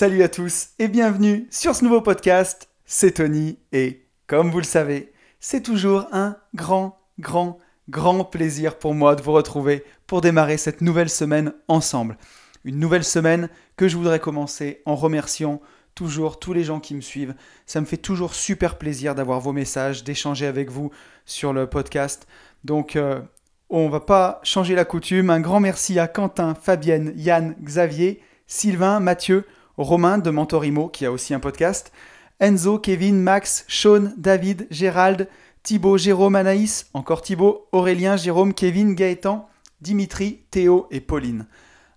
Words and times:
Salut 0.00 0.22
à 0.22 0.28
tous 0.28 0.68
et 0.78 0.86
bienvenue 0.86 1.48
sur 1.50 1.74
ce 1.74 1.82
nouveau 1.82 2.00
podcast. 2.00 2.68
C'est 2.84 3.14
Tony 3.14 3.58
et 3.72 4.06
comme 4.28 4.48
vous 4.48 4.58
le 4.58 4.62
savez, 4.62 5.12
c'est 5.40 5.60
toujours 5.60 6.06
un 6.12 6.36
grand, 6.54 7.00
grand, 7.18 7.58
grand 7.88 8.22
plaisir 8.24 8.78
pour 8.78 8.94
moi 8.94 9.16
de 9.16 9.22
vous 9.22 9.32
retrouver 9.32 9.84
pour 10.06 10.20
démarrer 10.20 10.56
cette 10.56 10.82
nouvelle 10.82 11.10
semaine 11.10 11.52
ensemble. 11.66 12.16
Une 12.62 12.78
nouvelle 12.78 13.02
semaine 13.02 13.48
que 13.76 13.88
je 13.88 13.96
voudrais 13.96 14.20
commencer 14.20 14.82
en 14.86 14.94
remerciant 14.94 15.60
toujours 15.96 16.38
tous 16.38 16.52
les 16.52 16.62
gens 16.62 16.78
qui 16.78 16.94
me 16.94 17.00
suivent. 17.00 17.34
Ça 17.66 17.80
me 17.80 17.86
fait 17.86 17.96
toujours 17.96 18.34
super 18.34 18.78
plaisir 18.78 19.16
d'avoir 19.16 19.40
vos 19.40 19.52
messages, 19.52 20.04
d'échanger 20.04 20.46
avec 20.46 20.70
vous 20.70 20.92
sur 21.26 21.52
le 21.52 21.66
podcast. 21.66 22.28
Donc 22.62 22.94
euh, 22.94 23.20
on 23.68 23.88
va 23.88 23.98
pas 23.98 24.38
changer 24.44 24.76
la 24.76 24.84
coutume. 24.84 25.28
Un 25.28 25.40
grand 25.40 25.58
merci 25.58 25.98
à 25.98 26.06
Quentin, 26.06 26.54
Fabienne, 26.54 27.12
Yann, 27.16 27.56
Xavier, 27.60 28.22
Sylvain, 28.46 29.00
Mathieu, 29.00 29.44
Romain 29.78 30.18
de 30.18 30.30
Mentorimo 30.30 30.88
qui 30.88 31.06
a 31.06 31.12
aussi 31.12 31.32
un 31.34 31.40
podcast, 31.40 31.92
Enzo, 32.40 32.78
Kevin, 32.78 33.20
Max, 33.20 33.64
Sean, 33.68 34.12
David, 34.16 34.66
Gérald, 34.70 35.28
Thibaut, 35.62 35.98
Jérôme, 35.98 36.34
Anaïs, 36.34 36.90
encore 36.94 37.22
Thibaut, 37.22 37.68
Aurélien, 37.72 38.16
Jérôme, 38.16 38.54
Kevin, 38.54 38.94
Gaëtan, 38.94 39.48
Dimitri, 39.80 40.40
Théo 40.50 40.88
et 40.90 41.00
Pauline. 41.00 41.46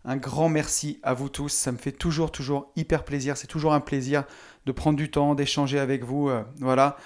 Un 0.05 0.17
grand 0.17 0.48
merci 0.48 0.99
à 1.02 1.16
vous 1.16 1.30
tous, 1.30 1.49
ça 1.49 1.71
me 1.71 1.77
fait 1.77 1.91
toujours, 1.91 2.31
toujours 2.31 2.71
hyper 2.76 3.04
plaisir, 3.04 3.35
c'est 3.35 3.48
toujours 3.48 3.73
un 3.73 3.80
plaisir 3.80 4.26
de 4.68 4.71
prendre 4.71 4.98
du 4.98 5.09
temps, 5.09 5.34
d'échanger 5.34 5.79
avec 5.79 6.04
vous, 6.04 6.29
euh, 6.29 6.43
voilà. 6.59 6.98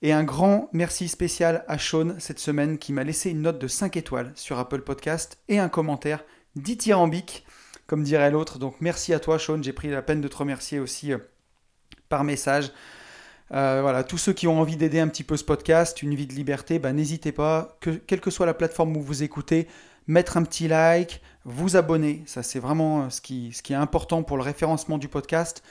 Et 0.00 0.12
un 0.12 0.24
grand 0.24 0.68
merci 0.72 1.08
spécial 1.08 1.64
à 1.68 1.78
Sean 1.78 2.14
cette 2.18 2.38
semaine 2.38 2.78
qui 2.78 2.92
m'a 2.92 3.04
laissé 3.04 3.30
une 3.30 3.42
note 3.42 3.58
de 3.58 3.68
5 3.68 3.96
étoiles 3.96 4.32
sur 4.34 4.58
Apple 4.58 4.80
Podcast 4.80 5.38
et 5.48 5.58
un 5.58 5.68
commentaire 5.68 6.24
dithyrambique, 6.56 7.43
comme 7.86 8.02
dirait 8.02 8.30
l'autre. 8.30 8.58
Donc 8.58 8.76
merci 8.80 9.12
à 9.12 9.20
toi 9.20 9.38
Sean, 9.38 9.62
j'ai 9.62 9.72
pris 9.72 9.90
la 9.90 10.02
peine 10.02 10.20
de 10.20 10.28
te 10.28 10.36
remercier 10.36 10.78
aussi 10.78 11.12
euh, 11.12 11.18
par 12.08 12.24
message. 12.24 12.70
Euh, 13.52 13.80
voilà, 13.82 14.04
tous 14.04 14.18
ceux 14.18 14.32
qui 14.32 14.46
ont 14.46 14.58
envie 14.58 14.76
d'aider 14.76 15.00
un 15.00 15.08
petit 15.08 15.22
peu 15.22 15.36
ce 15.36 15.44
podcast, 15.44 16.02
une 16.02 16.14
vie 16.14 16.26
de 16.26 16.32
liberté, 16.32 16.78
bah, 16.78 16.92
n'hésitez 16.92 17.30
pas, 17.30 17.76
que, 17.80 17.90
quelle 17.90 18.20
que 18.20 18.30
soit 18.30 18.46
la 18.46 18.54
plateforme 18.54 18.96
où 18.96 19.02
vous 19.02 19.22
écoutez, 19.22 19.68
mettre 20.06 20.36
un 20.36 20.42
petit 20.42 20.66
like, 20.66 21.20
vous 21.44 21.76
abonner. 21.76 22.22
Ça, 22.26 22.42
c'est 22.42 22.58
vraiment 22.58 23.02
euh, 23.02 23.10
ce 23.10 23.20
qui, 23.20 23.52
est 23.70 23.74
important 23.74 24.22
pour 24.22 24.36
le 24.36 24.42
référencement 24.42 24.98
du 24.98 25.08
podcast. 25.08 25.62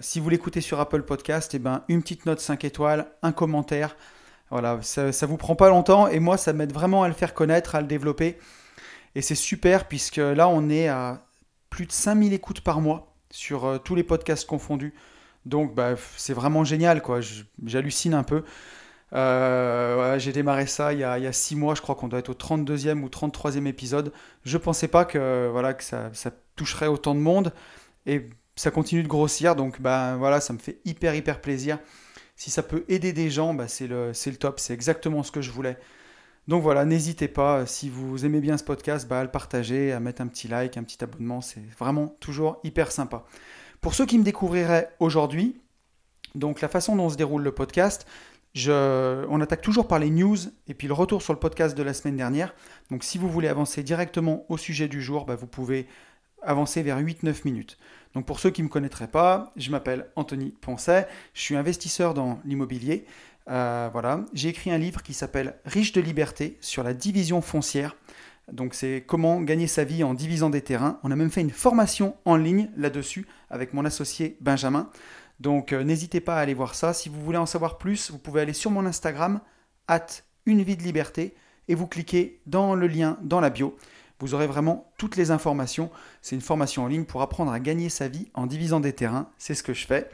Si 0.00 0.20
vous 0.20 0.30
l'écoutez 0.30 0.60
sur 0.60 0.80
Apple 0.80 1.02
Podcast, 1.02 1.54
eh 1.54 1.58
ben, 1.58 1.82
une 1.88 2.00
petite 2.00 2.24
note 2.24 2.40
5 2.40 2.64
étoiles, 2.64 3.06
un 3.22 3.32
commentaire. 3.32 3.96
Voilà, 4.50 4.80
ça 4.82 5.06
ne 5.06 5.26
vous 5.26 5.36
prend 5.36 5.54
pas 5.56 5.68
longtemps 5.68 6.08
et 6.08 6.18
moi, 6.20 6.36
ça 6.36 6.52
m'aide 6.52 6.72
vraiment 6.72 7.02
à 7.02 7.08
le 7.08 7.14
faire 7.14 7.34
connaître, 7.34 7.74
à 7.74 7.80
le 7.80 7.86
développer. 7.86 8.38
Et 9.14 9.22
c'est 9.22 9.34
super 9.34 9.86
puisque 9.86 10.16
là, 10.16 10.48
on 10.48 10.68
est 10.68 10.88
à 10.88 11.22
plus 11.70 11.86
de 11.86 11.92
5000 11.92 12.32
écoutes 12.32 12.60
par 12.60 12.80
mois 12.80 13.14
sur 13.30 13.80
tous 13.84 13.94
les 13.94 14.02
podcasts 14.02 14.46
confondus. 14.46 14.92
Donc 15.46 15.74
bah, 15.74 15.94
c'est 16.16 16.34
vraiment 16.34 16.64
génial, 16.64 17.00
quoi. 17.02 17.20
J'hallucine 17.64 18.14
un 18.14 18.22
peu. 18.22 18.44
Euh, 19.12 20.18
j'ai 20.18 20.32
démarré 20.32 20.66
ça 20.66 20.92
il 20.92 21.00
y, 21.00 21.04
a, 21.04 21.32
six 21.32 21.56
mois, 21.56 21.74
je 21.74 21.82
crois 21.82 21.94
qu'on 21.94 22.08
doit 22.08 22.20
être 22.20 22.28
au 22.28 22.34
32e 22.34 23.02
ou 23.02 23.08
33e 23.08 23.66
épisode. 23.66 24.12
Je 24.44 24.58
pensais 24.58 24.88
pas 24.88 25.04
que, 25.04 25.48
voilà, 25.50 25.74
que 25.74 25.82
ça, 25.82 26.10
toucherait 26.56 26.88
autant 26.88 27.14
de 27.14 27.20
monde 27.20 27.54
et 28.04 28.26
ça 28.54 28.70
continue 28.70 29.02
de 29.02 29.08
grossir, 29.08 29.56
donc 29.56 29.80
bah, 29.80 30.16
voilà, 30.18 30.40
ça 30.40 30.52
me 30.52 30.58
fait 30.58 30.78
hyper 30.84 31.14
hyper 31.14 31.40
plaisir. 31.40 31.78
Si 32.36 32.50
ça 32.50 32.62
peut 32.62 32.84
aider 32.88 33.12
des 33.12 33.30
gens, 33.30 33.54
bah, 33.54 33.66
c'est 33.68 33.86
le 33.86 34.12
top, 34.38 34.60
c'est 34.60 34.74
exactement 34.74 35.22
ce 35.22 35.32
que 35.32 35.40
je 35.40 35.50
voulais. 35.50 35.78
Donc 36.50 36.64
voilà, 36.64 36.84
n'hésitez 36.84 37.28
pas, 37.28 37.64
si 37.64 37.88
vous 37.88 38.26
aimez 38.26 38.40
bien 38.40 38.58
ce 38.58 38.64
podcast, 38.64 39.06
bah, 39.06 39.20
à 39.20 39.22
le 39.22 39.30
partager, 39.30 39.92
à 39.92 40.00
mettre 40.00 40.20
un 40.20 40.26
petit 40.26 40.48
like, 40.48 40.76
un 40.76 40.82
petit 40.82 41.00
abonnement, 41.04 41.40
c'est 41.40 41.62
vraiment 41.78 42.08
toujours 42.18 42.58
hyper 42.64 42.90
sympa. 42.90 43.24
Pour 43.80 43.94
ceux 43.94 44.04
qui 44.04 44.18
me 44.18 44.24
découvriraient 44.24 44.90
aujourd'hui, 44.98 45.60
donc 46.34 46.60
la 46.60 46.66
façon 46.66 46.96
dont 46.96 47.08
se 47.08 47.16
déroule 47.16 47.44
le 47.44 47.52
podcast, 47.52 48.04
on 48.66 49.40
attaque 49.40 49.62
toujours 49.62 49.86
par 49.86 50.00
les 50.00 50.10
news 50.10 50.38
et 50.66 50.74
puis 50.74 50.88
le 50.88 50.92
retour 50.92 51.22
sur 51.22 51.32
le 51.32 51.38
podcast 51.38 51.78
de 51.78 51.84
la 51.84 51.94
semaine 51.94 52.16
dernière. 52.16 52.52
Donc 52.90 53.04
si 53.04 53.16
vous 53.16 53.28
voulez 53.28 53.46
avancer 53.46 53.84
directement 53.84 54.44
au 54.48 54.56
sujet 54.56 54.88
du 54.88 55.00
jour, 55.00 55.26
bah, 55.26 55.36
vous 55.36 55.46
pouvez 55.46 55.86
avancer 56.42 56.82
vers 56.82 56.98
8-9 56.98 57.42
minutes. 57.44 57.78
Donc 58.14 58.26
pour 58.26 58.40
ceux 58.40 58.50
qui 58.50 58.62
ne 58.62 58.66
me 58.66 58.72
connaîtraient 58.72 59.06
pas, 59.06 59.52
je 59.54 59.70
m'appelle 59.70 60.10
Anthony 60.16 60.50
Poncet, 60.60 61.06
je 61.32 61.42
suis 61.42 61.54
investisseur 61.54 62.12
dans 62.12 62.40
l'immobilier. 62.44 63.06
Euh, 63.50 63.88
voilà, 63.92 64.24
j'ai 64.32 64.48
écrit 64.48 64.70
un 64.70 64.78
livre 64.78 65.02
qui 65.02 65.12
s'appelle 65.12 65.56
Riche 65.64 65.92
de 65.92 66.00
liberté 66.00 66.56
sur 66.60 66.84
la 66.84 66.94
division 66.94 67.40
foncière. 67.40 67.96
Donc 68.52 68.74
c'est 68.74 69.04
comment 69.06 69.40
gagner 69.40 69.66
sa 69.66 69.84
vie 69.84 70.04
en 70.04 70.14
divisant 70.14 70.50
des 70.50 70.62
terrains. 70.62 70.98
On 71.02 71.10
a 71.10 71.16
même 71.16 71.30
fait 71.30 71.40
une 71.40 71.50
formation 71.50 72.16
en 72.24 72.36
ligne 72.36 72.70
là-dessus 72.76 73.26
avec 73.48 73.74
mon 73.74 73.84
associé 73.84 74.36
Benjamin. 74.40 74.88
Donc 75.40 75.72
euh, 75.72 75.82
n'hésitez 75.82 76.20
pas 76.20 76.36
à 76.36 76.40
aller 76.40 76.54
voir 76.54 76.74
ça. 76.74 76.92
Si 76.92 77.08
vous 77.08 77.20
voulez 77.22 77.38
en 77.38 77.46
savoir 77.46 77.78
plus, 77.78 78.10
vous 78.10 78.18
pouvez 78.18 78.40
aller 78.40 78.52
sur 78.52 78.70
mon 78.70 78.86
Instagram, 78.86 79.40
at 79.88 80.06
une 80.46 80.62
vie 80.62 80.76
de 80.76 80.82
liberté, 80.82 81.34
et 81.68 81.74
vous 81.74 81.86
cliquez 81.86 82.40
dans 82.46 82.74
le 82.74 82.86
lien 82.86 83.18
dans 83.22 83.40
la 83.40 83.50
bio. 83.50 83.76
Vous 84.20 84.34
aurez 84.34 84.46
vraiment 84.46 84.92
toutes 84.98 85.16
les 85.16 85.30
informations. 85.30 85.90
C'est 86.20 86.36
une 86.36 86.42
formation 86.42 86.84
en 86.84 86.86
ligne 86.88 87.04
pour 87.04 87.22
apprendre 87.22 87.52
à 87.52 87.58
gagner 87.58 87.88
sa 87.88 88.06
vie 88.06 88.28
en 88.34 88.46
divisant 88.46 88.80
des 88.80 88.92
terrains. 88.92 89.30
C'est 89.38 89.54
ce 89.54 89.62
que 89.62 89.72
je 89.72 89.86
fais. 89.86 90.10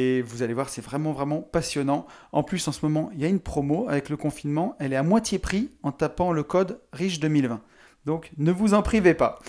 Et 0.00 0.22
vous 0.22 0.44
allez 0.44 0.54
voir, 0.54 0.68
c'est 0.68 0.80
vraiment, 0.80 1.10
vraiment 1.10 1.40
passionnant. 1.40 2.06
En 2.30 2.44
plus, 2.44 2.68
en 2.68 2.72
ce 2.72 2.86
moment, 2.86 3.10
il 3.14 3.20
y 3.20 3.24
a 3.24 3.28
une 3.28 3.40
promo 3.40 3.88
avec 3.88 4.10
le 4.10 4.16
confinement. 4.16 4.76
Elle 4.78 4.92
est 4.92 4.96
à 4.96 5.02
moitié 5.02 5.40
prix 5.40 5.72
en 5.82 5.90
tapant 5.90 6.30
le 6.30 6.44
code 6.44 6.80
RICHE 6.92 7.18
2020. 7.18 7.60
Donc, 8.04 8.30
ne 8.36 8.52
vous 8.52 8.74
en 8.74 8.82
privez 8.82 9.14
pas. 9.14 9.40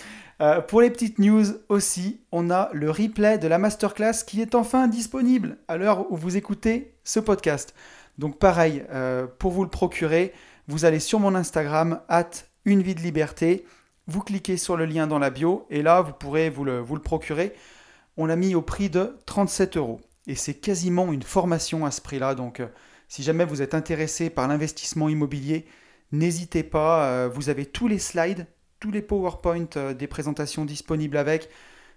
Euh, 0.42 0.60
pour 0.60 0.80
les 0.80 0.90
petites 0.90 1.20
news 1.20 1.44
aussi, 1.68 2.22
on 2.32 2.50
a 2.50 2.68
le 2.72 2.90
replay 2.90 3.38
de 3.38 3.46
la 3.46 3.58
masterclass 3.58 4.24
qui 4.26 4.42
est 4.42 4.56
enfin 4.56 4.88
disponible 4.88 5.56
à 5.68 5.76
l'heure 5.76 6.10
où 6.10 6.16
vous 6.16 6.36
écoutez 6.36 6.96
ce 7.04 7.20
podcast. 7.20 7.72
Donc 8.18 8.40
pareil, 8.40 8.82
euh, 8.90 9.28
pour 9.38 9.52
vous 9.52 9.62
le 9.62 9.70
procurer, 9.70 10.32
vous 10.66 10.84
allez 10.84 10.98
sur 10.98 11.20
mon 11.20 11.36
Instagram, 11.36 12.00
une 12.64 12.82
vie 12.82 12.96
de 12.96 13.02
liberté, 13.02 13.66
vous 14.08 14.20
cliquez 14.20 14.56
sur 14.56 14.76
le 14.76 14.84
lien 14.84 15.06
dans 15.06 15.20
la 15.20 15.30
bio 15.30 15.64
et 15.70 15.82
là, 15.82 16.00
vous 16.00 16.12
pourrez 16.12 16.50
vous 16.50 16.64
le 16.64 16.82
procurer. 17.04 17.54
On 18.16 18.26
l'a 18.26 18.34
mis 18.34 18.56
au 18.56 18.62
prix 18.62 18.90
de 18.90 19.16
37 19.26 19.76
euros 19.76 20.00
et 20.26 20.34
c'est 20.34 20.54
quasiment 20.54 21.12
une 21.12 21.22
formation 21.22 21.84
à 21.84 21.90
ce 21.90 22.00
prix-là. 22.00 22.34
Donc, 22.34 22.60
euh, 22.60 22.66
si 23.08 23.22
jamais 23.22 23.44
vous 23.44 23.62
êtes 23.62 23.74
intéressé 23.74 24.30
par 24.30 24.48
l'investissement 24.48 25.08
immobilier, 25.08 25.66
n'hésitez 26.12 26.62
pas. 26.62 27.06
Euh, 27.06 27.28
vous 27.28 27.48
avez 27.48 27.66
tous 27.66 27.88
les 27.88 27.98
slides, 27.98 28.46
tous 28.78 28.90
les 28.90 29.02
PowerPoint 29.02 29.66
euh, 29.76 29.94
des 29.94 30.06
présentations 30.06 30.64
disponibles 30.64 31.16
avec. 31.16 31.48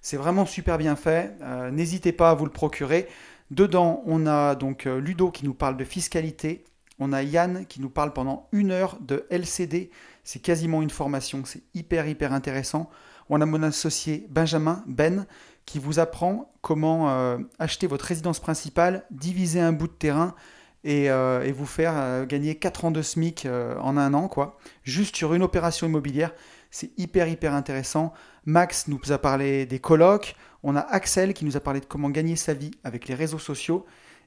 C'est 0.01 0.17
vraiment 0.17 0.45
super 0.45 0.78
bien 0.78 0.97
fait. 0.97 1.34
n'hésitez 1.72 2.11
pas 2.11 2.31
à 2.31 2.34
vous 2.34 2.44
le 2.44 2.51
procurer. 2.51 3.07
Dedans, 3.51 4.03
on 4.06 4.28
a 4.28 4.53
donc 4.53 4.84
Ludo 4.84 5.31
qui 5.31 5.45
nous 5.45 5.53
parle 5.53 5.78
de 5.78 5.85
fiscalité. 5.85 6.66
On 7.00 7.13
a 7.13 7.23
Yann 7.23 7.66
qui 7.67 7.79
nous 7.79 7.90
parle 7.90 8.11
pendant 8.11 8.50
une 8.51 8.72
heure 8.72 8.97
de 9.00 9.25
LCD. 9.29 9.91
C'est 10.25 10.41
quasiment 10.41 10.81
une 10.81 10.90
formation. 10.90 11.45
C'est 11.45 11.63
hyper, 11.73 12.05
hyper 12.05 12.34
intéressant. 12.34 12.90
On 13.29 13.40
a 13.40 13.45
mon 13.45 13.63
associé 13.63 14.28
Benjamin, 14.29 14.84
Ben, 14.88 15.25
qui 15.66 15.79
vous 15.79 16.00
apprend 16.00 16.51
comment 16.62 17.09
euh, 17.09 17.38
acheter 17.59 17.88
votre 17.88 18.06
résidence 18.06 18.40
principale, 18.40 19.06
diviser 19.12 19.59
un 19.59 19.74
bout 19.74 19.88
de 19.88 19.94
terrain 19.94 20.35
et, 20.84 21.09
euh, 21.09 21.51
vous 21.56 21.66
faire 21.66 21.94
euh, 21.96 22.25
gagner 22.25 22.56
4 22.56 22.85
ans 22.85 22.91
de 22.91 23.01
SMIC 23.01 23.47
en 23.79 23.97
un 23.97 24.13
an, 24.13 24.28
quoi, 24.28 24.57
juste 24.84 25.16
sur 25.16 25.34
une 25.34 25.44
opération 25.44 25.88
immobilière. 25.88 26.34
C'est 26.72 26.91
hyper, 26.97 27.28
hyper 27.28 27.53
intéressant. 27.53 28.13
Max 28.46 28.88
nous 28.88 29.00
a 29.12 29.18
parlé 29.18 29.66
des 29.66 29.79
colloques. 29.79 30.35
On 30.63 30.75
a 30.75 30.79
Axel 30.79 31.34
qui 31.34 31.46
nous 31.46 31.56
a 31.56 31.59
parlé 31.59 31.79
de 31.79 31.85
comment 31.85 32.09
gagner 32.09 32.35
sa 32.35 32.53
vie 32.53 32.72
avec 32.84 33.07
les 33.07 33.16
réseaux 33.16 33.40
sociaux. 33.40 33.85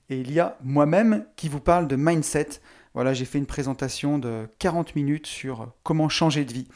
Et 0.09 0.21
il 0.21 0.33
y 0.33 0.39
a 0.39 0.57
moi-même 0.63 1.27
qui 1.35 1.49
vous 1.49 1.61
parle 1.61 1.89
de 1.89 1.97
mindset. 1.97 2.61
Voilà, 2.95 3.13
j'ai 3.13 3.25
fait 3.25 3.39
une 3.39 3.47
présentation 3.47 4.19
de 4.19 4.49
40 4.59 4.95
minutes 4.95 5.27
sur 5.27 5.73
comment 5.83 6.09
changer 6.09 6.45
de 6.45 6.53
vie. 6.53 6.69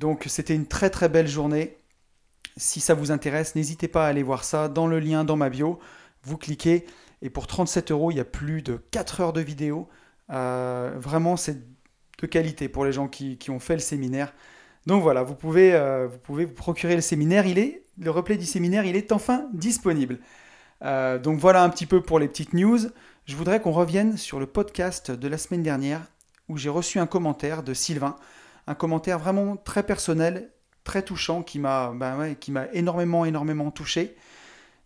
Donc 0.00 0.24
c'était 0.26 0.54
une 0.54 0.66
très 0.66 0.90
très 0.90 1.08
belle 1.08 1.28
journée. 1.28 1.76
Si 2.56 2.80
ça 2.80 2.94
vous 2.94 3.10
intéresse, 3.10 3.54
n'hésitez 3.54 3.88
pas 3.88 4.06
à 4.06 4.08
aller 4.08 4.22
voir 4.22 4.44
ça 4.44 4.68
dans 4.68 4.86
le 4.86 4.98
lien 5.00 5.24
dans 5.24 5.36
ma 5.36 5.50
bio. 5.50 5.78
Vous 6.22 6.36
cliquez 6.36 6.86
et 7.22 7.30
pour 7.30 7.46
37 7.46 7.90
euros, 7.90 8.10
il 8.10 8.16
y 8.16 8.20
a 8.20 8.24
plus 8.24 8.62
de 8.62 8.80
4 8.90 9.20
heures 9.20 9.32
de 9.32 9.40
vidéo. 9.40 9.88
Euh, 10.30 10.92
vraiment, 10.96 11.36
c'est 11.36 11.58
de 12.20 12.26
qualité 12.26 12.68
pour 12.68 12.84
les 12.84 12.92
gens 12.92 13.08
qui, 13.08 13.38
ont 13.48 13.58
fait 13.58 13.74
le 13.74 13.80
séminaire. 13.80 14.32
Donc 14.86 15.02
voilà, 15.02 15.22
vous 15.22 15.34
pouvez, 15.34 15.74
euh, 15.74 16.06
vous 16.06 16.18
pouvez 16.18 16.44
vous 16.44 16.54
procurer 16.54 16.94
le 16.94 17.02
séminaire. 17.02 17.46
Il 17.46 17.58
est, 17.58 17.84
le 17.98 18.10
replay 18.10 18.36
du 18.36 18.46
séminaire, 18.46 18.84
il 18.84 18.96
est 18.96 19.12
enfin 19.12 19.48
disponible. 19.52 20.18
Euh, 20.82 21.18
donc 21.18 21.38
voilà 21.38 21.62
un 21.62 21.68
petit 21.68 21.86
peu 21.86 22.00
pour 22.02 22.18
les 22.18 22.28
petites 22.28 22.54
news. 22.54 22.78
Je 23.26 23.36
voudrais 23.36 23.60
qu'on 23.60 23.72
revienne 23.72 24.16
sur 24.16 24.40
le 24.40 24.46
podcast 24.46 25.10
de 25.10 25.28
la 25.28 25.36
semaine 25.36 25.62
dernière 25.62 26.02
où 26.48 26.56
j'ai 26.56 26.70
reçu 26.70 26.98
un 26.98 27.06
commentaire 27.06 27.62
de 27.62 27.74
Sylvain, 27.74 28.16
un 28.66 28.74
commentaire 28.74 29.18
vraiment 29.18 29.56
très 29.56 29.82
personnel 29.82 30.50
très 30.84 31.02
touchant 31.02 31.42
qui 31.42 31.58
m'a 31.58 31.92
ben 31.94 32.34
qui 32.34 32.52
m'a 32.52 32.66
énormément, 32.72 33.24
énormément 33.24 33.70
touché. 33.70 34.16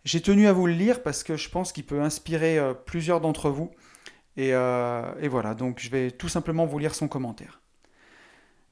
J'ai 0.05 0.21
tenu 0.21 0.47
à 0.47 0.53
vous 0.53 0.67
le 0.67 0.73
lire 0.73 1.01
parce 1.01 1.23
que 1.23 1.35
je 1.35 1.49
pense 1.49 1.71
qu'il 1.71 1.85
peut 1.85 2.01
inspirer 2.01 2.59
euh, 2.59 2.73
plusieurs 2.73 3.21
d'entre 3.21 3.49
vous. 3.49 3.71
Et, 4.37 4.53
euh, 4.53 5.01
et, 5.19 5.27
voilà, 5.27 5.55
donc 5.55 5.79
je 5.79 5.89
vais 5.89 6.11
tout 6.11 6.27
simplement 6.29 6.65
vous 6.65 6.77
lire 6.77 6.93
son 6.93 7.07
commentaire. 7.07 7.61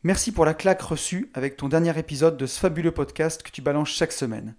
Merci 0.04 0.32
pour 0.32 0.46
la 0.46 0.54
claque 0.54 0.82
reçue 0.82 1.32
avec 1.34 1.58
ton 1.58 1.70
dernier 1.70 1.98
épisode 1.98 2.38
de 2.38 2.46
ce 2.46 2.60
fabuleux 2.60 2.92
podcast 2.92 3.42
que 3.42 3.50
tu 3.50 3.62
balances 3.62 3.90
chaque 3.90 4.12
semaine. 4.12 4.56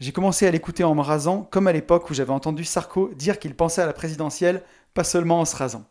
J'ai 0.00 0.12
commencé 0.12 0.46
à 0.46 0.50
l'écouter 0.50 0.84
en 0.84 0.94
me 0.94 1.02
rasant, 1.02 1.42
comme 1.42 1.66
à 1.66 1.72
l'époque 1.72 2.08
où 2.08 2.14
j'avais 2.14 2.32
entendu 2.32 2.64
Sarko 2.64 3.10
dire 3.14 3.38
qu'il 3.38 3.54
pensait 3.54 3.82
à 3.82 3.86
la 3.86 3.92
présidentielle, 3.92 4.62
pas 4.94 5.04
seulement 5.04 5.40
en 5.40 5.44
se 5.44 5.56
rasant. 5.56 5.84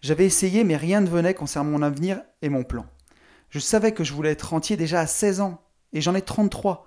J'avais 0.00 0.24
essayé, 0.24 0.62
mais 0.62 0.76
rien 0.76 1.00
ne 1.00 1.08
venait 1.08 1.34
concernant 1.34 1.70
mon 1.70 1.82
avenir 1.82 2.22
et 2.40 2.48
mon 2.48 2.64
plan. 2.64 2.86
Je 3.50 3.58
savais 3.58 3.92
que 3.92 4.04
je 4.04 4.12
voulais 4.12 4.30
être 4.30 4.50
rentier 4.50 4.76
déjà 4.76 5.00
à 5.00 5.06
16 5.06 5.40
ans, 5.40 5.60
et 5.92 6.00
j'en 6.00 6.14
ai 6.14 6.22
33. 6.22 6.86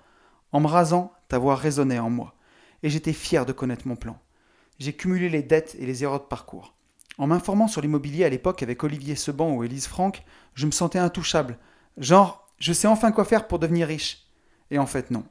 En 0.52 0.60
me 0.60 0.68
rasant, 0.68 1.14
ta 1.28 1.38
voix 1.38 1.56
résonnait 1.56 2.00
en 2.00 2.10
moi, 2.10 2.36
et 2.84 2.90
j'étais 2.90 3.14
fier 3.14 3.46
de 3.46 3.52
connaître 3.52 3.88
mon 3.88 3.96
plan. 3.96 4.18
J'ai 4.80 4.94
cumulé 4.94 5.30
les 5.30 5.44
dettes 5.44 5.76
et 5.80 5.86
les 5.86 6.04
erreurs 6.04 6.22
de 6.22 6.26
parcours. 6.26 6.76
En 7.18 7.28
m'informant 7.28 7.68
sur 7.68 7.82
l'immobilier 7.82 8.26
à 8.26 8.30
l'époque 8.30 8.64
avec 8.64 8.84
Olivier 8.84 9.16
Seban 9.16 9.54
ou 9.54 9.64
Élise 9.64 9.88
Franck, 9.88 10.24
je 10.56 10.66
me 10.66 10.72
sentais 10.72 11.00
intouchable. 11.00 11.58
Genre, 11.98 12.48
je 12.60 12.74
sais 12.74 12.88
enfin 12.88 13.12
quoi 13.12 13.26
faire 13.26 13.48
pour 13.48 13.60
devenir 13.60 13.88
riche. 13.88 14.26
Et 14.72 14.80
en 14.80 14.88
fait, 14.88 15.12
non. 15.12 15.24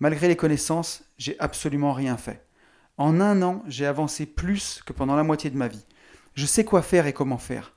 Malgré 0.00 0.28
les 0.28 0.36
connaissances, 0.36 1.04
j'ai 1.18 1.38
absolument 1.38 1.92
rien 1.92 2.16
fait. 2.16 2.44
En 2.96 3.20
un 3.20 3.42
an, 3.42 3.62
j'ai 3.66 3.86
avancé 3.86 4.26
plus 4.26 4.82
que 4.84 4.92
pendant 4.92 5.14
la 5.14 5.22
moitié 5.22 5.50
de 5.50 5.56
ma 5.56 5.68
vie. 5.68 5.84
Je 6.34 6.46
sais 6.46 6.64
quoi 6.64 6.82
faire 6.82 7.06
et 7.06 7.12
comment 7.12 7.38
faire. 7.38 7.74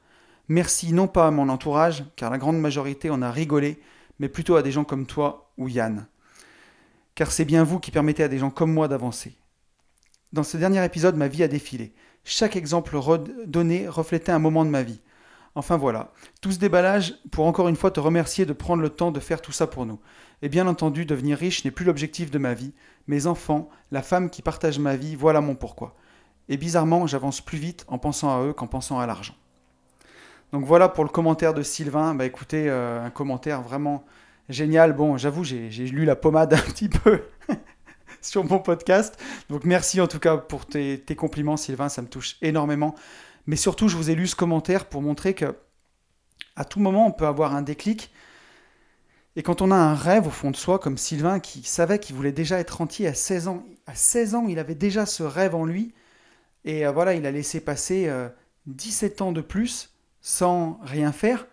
Merci 0.49 0.91
non 0.91 1.07
pas 1.07 1.27
à 1.27 1.31
mon 1.31 1.47
entourage, 1.47 2.03
car 2.15 2.29
la 2.29 2.37
grande 2.37 2.59
majorité 2.59 3.09
en 3.09 3.21
a 3.21 3.31
rigolé, 3.31 3.79
mais 4.19 4.27
plutôt 4.27 4.55
à 4.55 4.61
des 4.61 4.71
gens 4.71 4.83
comme 4.83 5.05
toi 5.05 5.51
ou 5.57 5.69
Yann. 5.69 6.07
Car 7.15 7.31
c'est 7.31 7.45
bien 7.45 7.63
vous 7.63 7.79
qui 7.79 7.91
permettez 7.91 8.23
à 8.23 8.27
des 8.27 8.39
gens 8.39 8.49
comme 8.49 8.73
moi 8.73 8.87
d'avancer. 8.87 9.35
Dans 10.33 10.43
ce 10.43 10.57
dernier 10.57 10.83
épisode, 10.83 11.15
ma 11.15 11.27
vie 11.27 11.43
a 11.43 11.47
défilé. 11.47 11.93
Chaque 12.25 12.55
exemple 12.55 12.97
donné 13.45 13.87
reflétait 13.87 14.31
un 14.31 14.39
moment 14.39 14.65
de 14.65 14.69
ma 14.69 14.83
vie. 14.83 14.99
Enfin 15.55 15.77
voilà, 15.77 16.11
tout 16.41 16.51
ce 16.51 16.57
déballage 16.57 17.15
pour 17.31 17.45
encore 17.45 17.67
une 17.67 17.75
fois 17.75 17.91
te 17.91 17.99
remercier 17.99 18.45
de 18.45 18.53
prendre 18.53 18.81
le 18.81 18.89
temps 18.89 19.11
de 19.11 19.19
faire 19.19 19.41
tout 19.41 19.51
ça 19.51 19.67
pour 19.67 19.85
nous. 19.85 19.99
Et 20.41 20.49
bien 20.49 20.67
entendu, 20.67 21.05
devenir 21.05 21.37
riche 21.37 21.63
n'est 21.63 21.71
plus 21.71 21.85
l'objectif 21.85 22.31
de 22.31 22.39
ma 22.39 22.53
vie. 22.53 22.73
Mes 23.07 23.27
enfants, 23.27 23.69
la 23.91 24.01
femme 24.01 24.29
qui 24.29 24.41
partage 24.41 24.79
ma 24.79 24.95
vie, 24.95 25.15
voilà 25.15 25.39
mon 25.39 25.55
pourquoi. 25.55 25.95
Et 26.49 26.57
bizarrement, 26.57 27.05
j'avance 27.07 27.39
plus 27.39 27.59
vite 27.59 27.85
en 27.87 27.99
pensant 27.99 28.35
à 28.35 28.43
eux 28.43 28.53
qu'en 28.53 28.67
pensant 28.67 28.99
à 28.99 29.05
l'argent. 29.05 29.35
Donc 30.53 30.65
voilà 30.65 30.87
pour 30.87 31.03
le 31.03 31.09
commentaire 31.09 31.55
de 31.55 31.63
Sylvain. 31.63 32.13
Bah 32.13 32.25
écoutez, 32.25 32.69
euh, 32.69 33.03
un 33.03 33.09
commentaire 33.09 33.63
vraiment 33.63 34.05
génial. 34.49 34.93
Bon, 34.93 35.17
j'avoue, 35.17 35.43
j'ai 35.43 35.69
lu 35.69 36.05
la 36.05 36.15
pommade 36.15 36.53
un 36.53 36.57
petit 36.57 36.89
peu 36.89 37.23
sur 38.21 38.43
mon 38.43 38.59
podcast. 38.59 39.19
Donc 39.49 39.65
merci 39.65 39.99
en 39.99 40.05
tout 40.05 40.19
cas 40.19 40.37
pour 40.37 40.67
tes, 40.67 41.03
compliments, 41.17 41.57
Sylvain, 41.57 41.89
ça 41.89 42.03
me 42.03 42.07
touche 42.07 42.37
énormément. 42.43 42.93
Mais 43.47 43.55
surtout, 43.55 43.87
je 43.87 43.97
vous 43.97 44.11
ai 44.11 44.15
lu 44.15 44.27
ce 44.27 44.35
commentaire 44.35 44.85
pour 44.85 45.01
montrer 45.01 45.33
que 45.33 45.55
à 46.55 46.65
tout 46.65 46.79
moment, 46.79 47.07
on 47.07 47.11
peut 47.11 47.25
avoir 47.25 47.55
un 47.55 47.63
déclic. 47.63 48.11
Et 49.35 49.41
quand 49.41 49.63
on 49.63 49.71
a 49.71 49.75
un 49.75 49.95
rêve 49.95 50.27
au 50.27 50.29
fond 50.29 50.51
de 50.51 50.55
soi, 50.55 50.77
comme 50.77 50.99
Sylvain 50.99 51.39
qui 51.39 51.63
savait 51.63 51.97
qu'il 51.97 52.15
voulait 52.15 52.31
déjà 52.31 52.59
être 52.59 52.79
entier 52.79 53.07
à 53.07 53.15
16 53.15 53.47
ans, 53.47 53.65
à 53.87 53.95
16 53.95 54.35
ans, 54.35 54.45
il 54.47 54.59
avait 54.59 54.75
déjà 54.75 55.07
ce 55.07 55.23
rêve 55.23 55.55
en 55.55 55.65
lui. 55.65 55.95
Et 56.63 56.85
euh, 56.85 56.91
voilà, 56.91 57.15
il 57.15 57.25
a 57.25 57.31
laissé 57.31 57.59
passer 57.59 58.07
17 58.67 59.19
euh, 59.19 59.23
ans 59.25 59.31
de 59.31 59.41
plus 59.41 59.92
sans 60.23 60.79
rien 60.81 61.11
faire. 61.11 61.45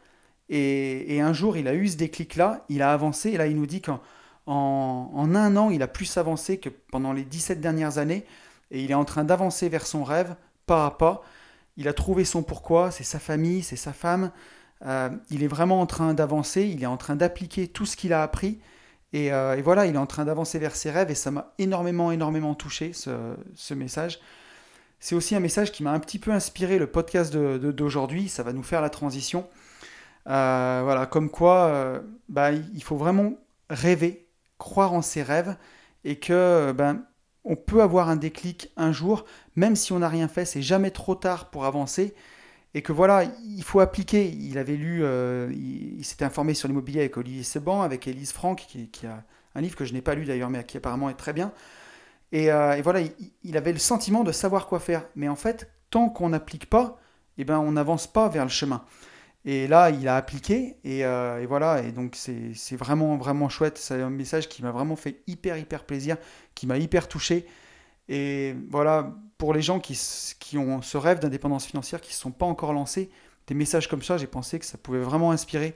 Et, 0.48 1.14
et, 1.14 1.20
un 1.20 1.34
jour, 1.34 1.58
il 1.58 1.68
a 1.68 1.74
eu 1.74 1.88
ce 1.88 1.98
déclic-là, 1.98 2.64
il 2.70 2.80
a 2.80 2.94
avancé. 2.94 3.30
Et 3.30 3.36
là, 3.36 3.46
il 3.46 3.56
nous 3.56 3.66
dit 3.66 3.82
qu'en 3.82 4.00
en, 4.46 5.34
un 5.34 5.56
an, 5.58 5.68
il 5.68 5.82
a 5.82 5.88
plus 5.88 6.16
avancé 6.16 6.56
que 6.56 6.70
pendant 6.70 7.12
les 7.12 7.24
17 7.24 7.60
dernières 7.60 7.98
années. 7.98 8.24
Et 8.70 8.82
il 8.82 8.90
est 8.90 8.94
en 8.94 9.04
train 9.04 9.24
d'avancer 9.24 9.68
vers 9.68 9.86
son 9.86 10.04
rêve, 10.04 10.34
pas 10.64 10.86
à 10.86 10.90
pas 10.92 11.22
il 11.80 11.88
a 11.88 11.94
trouvé 11.94 12.26
son 12.26 12.42
pourquoi, 12.42 12.90
c'est 12.90 13.04
sa 13.04 13.18
famille, 13.18 13.62
c'est 13.62 13.74
sa 13.74 13.94
femme. 13.94 14.32
Euh, 14.84 15.08
il 15.30 15.42
est 15.42 15.48
vraiment 15.48 15.80
en 15.80 15.86
train 15.86 16.12
d'avancer, 16.12 16.62
il 16.64 16.82
est 16.82 16.86
en 16.86 16.98
train 16.98 17.16
d'appliquer 17.16 17.68
tout 17.68 17.86
ce 17.86 17.96
qu'il 17.96 18.12
a 18.12 18.22
appris. 18.22 18.60
Euh, 19.14 19.54
et, 19.54 19.62
voilà, 19.62 19.86
il 19.86 19.94
est 19.94 19.98
en 19.98 20.06
train 20.06 20.26
d'avancer 20.26 20.58
vers 20.58 20.76
ses 20.76 20.90
rêves 20.90 21.10
et 21.10 21.14
ça 21.14 21.30
m'a 21.30 21.54
énormément, 21.58 22.12
énormément 22.12 22.54
touché, 22.54 22.92
ce, 22.92 23.74
message. 23.74 24.20
C'est 25.00 25.14
aussi 25.14 25.34
un 25.34 25.40
message 25.40 25.72
qui 25.72 25.82
m'a 25.82 25.92
un 25.92 25.98
petit 25.98 26.18
peu 26.18 26.30
inspiré 26.30 26.78
le 26.78 26.86
podcast 26.86 27.34
d'aujourd'hui, 27.34 28.28
ça 28.28 28.42
va 28.42 28.52
nous 28.52 28.62
faire 28.62 28.82
la 28.82 28.90
transition. 28.90 29.48
Euh, 30.28 30.80
voilà, 30.84 31.06
comme 31.06 31.30
quoi, 31.30 32.02
bah, 32.28 32.52
il 32.52 32.82
faut 32.82 32.96
vraiment 32.96 33.34
rêver, 33.70 34.26
croire 34.58 34.92
en 34.92 35.02
ses 35.02 35.22
rêves 35.22 35.56
et 36.04 36.16
que 36.16 36.72
ben, 36.72 37.02
on 37.44 37.56
peut 37.56 37.82
avoir 37.82 38.08
un 38.08 38.16
déclic 38.16 38.70
un 38.76 38.92
jour, 38.92 39.24
même 39.56 39.76
si 39.76 39.92
on 39.92 40.00
n'a 40.00 40.08
rien 40.08 40.28
fait, 40.28 40.44
c'est 40.44 40.62
jamais 40.62 40.90
trop 40.90 41.14
tard 41.14 41.50
pour 41.50 41.64
avancer. 41.64 42.14
Et 42.74 42.82
que 42.82 42.92
voilà, 42.92 43.24
il 43.44 43.62
faut 43.64 43.80
appliquer. 43.80 44.28
Il 44.28 44.58
avait 44.58 44.76
lu, 44.76 45.00
euh, 45.02 45.52
il, 45.52 46.04
s'était 46.04 46.24
informé 46.24 46.54
sur 46.54 46.68
l'immobilier 46.68 47.00
avec 47.00 47.16
Olivier 47.16 47.42
Seban, 47.42 47.82
avec 47.82 48.06
Elise 48.06 48.32
Franck, 48.32 48.66
qui, 48.68 49.06
a 49.06 49.24
un 49.56 49.60
livre 49.60 49.74
que 49.74 49.84
je 49.84 49.92
n'ai 49.92 50.02
pas 50.02 50.14
lu 50.14 50.24
d'ailleurs, 50.24 50.50
mais 50.50 50.62
qui 50.64 50.76
apparemment 50.76 51.10
est 51.10 51.14
très 51.14 51.32
bien. 51.32 51.52
Et, 52.32 52.50
euh, 52.52 52.80
voilà, 52.82 53.00
il, 53.42 53.56
avait 53.56 53.72
le 53.72 53.78
sentiment 53.78 54.24
de 54.24 54.32
savoir 54.32 54.66
quoi 54.66 54.80
faire. 54.80 55.04
Mais 55.16 55.28
en 55.28 55.36
fait, 55.36 55.70
tant 55.90 56.08
qu'on 56.08 56.30
n'applique 56.30 56.68
pas, 56.68 56.98
eh 57.38 57.44
ben, 57.44 57.58
on 57.58 57.72
n'avance 57.72 58.06
pas 58.06 58.28
vers 58.28 58.44
le 58.44 58.50
chemin. 58.50 58.84
Et 59.44 59.66
là, 59.66 59.90
il 59.90 60.06
a 60.06 60.16
appliqué, 60.16 60.76
et, 60.84 61.04
euh, 61.04 61.44
voilà, 61.48 61.82
et 61.82 61.92
donc 61.92 62.14
c'est 62.14 62.76
vraiment, 62.76 63.16
vraiment 63.16 63.48
chouette. 63.48 63.78
C'est 63.78 64.02
un 64.02 64.10
message 64.10 64.48
qui 64.48 64.62
m'a 64.62 64.70
vraiment 64.70 64.96
fait 64.96 65.22
hyper, 65.26 65.56
hyper 65.56 65.84
plaisir, 65.84 66.16
qui 66.54 66.66
m'a 66.66 66.76
hyper 66.76 67.08
touché. 67.08 67.46
Et 68.08 68.54
voilà, 68.70 69.14
pour 69.38 69.54
les 69.54 69.62
gens 69.62 69.80
qui, 69.80 69.98
qui 70.38 70.58
ont 70.58 70.82
ce 70.82 70.98
rêve 70.98 71.20
d'indépendance 71.20 71.64
financière, 71.64 72.00
qui 72.00 72.10
ne 72.10 72.16
sont 72.16 72.32
pas 72.32 72.44
encore 72.44 72.72
lancés, 72.74 73.10
des 73.46 73.54
messages 73.54 73.88
comme 73.88 74.02
ça, 74.02 74.18
j'ai 74.18 74.26
pensé 74.26 74.58
que 74.58 74.66
ça 74.66 74.78
pouvait 74.78 75.00
vraiment 75.00 75.30
inspirer. 75.30 75.74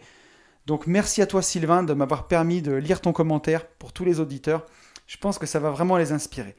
Donc 0.67 0.87
merci 0.87 1.21
à 1.23 1.27
toi 1.27 1.43
Sylvain 1.43 1.83
de 1.83 1.93
m'avoir 1.93 2.27
permis 2.27 2.63
de 2.63 2.73
lire 2.73 3.01
ton 3.01 3.13
commentaire 3.13 3.67
pour 3.67 3.93
tous 3.93 4.05
les 4.05 4.21
auditeurs. 4.21 4.67
Je 5.07 5.17
pense 5.17 5.39
que 5.39 5.47
ça 5.47 5.59
va 5.59 5.71
vraiment 5.71 5.97
les 5.97 6.13
inspirer. 6.13 6.57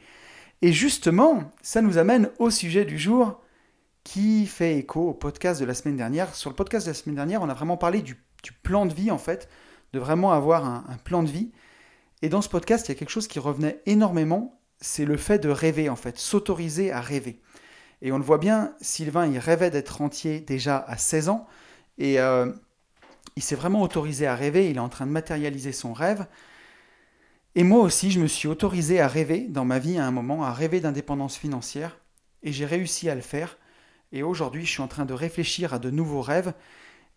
Et 0.62 0.72
justement, 0.72 1.52
ça 1.62 1.82
nous 1.82 1.98
amène 1.98 2.30
au 2.40 2.50
sujet 2.50 2.86
du 2.86 2.98
jour 2.98 3.42
qui 4.04 4.46
fait 4.46 4.78
écho 4.78 5.10
au 5.10 5.14
podcast 5.14 5.60
de 5.60 5.66
la 5.66 5.74
semaine 5.74 5.98
dernière. 5.98 6.34
Sur 6.36 6.50
le 6.50 6.56
podcast 6.56 6.86
de 6.86 6.92
la 6.92 6.96
semaine 6.96 7.16
dernière, 7.16 7.42
on 7.42 7.50
a 7.50 7.54
vraiment 7.54 7.76
parlé 7.76 8.02
du, 8.02 8.16
plan 8.64 8.86
de 8.86 8.94
vie, 8.94 9.12
en 9.12 9.18
fait, 9.18 9.50
de 9.94 10.00
vraiment 10.00 10.32
avoir 10.32 10.66
un, 10.66 10.98
plan 11.04 11.24
de 11.24 11.30
vie. 11.30 11.52
Et 12.22 12.30
dans 12.30 12.42
ce 12.42 12.50
podcast, 12.50 12.88
il 12.88 12.92
y 12.92 12.96
a 12.96 13.00
quelque 13.00 13.10
chose 13.10 13.28
qui 13.28 13.40
revenait 13.40 13.82
énormément, 13.86 14.60
c'est 14.80 15.06
le 15.06 15.18
fait 15.18 15.40
de 15.40 15.50
rêver, 15.50 15.90
en 15.90 15.96
fait, 15.96 16.18
s'autoriser 16.18 16.92
à 16.92 17.02
rêver. 17.02 17.42
Et 18.02 18.12
on 18.12 18.18
le 18.18 18.24
voit 18.24 18.38
bien, 18.38 18.76
Sylvain, 18.80 19.26
il 19.26 19.40
rêvait 19.40 19.72
d'être 19.72 19.98
rentier 19.98 20.40
déjà 20.40 20.78
à 20.78 20.98
16 20.98 21.30
ans, 21.30 21.48
et 21.98 22.20
euh, 22.20 22.52
il 23.36 23.44
s'est 23.44 23.56
vraiment 23.56 23.82
autorisé 23.82 24.28
à 24.28 24.36
rêver, 24.36 24.70
il 24.70 24.78
est 24.78 24.82
en 24.82 24.90
train 24.90 25.08
de 25.08 25.12
matérialiser 25.12 25.72
son 25.72 25.94
rêve. 25.94 26.28
Et 27.58 27.64
moi 27.64 27.80
aussi, 27.80 28.12
je 28.12 28.20
me 28.20 28.28
suis 28.28 28.50
autorisé 28.50 29.00
à 29.00 29.08
rêver 29.08 29.48
dans 29.48 29.64
ma 29.64 29.80
vie 29.80 29.98
à 29.98 30.06
un 30.06 30.12
moment, 30.12 30.44
à 30.44 30.52
rêver 30.52 30.82
d'indépendance 30.82 31.38
financière, 31.38 31.98
et 32.44 32.52
j'ai 32.52 32.66
réussi 32.66 33.10
à 33.10 33.16
le 33.16 33.22
faire. 33.22 33.58
Et 34.12 34.24
aujourd'hui, 34.24 34.66
je 34.66 34.72
suis 34.72 34.82
en 34.82 34.90
train 34.90 35.06
de 35.06 35.14
réfléchir 35.14 35.74
à 35.74 35.80
de 35.80 35.90
nouveaux 35.90 36.22
rêves. 36.22 36.54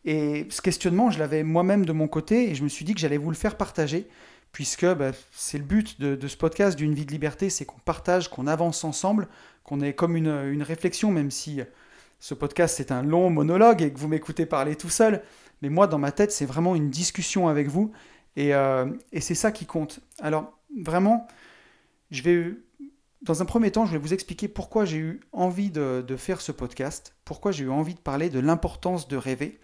Et 0.05 0.47
ce 0.49 0.63
questionnement, 0.63 1.11
je 1.11 1.19
l'avais 1.19 1.43
moi-même 1.43 1.85
de 1.85 1.93
mon 1.93 2.07
côté 2.07 2.51
et 2.51 2.55
je 2.55 2.63
me 2.63 2.69
suis 2.69 2.85
dit 2.85 2.95
que 2.95 3.01
j'allais 3.01 3.17
vous 3.17 3.31
le 3.31 3.37
faire 3.37 3.57
partager, 3.57 4.07
puisque 4.53 4.87
bah, 4.87 5.11
c'est 5.33 5.59
le 5.59 5.65
but 5.65 6.01
de, 6.01 6.29
ce 6.29 6.37
podcast 6.37 6.79
d'une 6.79 6.95
vie 6.95 7.05
de 7.05 7.11
liberté, 7.11 7.51
c'est 7.51 7.65
qu'on 7.65 7.81
partage, 7.81 8.31
qu'on 8.31 8.47
avance 8.47 8.85
ensemble, 8.85 9.27
qu'on 9.65 9.81
ait 9.81 9.93
comme 9.93 10.17
une, 10.17 10.63
réflexion, 10.63 11.11
même 11.11 11.33
si 11.33 11.61
ce 12.21 12.35
podcast 12.35 12.77
c'est 12.77 12.93
un 12.93 13.03
long 13.03 13.29
monologue 13.29 13.83
et 13.83 13.93
que 13.93 13.99
vous 13.99 14.09
m'écoutez 14.09 14.47
parler 14.47 14.77
tout 14.77 14.89
seul. 14.89 15.23
Mais 15.63 15.69
moi, 15.69 15.89
dans 15.89 15.99
ma 15.99 16.13
tête, 16.13 16.31
c'est 16.31 16.47
vraiment 16.47 16.77
une 16.77 16.91
discussion 16.91 17.49
avec 17.49 17.67
vous 17.67 17.93
et, 18.39 18.55
euh, 18.55 18.87
et 19.13 19.21
c'est 19.21 19.35
ça 19.35 19.51
qui 19.51 19.67
compte. 19.67 20.01
Alors, 20.21 20.59
vraiment, 20.77 21.27
je 22.11 22.23
vais 22.23 22.55
dans 23.23 23.43
un 23.43 23.45
premier 23.45 23.73
temps, 23.73 23.85
je 23.85 23.93
vais 23.93 23.99
vous 23.99 24.15
expliquer 24.15 24.47
pourquoi 24.47 24.85
j'ai 24.85 24.99
eu 24.99 25.21
envie 25.33 25.71
de, 25.71 26.05
faire 26.17 26.41
ce 26.41 26.53
podcast, 26.53 27.17
pourquoi 27.25 27.51
j'ai 27.51 27.65
eu 27.65 27.71
envie 27.71 27.95
de 27.95 27.99
parler 27.99 28.31
de 28.31 28.39
l'importance 28.39 29.09
de 29.09 29.17
rêver. 29.17 29.59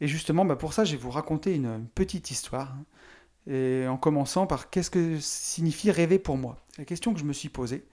Et 0.00 0.08
justement, 0.08 0.44
bah, 0.44 0.56
pour 0.56 0.72
ça, 0.72 0.84
je 0.84 0.92
vais 0.92 0.98
vous 0.98 1.12
raconter 1.12 1.54
une, 1.54 1.86
petite 1.94 2.32
histoire. 2.32 2.74
Hein. 3.48 3.88
En 3.88 3.96
commençant 3.96 4.48
par 4.48 4.68
qu'est-ce 4.68 4.90
que 4.90 5.20
signifie 5.20 5.92
rêver 5.92 6.18
pour 6.18 6.36
moi? 6.36 6.56
La 6.78 6.84
question 6.84 7.14
que 7.14 7.20
je 7.20 7.24
me 7.24 7.32
suis 7.32 7.48
posée. 7.48 7.84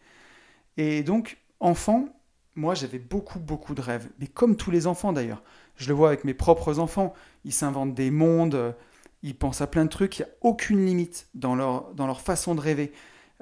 Et 0.77 1.03
donc, 1.03 1.37
enfant, 1.59 2.09
moi 2.55 2.73
j'avais 2.73 2.97
beaucoup, 2.97 3.39
beaucoup 3.39 3.75
de 3.75 3.81
rêves. 3.81 4.09
Mais 4.19 4.25
comme 4.25 4.55
tous 4.55 4.71
les 4.71 4.87
enfants 4.87 5.13
d'ailleurs. 5.13 5.43
Je 5.75 5.87
le 5.87 5.93
vois 5.93 6.07
avec 6.07 6.23
mes 6.23 6.33
propres 6.33 6.79
enfants. 6.79 7.13
Ils 7.45 7.53
s'inventent 7.53 7.93
des 7.93 8.09
mondes, 8.09 8.75
ils 9.23 9.35
pensent 9.35 9.61
à 9.61 9.67
plein 9.67 9.85
de 9.85 9.89
trucs. 9.89 10.19
Il 10.19 10.23
n'y 10.23 10.27
a 10.27 10.33
aucune 10.41 10.85
limite 10.85 11.27
dans 11.33 11.55
leur, 11.55 12.21
façon 12.21 12.53
de 12.53 12.61
rêver. 12.61 12.91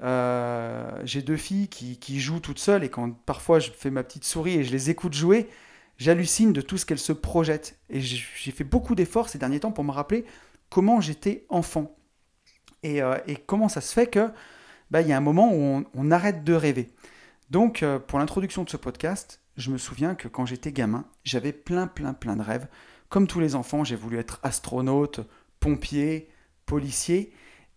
Euh, 0.03 0.89
j'ai 1.03 1.21
deux 1.21 1.37
filles 1.37 1.67
qui, 1.67 2.19
jouent 2.19 2.39
toutes 2.39 2.59
seules 2.59 2.83
et 2.83 2.89
quand 2.89 3.11
parfois 3.25 3.59
je 3.59 3.71
fais 3.71 3.89
ma 3.89 4.03
petite 4.03 4.23
souris 4.23 4.55
et 4.55 4.63
je 4.63 4.71
les 4.71 4.89
écoute 4.89 5.13
jouer, 5.13 5.49
j'hallucine 5.97 6.53
de 6.53 6.61
tout 6.61 6.77
ce 6.77 6.85
qu'elles 6.85 6.99
se 6.99 7.13
projettent. 7.13 7.79
Et 7.89 7.99
j'ai 7.99 8.51
fait 8.51 8.63
beaucoup 8.63 8.95
d'efforts 8.95 9.27
ces 9.27 9.39
derniers 9.39 9.59
temps 9.59 9.71
pour 9.71 9.83
me 9.83 9.91
rappeler 9.91 10.23
comment 10.69 11.01
j'étais 11.01 11.45
enfant. 11.49 11.95
Et, 12.83 13.01
euh, 13.01 13.17
comment 13.45 13.69
ça 13.69 13.81
se 13.81 13.93
fait 13.93 14.07
que 14.07 14.29
bah, 14.91 15.01
il 15.01 15.07
y 15.07 15.13
a 15.13 15.17
un 15.17 15.21
moment 15.21 15.53
où 15.53 15.83
on, 15.93 16.11
arrête 16.11 16.43
de 16.43 16.53
rêver. 16.53 16.89
Donc 17.49 17.81
euh, 17.81 17.99
pour 17.99 18.19
l'introduction 18.19 18.63
de 18.63 18.69
ce 18.69 18.77
podcast, 18.77 19.39
je 19.57 19.71
me 19.71 19.77
souviens 19.77 20.15
que 20.15 20.27
quand 20.27 20.45
j'étais 20.45 20.71
gamin, 20.71 21.05
j'avais 21.23 21.53
plein 21.53 21.87
plein 21.87 22.13
plein 22.13 22.35
de 22.35 22.41
rêves. 22.41 22.67
Comme 23.09 23.27
tous 23.27 23.39
les 23.39 23.55
enfants, 23.55 23.83
j'ai 23.83 23.97
voulu 23.97 24.17
être 24.17 24.39
astronaute, 24.41 25.19
pompier, 25.61 26.27
policier. 26.65 27.31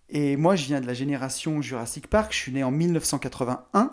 Et 0.09 0.37
moi, 0.37 0.57
je 0.57 0.65
viens 0.65 0.81
de 0.81 0.87
la 0.87 0.95
génération 0.95 1.63
Jurassic 1.63 2.09
Park, 2.09 2.33
je 2.33 2.39
suis 2.39 2.53
né 2.53 2.65
en 2.65 2.73
1981. 2.73 3.93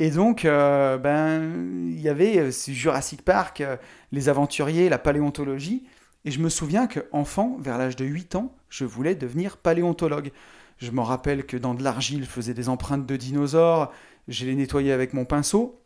Et 0.00 0.10
donc, 0.10 0.44
euh, 0.44 0.96
ben, 0.96 1.86
il 1.86 2.00
y 2.00 2.08
avait 2.08 2.38
euh, 2.38 2.50
Jurassic 2.50 3.22
Park, 3.22 3.60
euh, 3.60 3.76
les 4.12 4.28
aventuriers, 4.28 4.88
la 4.88 4.98
paléontologie. 4.98 5.84
Et 6.24 6.30
je 6.30 6.40
me 6.40 6.48
souviens 6.48 6.86
qu'enfant, 6.86 7.56
vers 7.60 7.76
l'âge 7.76 7.96
de 7.96 8.06
8 8.06 8.34
ans, 8.34 8.54
je 8.70 8.84
voulais 8.86 9.14
devenir 9.14 9.58
paléontologue. 9.58 10.32
Je 10.78 10.90
me 10.90 11.02
rappelle 11.02 11.44
que 11.44 11.58
dans 11.58 11.74
de 11.74 11.82
l'argile, 11.82 12.24
je 12.24 12.30
faisais 12.30 12.54
des 12.54 12.70
empreintes 12.70 13.04
de 13.04 13.16
dinosaures, 13.16 13.92
je 14.26 14.46
les 14.46 14.54
nettoyais 14.54 14.92
avec 14.92 15.12
mon 15.12 15.26
pinceau. 15.26 15.82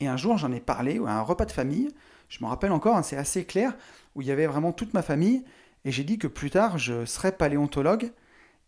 Et 0.00 0.08
un 0.08 0.16
jour, 0.16 0.38
j'en 0.38 0.52
ai 0.52 0.60
parlé 0.60 0.98
à 1.06 1.18
un 1.18 1.22
repas 1.22 1.44
de 1.44 1.52
famille. 1.52 1.90
Je 2.30 2.42
me 2.42 2.48
rappelle 2.48 2.72
encore, 2.72 2.96
hein, 2.96 3.02
c'est 3.02 3.16
assez 3.16 3.44
clair, 3.44 3.76
où 4.14 4.22
il 4.22 4.28
y 4.28 4.30
avait 4.30 4.46
vraiment 4.46 4.72
toute 4.72 4.94
ma 4.94 5.02
famille. 5.02 5.44
Et 5.86 5.92
j'ai 5.92 6.02
dit 6.02 6.18
que 6.18 6.26
plus 6.26 6.50
tard, 6.50 6.78
je 6.78 7.06
serais 7.06 7.32
paléontologue. 7.32 8.10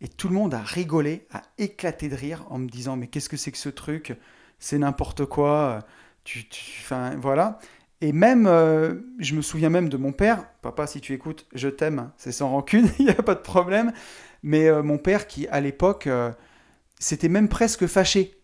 Et 0.00 0.06
tout 0.06 0.28
le 0.28 0.34
monde 0.34 0.54
a 0.54 0.62
rigolé, 0.62 1.26
a 1.32 1.42
éclaté 1.58 2.08
de 2.08 2.14
rire 2.14 2.46
en 2.48 2.58
me 2.58 2.68
disant 2.68 2.96
Mais 2.96 3.08
qu'est-ce 3.08 3.28
que 3.28 3.36
c'est 3.36 3.50
que 3.50 3.58
ce 3.58 3.68
truc? 3.68 4.16
C'est 4.60 4.78
n'importe 4.78 5.26
quoi. 5.26 5.84
Tu, 6.22 6.46
enfin, 6.80 7.16
voilà. 7.16 7.58
Et 8.00 8.12
même, 8.12 8.46
euh, 8.46 8.94
je 9.18 9.34
me 9.34 9.42
souviens 9.42 9.70
même 9.70 9.88
de 9.88 9.96
mon 9.96 10.12
père, 10.12 10.44
papa, 10.62 10.86
si 10.86 11.00
tu 11.00 11.12
écoutes, 11.12 11.46
je 11.52 11.68
t'aime, 11.68 12.12
c'est 12.16 12.30
sans 12.30 12.50
rancune, 12.50 12.88
il 13.00 13.06
n'y 13.06 13.10
a 13.10 13.14
pas 13.14 13.34
de 13.34 13.40
problème. 13.40 13.92
Mais 14.44 14.68
euh, 14.68 14.84
mon 14.84 14.98
père, 14.98 15.26
qui 15.26 15.48
à 15.48 15.60
l'époque, 15.60 16.06
euh, 16.06 16.30
c'était 17.00 17.28
même 17.28 17.48
presque 17.48 17.86
fâché 17.86 18.34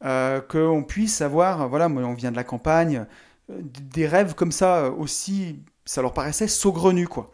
qu'on 0.00 0.84
puisse 0.86 1.20
avoir, 1.20 1.68
voilà, 1.68 1.88
on 1.88 2.14
vient 2.14 2.30
de 2.30 2.36
la 2.36 2.44
campagne, 2.44 3.06
des 3.48 4.06
rêves 4.06 4.34
comme 4.34 4.52
ça 4.52 4.90
aussi, 4.90 5.60
ça 5.84 6.02
leur 6.02 6.12
paraissait 6.12 6.48
saugrenus, 6.48 7.08
quoi. 7.08 7.32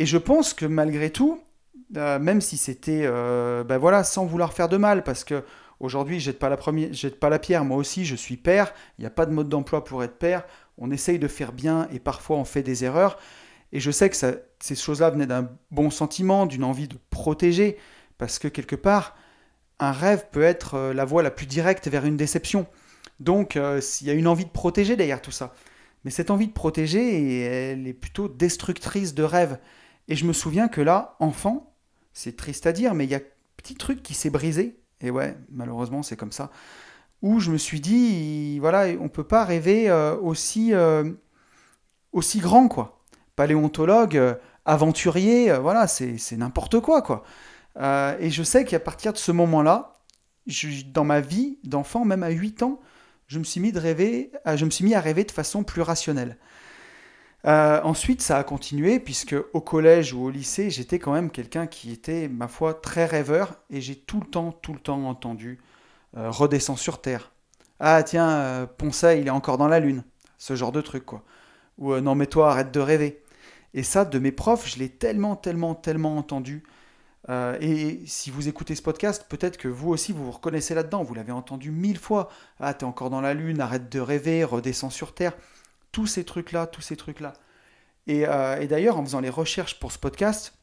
Et 0.00 0.06
je 0.06 0.18
pense 0.18 0.52
que 0.52 0.66
malgré 0.66 1.10
tout, 1.10 1.40
même 1.90 2.40
si 2.40 2.56
c'était, 2.56 3.06
ben 3.06 3.78
voilà, 3.78 4.02
sans 4.02 4.26
vouloir 4.26 4.52
faire 4.52 4.68
de 4.68 4.76
mal, 4.76 5.04
parce 5.04 5.22
que 5.22 5.44
aujourd'hui, 5.78 6.18
jette 6.18 6.38
pas 6.38 6.48
la 6.48 6.56
première, 6.56 6.92
jette 6.92 7.20
pas 7.20 7.28
la 7.28 7.38
pierre. 7.38 7.64
Moi 7.64 7.76
aussi, 7.76 8.04
je 8.04 8.16
suis 8.16 8.36
père. 8.36 8.72
Il 8.98 9.02
n'y 9.02 9.06
a 9.06 9.10
pas 9.10 9.26
de 9.26 9.32
mode 9.32 9.48
d'emploi 9.48 9.84
pour 9.84 10.02
être 10.02 10.18
père 10.18 10.44
on 10.80 10.90
essaye 10.90 11.18
de 11.18 11.28
faire 11.28 11.52
bien 11.52 11.86
et 11.92 12.00
parfois 12.00 12.38
on 12.38 12.44
fait 12.44 12.62
des 12.62 12.84
erreurs. 12.84 13.18
Et 13.72 13.78
je 13.78 13.90
sais 13.92 14.10
que 14.10 14.16
ces 14.16 14.74
choses-là 14.74 15.10
venaient 15.10 15.26
d'un 15.26 15.48
bon 15.70 15.90
sentiment, 15.90 16.46
d'une 16.46 16.64
envie 16.64 16.88
de 16.88 16.96
protéger, 17.10 17.76
parce 18.18 18.40
que 18.40 18.48
quelque 18.48 18.74
part, 18.74 19.14
un 19.78 19.92
rêve 19.92 20.26
peut 20.32 20.42
être 20.42 20.74
euh, 20.74 20.92
la 20.92 21.04
voie 21.04 21.22
la 21.22 21.30
plus 21.30 21.46
directe 21.46 21.86
vers 21.86 22.04
une 22.04 22.16
déception. 22.16 22.66
Donc, 23.20 23.56
euh, 23.56 23.80
il 24.00 24.06
y 24.08 24.10
a 24.10 24.14
une 24.14 24.26
envie 24.26 24.44
de 24.44 24.50
protéger 24.50 24.96
derrière 24.96 25.22
tout 25.22 25.30
ça. 25.30 25.54
Mais 26.04 26.10
cette 26.10 26.30
envie 26.30 26.48
de 26.48 26.52
protéger, 26.52 27.42
elle 27.42 27.86
est 27.86 27.94
plutôt 27.94 28.28
destructrice 28.28 29.14
de 29.14 29.22
rêve. 29.22 29.58
Et 30.10 30.16
je 30.16 30.26
me 30.26 30.34
souviens 30.34 30.68
que 30.68 30.82
là, 30.82 31.16
enfant, 31.20 31.74
c'est 32.12 32.36
triste 32.36 32.66
à 32.66 32.72
dire, 32.72 32.92
mais 32.92 33.04
il 33.04 33.10
y 33.10 33.14
a 33.14 33.18
un 33.18 33.22
petit 33.56 33.76
truc 33.76 34.02
qui 34.02 34.12
s'est 34.12 34.28
brisé. 34.28 34.78
Et 35.00 35.10
ouais, 35.10 35.34
malheureusement, 35.50 36.02
c'est 36.02 36.16
comme 36.16 36.32
ça 36.32 36.50
où 37.22 37.38
je 37.40 37.50
me 37.50 37.58
suis 37.58 37.80
dit, 37.80 38.58
voilà, 38.60 38.86
on 39.00 39.08
peut 39.08 39.24
pas 39.24 39.44
rêver 39.44 39.90
euh, 39.90 40.16
aussi, 40.16 40.72
euh, 40.72 41.10
aussi 42.12 42.38
grand, 42.38 42.68
quoi. 42.68 43.04
Paléontologue, 43.36 44.16
euh, 44.16 44.34
aventurier, 44.64 45.52
voilà, 45.58 45.86
c'est 45.86 46.36
n'importe 46.36 46.80
quoi, 46.80 47.02
quoi. 47.02 47.24
et 48.20 48.30
je 48.30 48.42
sais 48.42 48.64
qu'à 48.64 48.78
partir 48.78 49.12
de 49.12 49.18
ce 49.18 49.32
moment-là, 49.32 49.94
dans 50.92 51.04
ma 51.04 51.20
vie 51.20 51.58
d'enfant, 51.64 52.04
même 52.04 52.22
à 52.22 52.28
8 52.30 52.62
ans, 52.62 52.80
je 53.26 53.38
me 53.38 53.44
suis 53.44 53.60
mis, 53.60 53.72
de 53.72 53.80
rêver, 53.80 54.32
je 54.54 54.64
me 54.64 54.70
suis 54.70 54.84
mis 54.84 54.94
à 54.94 55.00
rêver 55.00 55.24
de 55.24 55.30
façon 55.30 55.64
plus 55.64 55.82
rationnelle. 55.82 56.36
Ensuite, 57.44 58.22
ça 58.22 58.38
a 58.38 58.44
continué, 58.44 59.00
puisque 59.00 59.36
au 59.52 59.60
collège 59.60 60.12
ou 60.12 60.24
au 60.24 60.30
lycée, 60.30 60.70
j'étais 60.70 60.98
quand 60.98 61.12
même 61.12 61.30
quelqu'un 61.30 61.66
qui 61.66 61.92
était, 61.92 62.28
ma 62.28 62.48
foi, 62.48 62.74
très 62.74 63.06
rêveur, 63.06 63.54
et 63.70 63.80
j'ai 63.80 63.96
tout 63.96 64.20
le 64.20 64.26
temps, 64.26 64.52
tout 64.52 64.72
le 64.72 64.80
temps 64.80 65.08
entendu 65.08 65.60
euh, 66.16 66.30
redescend 66.30 66.76
sur 66.76 67.00
Terre. 67.00 67.32
Ah 67.78 68.02
tiens, 68.02 68.28
euh, 68.30 68.66
il 69.16 69.26
est 69.26 69.30
encore 69.30 69.58
dans 69.58 69.68
la 69.68 69.80
Lune. 69.80 70.04
Ce 70.38 70.56
genre 70.56 70.72
de 70.72 70.80
truc, 70.80 71.04
quoi. 71.04 71.22
Ou 71.78 71.92
euh, 71.92 72.00
non 72.00 72.14
mais 72.14 72.26
toi, 72.26 72.50
arrête 72.50 72.72
de 72.72 72.80
rêver. 72.80 73.22
Et 73.74 73.82
ça, 73.84 74.04
de 74.04 74.18
mes 74.18 74.32
profs, 74.32 74.68
je 74.68 74.78
l'ai 74.78 74.88
tellement, 74.88 75.36
tellement, 75.36 75.74
tellement 75.74 76.16
entendu. 76.16 76.64
et 77.60 78.00
si 78.06 78.30
vous 78.30 78.48
écoutez 78.48 78.74
ce 78.74 78.82
podcast, 78.82 79.26
peut-être 79.28 79.56
que 79.58 79.68
vous 79.68 79.90
aussi, 79.90 80.12
vous 80.12 80.24
vous 80.24 80.32
reconnaissez 80.32 80.74
là-dedans. 80.74 81.04
Vous 81.04 81.14
l'avez 81.14 81.32
entendu 81.32 81.70
mille 81.70 81.98
fois. 81.98 82.28
Ah, 82.58 82.74
t'es 82.74 82.84
encore 82.84 83.10
dans 83.10 83.20
la 83.20 83.34
Lune, 83.34 83.60
arrête 83.60 83.88
de 83.90 84.00
rêver, 84.00 84.42
redescends 84.44 84.90
sur 84.90 85.14
Terre. 85.14 85.34
Tous 85.92 86.06
ces 86.06 86.24
trucs-là, 86.24 86.66
tous 86.66 86.80
ces 86.80 86.96
trucs-là. 86.96 87.34
Et, 88.06 88.22
et 88.22 88.66
d'ailleurs, 88.66 88.98
en 88.98 89.04
faisant 89.04 89.20
les 89.20 89.30
recherches 89.30 89.78
pour 89.78 89.92
ce 89.92 89.98
podcast, 89.98 90.54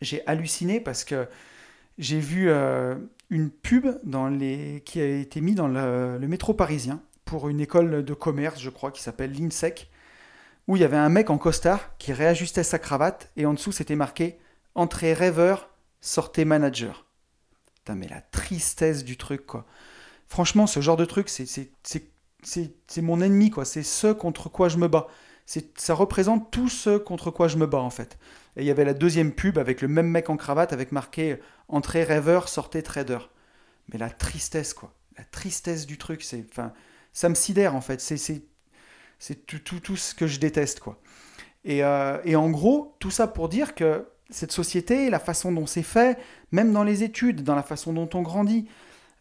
j'ai 0.00 0.26
halluciné 0.26 0.80
parce 0.80 1.04
que 1.04 1.28
j'ai 1.98 2.20
vu 2.20 2.50
une 3.30 3.50
pub 3.50 3.86
dans 4.04 4.28
les... 4.28 4.82
qui 4.84 5.00
a 5.00 5.06
été 5.06 5.40
mise 5.40 5.56
dans 5.56 5.68
le, 5.68 6.18
métro 6.20 6.54
parisien 6.54 7.02
pour 7.24 7.48
une 7.48 7.60
école 7.60 8.04
de 8.04 8.14
commerce, 8.14 8.60
je 8.60 8.70
crois, 8.70 8.90
qui 8.90 9.02
s'appelle 9.02 9.32
l'INSEC, 9.32 9.90
où 10.68 10.76
il 10.76 10.82
y 10.82 10.84
avait 10.84 10.96
un 10.96 11.08
mec 11.08 11.30
en 11.30 11.38
costard 11.38 11.96
qui 11.98 12.12
réajustait 12.12 12.62
sa 12.62 12.78
cravate 12.78 13.30
et 13.36 13.46
en 13.46 13.54
dessous 13.54 13.72
c'était 13.72 13.96
marqué 13.96 14.38
Entrée 14.76 15.14
rêveur, 15.14 15.70
sortez 16.00 16.44
manager. 16.44 17.06
Putain, 17.76 17.94
mais 17.94 18.08
la 18.08 18.20
tristesse 18.20 19.04
du 19.04 19.16
truc, 19.16 19.46
quoi. 19.46 19.66
Franchement, 20.26 20.66
ce 20.66 20.80
genre 20.80 20.96
de 20.96 21.04
truc, 21.04 21.28
c'est 21.28 22.13
mon 23.02 23.20
ennemi, 23.20 23.50
quoi. 23.50 23.64
C'est 23.64 23.82
ce 23.82 24.12
contre 24.12 24.48
quoi 24.48 24.68
je 24.68 24.78
me 24.78 24.88
bats. 24.88 25.06
Ça 25.76 25.94
représente 25.94 26.50
tout 26.50 26.68
ce 26.68 26.96
contre 26.96 27.30
quoi 27.30 27.48
je 27.48 27.56
me 27.56 27.66
bats, 27.66 27.80
en 27.80 27.90
fait. 27.90 28.18
Et 28.56 28.62
il 28.62 28.66
y 28.66 28.70
avait 28.70 28.84
la 28.84 28.94
deuxième 28.94 29.32
pub 29.32 29.58
avec 29.58 29.82
le 29.82 29.88
même 29.88 30.08
mec 30.08 30.30
en 30.30 30.36
cravate 30.36 30.72
avec 30.72 30.92
marqué 30.92 31.38
Entrée 31.68 32.04
rêveur, 32.04 32.48
sortez 32.48 32.82
trader. 32.82 33.18
Mais 33.92 33.98
la 33.98 34.10
tristesse, 34.10 34.74
quoi. 34.74 34.94
La 35.16 35.24
tristesse 35.24 35.86
du 35.86 35.98
truc, 35.98 36.22
c'est, 36.22 36.44
enfin, 36.50 36.72
ça 37.12 37.28
me 37.28 37.34
sidère 37.34 37.74
en 37.74 37.80
fait. 37.80 38.00
C'est, 38.00 38.16
c'est, 38.16 39.46
tout, 39.46 39.58
tout, 39.58 39.80
tout, 39.80 39.96
ce 39.96 40.14
que 40.14 40.26
je 40.26 40.38
déteste, 40.38 40.80
quoi. 40.80 41.00
Et, 41.64 41.82
euh, 41.82 42.18
et, 42.24 42.36
en 42.36 42.50
gros, 42.50 42.94
tout 42.98 43.10
ça 43.10 43.26
pour 43.26 43.48
dire 43.48 43.74
que 43.74 44.06
cette 44.28 44.52
société, 44.52 45.08
la 45.08 45.18
façon 45.18 45.52
dont 45.52 45.66
c'est 45.66 45.82
fait, 45.82 46.18
même 46.52 46.72
dans 46.72 46.84
les 46.84 47.02
études, 47.02 47.42
dans 47.42 47.54
la 47.54 47.62
façon 47.62 47.92
dont 47.92 48.08
on 48.14 48.22
grandit, 48.22 48.66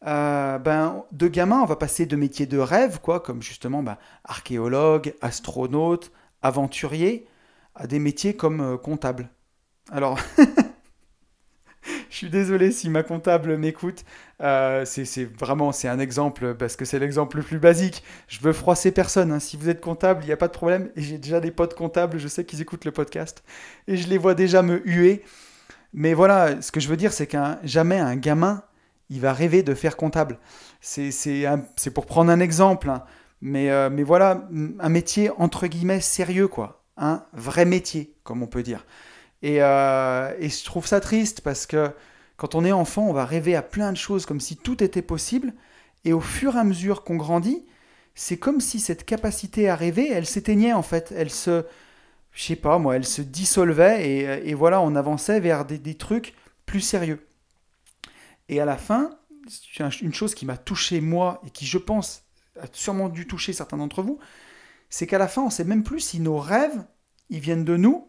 euh, 0.06 0.58
ben, 0.60 1.04
de 1.12 1.28
gamin, 1.28 1.62
on 1.62 1.66
va 1.66 1.76
passer 1.76 2.06
de 2.06 2.16
métiers 2.16 2.46
de 2.46 2.58
rêve, 2.58 3.00
quoi, 3.02 3.20
comme 3.20 3.42
justement 3.42 3.84
ben, 3.84 3.98
archéologue, 4.26 5.14
astronaute, 5.22 6.12
aventurier, 6.42 7.28
à 7.76 7.88
des 7.88 8.00
métiers 8.00 8.36
comme 8.36 8.62
euh, 8.62 8.78
comptable. 8.78 9.30
Alors, 9.92 10.20
je 12.10 12.16
suis 12.16 12.30
désolé 12.30 12.72
si 12.72 12.90
ma 12.90 13.04
comptable 13.04 13.58
m'écoute. 13.58 14.04
Euh, 14.42 14.84
c'est 14.86 15.26
vraiment 15.26 15.72
c'est 15.72 15.88
un 15.88 16.00
exemple 16.00 16.54
parce 16.56 16.76
que 16.76 16.86
c'est 16.86 17.00
l'exemple 17.00 17.38
le 17.38 17.44
plus 17.44 17.60
basique. 17.60 18.04
Je 18.28 18.40
veux 18.42 18.54
froisser 18.54 18.92
personne. 18.92 19.32
Hein. 19.32 19.40
Si 19.40 19.56
vous 19.58 19.70
êtes 19.70 19.82
comptable, 19.82 20.24
il 20.24 20.28
n'y 20.28 20.34
a 20.34 20.38
pas 20.38 20.48
de 20.48 20.54
problème. 20.54 20.90
Et 20.96 21.02
j'ai 21.02 21.18
déjà 21.18 21.40
des 21.40 21.52
potes 21.52 21.76
comptables. 21.76 22.20
Je 22.20 22.28
sais 22.28 22.46
qu'ils 22.46 22.62
écoutent 22.62 22.86
le 22.86 22.92
podcast 22.92 23.44
et 23.88 23.98
je 23.98 24.08
les 24.10 24.18
vois 24.18 24.36
déjà 24.36 24.62
me 24.62 24.86
huer. 24.86 25.24
Mais 25.94 26.14
voilà, 26.14 26.62
ce 26.62 26.72
que 26.72 26.80
je 26.80 26.88
veux 26.90 26.98
dire, 26.98 27.14
c'est 27.14 27.28
qu'un 27.28 27.60
jamais 27.64 28.00
un 28.00 28.16
gamin 28.16 28.64
il 29.10 29.20
va 29.22 29.34
rêver 29.34 29.64
de 29.64 29.74
faire 29.74 29.98
comptable. 29.98 30.40
C'est 30.82 31.92
pour 31.94 32.06
prendre 32.06 32.32
un 32.32 32.40
exemple. 32.40 32.90
Hein. 32.90 33.04
Mais, 33.42 33.70
euh, 33.72 33.90
mais 33.90 34.04
voilà, 34.04 34.48
un 34.80 34.90
métier 34.90 35.30
entre 35.38 35.68
guillemets 35.68 36.00
sérieux, 36.00 36.48
quoi 36.48 36.84
un 36.98 37.26
vrai 37.34 37.66
métier, 37.66 38.14
comme 38.24 38.44
on 38.44 38.48
peut 38.48 38.64
dire. 38.64 38.86
Euh, 39.44 40.34
et, 40.40 40.50
je 40.50 40.64
trouve 40.64 40.88
ça 40.88 41.00
triste 41.00 41.42
parce 41.42 41.66
que 41.66 41.92
quand 42.38 42.56
on 42.56 42.64
est 42.64 42.72
enfant, 42.72 43.08
on 43.08 43.14
va 43.14 43.26
rêver 43.26 43.56
à 43.56 43.62
plein 43.62 43.92
de 43.92 43.98
choses 43.98 44.26
comme 44.26 44.40
si 44.40 44.56
tout 44.56 44.84
était 44.84 45.02
possible. 45.02 45.54
Et 46.06 46.14
au 46.14 46.22
fur 46.22 46.56
et 46.56 46.60
à 46.60 46.64
mesure 46.64 47.04
qu'on 47.04 47.16
grandit, 47.16 47.66
c'est 48.16 48.38
comme 48.38 48.62
si 48.62 48.80
cette 48.80 49.06
capacité 49.06 49.70
à 49.70 49.76
rêver, 49.76 50.10
elle 50.12 50.26
s'éteignait 50.26 50.74
en 50.74 50.84
fait. 50.84 51.14
Elle 51.16 51.30
se, 51.30 51.66
je 52.32 52.44
sais 52.44 52.56
pas 52.56 52.78
moi, 52.78 52.96
elle 52.96 53.06
se 53.06 53.22
dissolvait 53.22 54.08
et, 54.46 54.54
voilà, 54.54 54.82
on 54.82 54.96
avançait 54.96 55.40
vers 55.40 55.66
des, 55.66 55.96
trucs 55.96 56.36
plus 56.66 56.82
sérieux. 56.82 57.26
Et 58.50 58.60
à 58.60 58.66
la 58.66 58.78
fin, 58.78 59.18
une 60.02 60.14
chose 60.14 60.36
qui 60.36 60.46
m'a 60.46 60.58
touché 60.58 61.02
moi 61.02 61.42
et 61.46 61.50
qui 61.50 61.66
je 61.66 61.78
pense 61.78 62.24
a 62.60 62.66
sûrement 62.72 63.10
dû 63.10 63.28
toucher 63.28 63.54
certains 63.54 63.78
d'entre 63.78 64.02
vous, 64.02 64.20
c'est 64.90 65.08
qu'à 65.08 65.18
la 65.18 65.28
fin, 65.28 65.42
on 65.42 65.48
ne 65.48 65.52
sait 65.52 65.64
même 65.64 65.84
plus 65.84 66.02
si 66.02 66.20
nos 66.20 66.38
rêves, 66.38 66.86
ils 67.30 67.40
viennent 67.40 67.66
de 67.66 67.78
nous, 67.78 68.08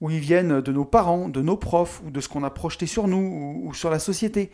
ou 0.00 0.10
ils 0.10 0.18
viennent 0.18 0.60
de 0.60 0.72
nos 0.72 0.84
parents, 0.84 1.28
de 1.28 1.40
nos 1.40 1.56
profs, 1.56 2.02
ou 2.04 2.10
de 2.10 2.20
ce 2.20 2.28
qu'on 2.28 2.42
a 2.42 2.50
projeté 2.50 2.86
sur 2.86 3.08
nous, 3.08 3.62
ou, 3.64 3.72
sur 3.74 3.90
la 3.90 3.98
société. 3.98 4.50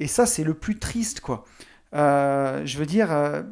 Et 0.00 0.06
ça, 0.06 0.26
c'est 0.26 0.44
le 0.44 0.54
plus 0.54 0.78
triste, 0.78 1.20
quoi. 1.20 1.44
Euh, 1.94 2.64
je 2.64 2.78
veux 2.78 2.86
dire, 2.86 3.12
euh, 3.12 3.42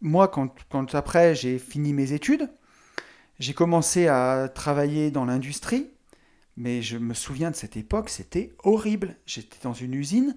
moi, 0.00 0.28
quand, 0.28 0.54
quand 0.68 0.94
après 0.94 1.34
j'ai 1.34 1.58
fini 1.58 1.94
mes 1.94 2.12
études, 2.12 2.50
j'ai 3.38 3.54
commencé 3.54 4.06
à 4.08 4.48
travailler 4.48 5.10
dans 5.10 5.24
l'industrie, 5.24 5.90
mais 6.56 6.82
je 6.82 6.98
me 6.98 7.14
souviens 7.14 7.50
de 7.50 7.56
cette 7.56 7.76
époque, 7.76 8.10
c'était 8.10 8.54
horrible. 8.62 9.16
J'étais 9.26 9.58
dans 9.62 9.72
une 9.72 9.94
usine, 9.94 10.36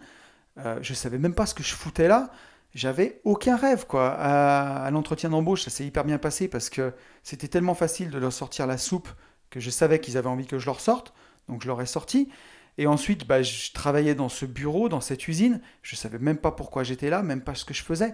euh, 0.66 0.80
je 0.82 0.94
savais 0.94 1.18
même 1.18 1.34
pas 1.34 1.46
ce 1.46 1.54
que 1.54 1.64
je 1.64 1.74
foutais 1.74 2.08
là 2.08 2.32
j'avais 2.76 3.20
aucun 3.24 3.56
rêve 3.56 3.86
quoi. 3.88 4.12
À, 4.12 4.90
l'entretien 4.92 5.30
d'embauche, 5.30 5.64
ça 5.64 5.70
s'est 5.70 5.86
hyper 5.86 6.04
bien 6.04 6.18
passé 6.18 6.48
parce 6.48 6.70
que 6.70 6.94
c'était 7.24 7.48
tellement 7.48 7.74
facile 7.74 8.10
de 8.12 8.18
leur 8.18 8.34
sortir 8.34 8.68
la 8.68 8.78
soupe 8.78 9.10
que 9.50 9.60
je 9.60 9.70
savais 9.70 10.00
qu'ils 10.00 10.18
avaient 10.18 10.30
envie 10.30 10.46
que 10.46 10.60
je 10.60 10.66
leur 10.66 10.80
sorte, 10.80 11.14
donc 11.48 11.64
je 11.64 11.68
leur 11.68 11.82
ai 11.82 11.86
sorti. 11.86 12.30
Et 12.78 12.88
ensuite, 12.88 13.28
bah, 13.28 13.42
je 13.42 13.72
travaillais 13.74 14.16
dans 14.16 14.30
ce 14.30 14.46
bureau, 14.46 14.88
dans 14.88 15.02
cette 15.02 15.28
usine. 15.28 15.60
Je 15.82 15.96
savais 15.96 16.20
même 16.20 16.38
pas 16.38 16.52
pourquoi 16.52 16.84
j'étais 16.84 17.10
là, 17.10 17.24
même 17.24 17.42
pas 17.42 17.56
ce 17.56 17.66
que 17.66 17.74
je 17.74 17.84
faisais. 17.84 18.14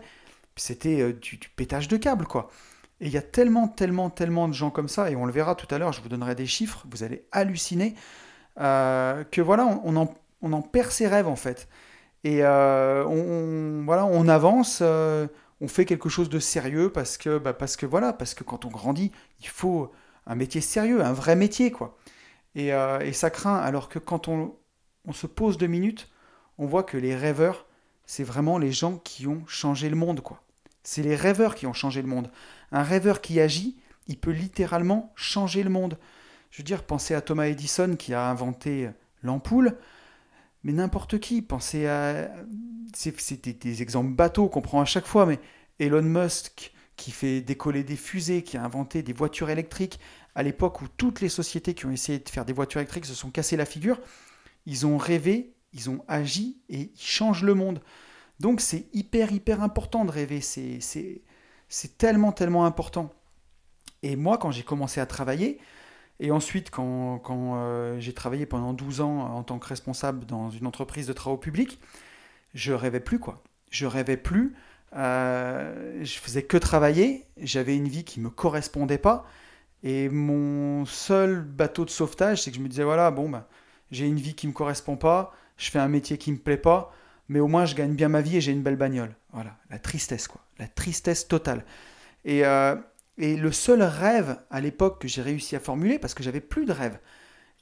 C'était 0.56 1.02
euh, 1.02 1.14
du, 1.14 1.38
pétage 1.56 1.88
de 1.88 1.98
câble, 1.98 2.26
quoi. 2.26 2.50
Et 3.02 3.08
il 3.08 3.12
y 3.12 3.18
a 3.18 3.22
tellement, 3.22 3.68
tellement, 3.68 4.10
tellement 4.10 4.48
de 4.48 4.54
gens 4.54 4.72
comme 4.72 4.88
ça, 4.88 5.12
et 5.12 5.16
on 5.18 5.26
le 5.26 5.34
verra 5.34 5.54
tout 5.54 5.68
à 5.70 5.78
l'heure, 5.78 5.92
je 5.92 6.02
vous 6.02 6.08
donnerai 6.08 6.34
des 6.34 6.46
chiffres, 6.46 6.86
vous 6.90 7.04
allez 7.04 7.26
halluciner, 7.34 7.94
euh, 8.60 9.26
que 9.26 9.42
voilà, 9.42 9.82
on, 9.84 9.98
en, 9.98 10.62
perd 10.62 10.92
ses 10.92 11.08
rêves, 11.08 11.28
en 11.28 11.36
fait. 11.36 11.68
Et 12.26 12.40
euh, 12.42 13.06
on, 13.06 14.28
avance, 14.28 14.82
on 14.82 15.68
fait 15.68 15.86
quelque 15.86 16.10
chose 16.10 16.28
de 16.28 16.40
sérieux, 16.40 16.92
parce 16.92 17.18
que, 17.18 17.38
bah, 17.38 17.54
parce 17.54 17.78
que 17.78 17.86
voilà, 17.86 18.14
parce 18.14 18.34
que 18.34 18.44
quand 18.44 18.66
on 18.66 18.70
grandit, 18.70 19.12
il 19.42 19.48
faut 19.48 19.92
un 20.26 20.36
métier 20.36 20.60
sérieux, 20.60 21.04
un 21.04 21.14
vrai 21.14 21.36
métier, 21.36 21.72
quoi. 21.72 21.98
Euh, 22.58 23.00
et, 23.02 23.14
ça 23.14 23.30
craint, 23.30 23.58
alors 23.58 23.90
que 23.90 24.00
quand 24.00 24.28
on, 24.28 24.56
se 25.14 25.28
pose 25.28 25.58
deux 25.58 25.68
minutes, 25.68 26.10
on 26.58 26.66
voit 26.66 26.84
que 26.84 26.98
les 26.98 27.16
rêveurs, 27.16 27.68
c'est 28.06 28.24
vraiment 28.24 28.58
les 28.58 28.72
gens 28.72 28.98
qui 28.98 29.28
ont 29.28 29.44
changé 29.48 29.90
le 29.90 29.96
monde, 29.96 30.22
quoi. 30.22 30.42
C'est 30.84 31.04
les 31.04 31.16
rêveurs 31.16 31.56
qui 31.56 31.68
ont 31.68 31.74
changé 31.74 32.02
le 32.02 32.08
monde. 32.08 32.32
Un 32.72 32.84
rêveur 32.84 33.22
qui 33.22 33.40
agit, 33.40 33.78
il 34.08 34.18
peut 34.18 34.32
littéralement 34.32 35.14
changer 35.16 35.64
le 35.64 35.70
monde. 35.70 35.98
Je 36.52 36.60
veux 36.60 36.64
dire, 36.64 36.84
pensez 36.84 37.14
à 37.14 37.22
Thomas 37.22 37.46
Edison 37.46 37.96
qui 37.96 38.14
a 38.14 38.30
inventé 38.30 38.90
l'ampoule, 39.24 39.78
mais 40.66 40.74
n'importe 40.74 41.20
qui. 41.20 41.42
Pensez 41.42 41.88
à. 41.88 42.30
C'est 42.94 43.44
des, 43.44 43.54
des, 43.54 43.82
exemples 43.82 44.14
bateaux 44.14 44.50
qu'on 44.50 44.62
prend 44.62 44.82
à 44.82 44.86
chaque 44.86 45.06
fois, 45.06 45.26
mais 45.26 45.40
Elon 45.80 46.02
Musk 46.02 46.74
qui 46.96 47.12
fait 47.12 47.42
décoller 47.42 47.84
des 47.84 47.98
fusées, 47.98 48.42
qui 48.42 48.58
a 48.58 48.64
inventé 48.64 49.04
des 49.04 49.14
voitures 49.14 49.50
électriques, 49.50 50.00
à 50.34 50.44
l'époque 50.44 50.82
où 50.82 50.88
toutes 50.88 51.22
les 51.22 51.30
sociétés 51.30 51.74
qui 51.74 51.86
ont 51.86 51.92
essayé 51.92 52.20
de 52.20 52.30
faire 52.30 52.46
des 52.46 52.54
voitures 52.54 52.80
électriques 52.80 53.06
se 53.06 53.14
sont 53.14 53.32
cassées 53.32 53.58
la 53.58 53.66
figure, 53.66 54.00
ils 54.66 54.86
ont 54.86 54.98
rêvé, 54.98 55.54
ils 55.74 55.90
ont 55.90 56.04
agi 56.08 56.58
et 56.70 56.92
ils 56.96 57.02
changent 57.02 57.44
le 57.44 57.54
monde. 57.54 57.82
Donc 58.40 58.62
c'est 58.62 58.88
hyper, 58.94 59.34
hyper 59.34 59.62
important 59.62 60.06
de 60.06 60.12
rêver, 60.12 60.40
c'est 60.42 61.98
tellement, 61.98 62.32
tellement 62.32 62.66
important. 62.66 63.14
Et 64.02 64.16
moi, 64.16 64.38
quand 64.38 64.52
j'ai 64.52 64.64
commencé 64.64 65.02
à 65.02 65.06
travailler, 65.06 65.60
et 66.20 66.32
ensuite 66.32 66.70
quand, 66.70 67.22
euh, 67.30 68.00
j'ai 68.00 68.14
travaillé 68.14 68.46
pendant 68.46 68.74
12 68.74 69.02
ans 69.02 69.20
en 69.36 69.44
tant 69.44 69.60
que 69.60 69.68
responsable 69.68 70.26
dans 70.26 70.50
une 70.50 70.66
entreprise 70.68 71.08
de 71.08 71.14
travaux 71.14 71.38
publics, 71.38 71.80
je 72.54 72.74
rêvais 72.74 73.00
plus, 73.00 73.20
quoi. 73.20 73.44
Je 73.70 73.86
rêvais 73.86 74.18
plus, 74.18 74.56
euh, 74.96 76.04
je 76.04 76.18
faisais 76.20 76.44
que 76.44 76.58
travailler, 76.58 77.26
j'avais 77.38 77.76
une 77.76 77.88
vie 77.88 78.06
qui 78.06 78.20
ne 78.20 78.26
me 78.26 78.30
correspondait 78.30 78.98
pas, 78.98 79.26
et 79.84 80.10
mon 80.10 80.86
seul 80.86 81.42
bateau 81.42 81.84
de 81.86 81.90
sauvetage, 81.90 82.44
c'est 82.44 82.52
que 82.52 82.58
je 82.58 82.62
me 82.62 82.70
disais, 82.70 82.84
voilà, 82.84 83.12
bon, 83.12 83.30
bah, 83.30 83.48
j'ai 83.92 84.08
une 84.08 84.18
vie 84.18 84.36
qui 84.36 84.48
ne 84.48 84.52
me 84.52 84.56
correspond 84.56 84.96
pas, 84.96 85.34
je 85.58 85.70
fais 85.70 85.80
un 85.80 85.90
métier 85.90 86.18
qui 86.18 86.32
ne 86.32 86.38
me 86.38 86.42
plaît 86.42 86.58
pas, 86.58 86.94
mais 87.28 87.40
au 87.40 87.48
moins 87.48 87.66
je 87.66 87.76
gagne 87.76 87.94
bien 87.94 88.08
ma 88.08 88.22
vie 88.22 88.38
et 88.38 88.42
j'ai 88.42 88.52
une 88.52 88.64
belle 88.64 88.78
bagnole. 88.78 89.16
Voilà, 89.34 89.58
la 89.70 89.80
tristesse, 89.80 90.28
quoi. 90.28 90.42
La 90.60 90.68
tristesse 90.68 91.28
totale. 91.28 91.66
Et, 92.24 92.46
euh, 92.46 92.76
et 93.18 93.36
le 93.36 93.52
seul 93.52 93.82
rêve 93.82 94.40
à 94.50 94.62
l'époque 94.62 95.02
que 95.02 95.08
j'ai 95.08 95.22
réussi 95.22 95.56
à 95.56 95.60
formuler, 95.60 96.00
parce 96.00 96.14
que 96.14 96.24
j'avais 96.24 96.42
plus 96.42 96.66
de 96.66 96.72
rêve, 96.72 97.00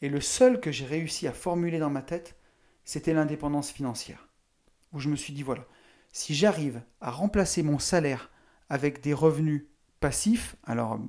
et 0.01 0.09
le 0.09 0.21
seul 0.21 0.59
que 0.59 0.71
j'ai 0.71 0.85
réussi 0.85 1.27
à 1.27 1.33
formuler 1.33 1.79
dans 1.79 1.89
ma 1.89 2.01
tête, 2.01 2.35
c'était 2.85 3.13
l'indépendance 3.13 3.71
financière. 3.71 4.27
Où 4.91 4.99
je 4.99 5.09
me 5.09 5.15
suis 5.15 5.33
dit, 5.33 5.43
voilà, 5.43 5.65
si 6.11 6.35
j'arrive 6.35 6.81
à 7.01 7.11
remplacer 7.11 7.63
mon 7.63 7.79
salaire 7.79 8.29
avec 8.69 9.01
des 9.01 9.13
revenus 9.13 9.65
passifs, 9.99 10.55
alors 10.65 10.99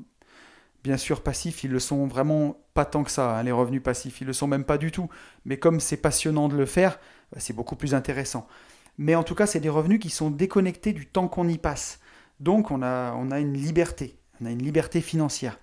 Bien 0.84 0.98
sûr, 0.98 1.22
passifs, 1.22 1.64
ils 1.64 1.70
le 1.70 1.80
sont 1.80 2.06
vraiment 2.06 2.58
pas 2.74 2.84
tant 2.84 3.04
que 3.04 3.10
ça, 3.10 3.38
hein, 3.38 3.42
les 3.42 3.52
revenus 3.52 3.82
passifs, 3.82 4.20
ils 4.20 4.26
le 4.26 4.34
sont 4.34 4.46
même 4.46 4.64
pas 4.64 4.76
du 4.76 4.92
tout. 4.92 5.08
Mais 5.46 5.56
comme 5.56 5.80
c'est 5.80 5.96
passionnant 5.96 6.46
de 6.46 6.56
le 6.56 6.66
faire, 6.66 7.00
bah, 7.32 7.38
c'est 7.40 7.54
beaucoup 7.54 7.74
plus 7.74 7.94
intéressant. 7.94 8.46
Mais 8.98 9.14
en 9.14 9.22
tout 9.22 9.34
cas, 9.34 9.46
c'est 9.46 9.60
des 9.60 9.70
revenus 9.70 9.98
qui 9.98 10.10
sont 10.10 10.30
déconnectés 10.30 10.92
du 10.92 11.06
temps 11.06 11.26
qu'on 11.26 11.48
y 11.48 11.56
passe. 11.56 12.00
Donc 12.38 12.70
on 12.70 12.82
a, 12.82 13.14
on 13.14 13.30
a 13.30 13.40
une 13.40 13.54
liberté, 13.54 14.18
on 14.44 14.46
a 14.46 14.50
une 14.50 14.62
liberté 14.62 15.00
financière. 15.00 15.59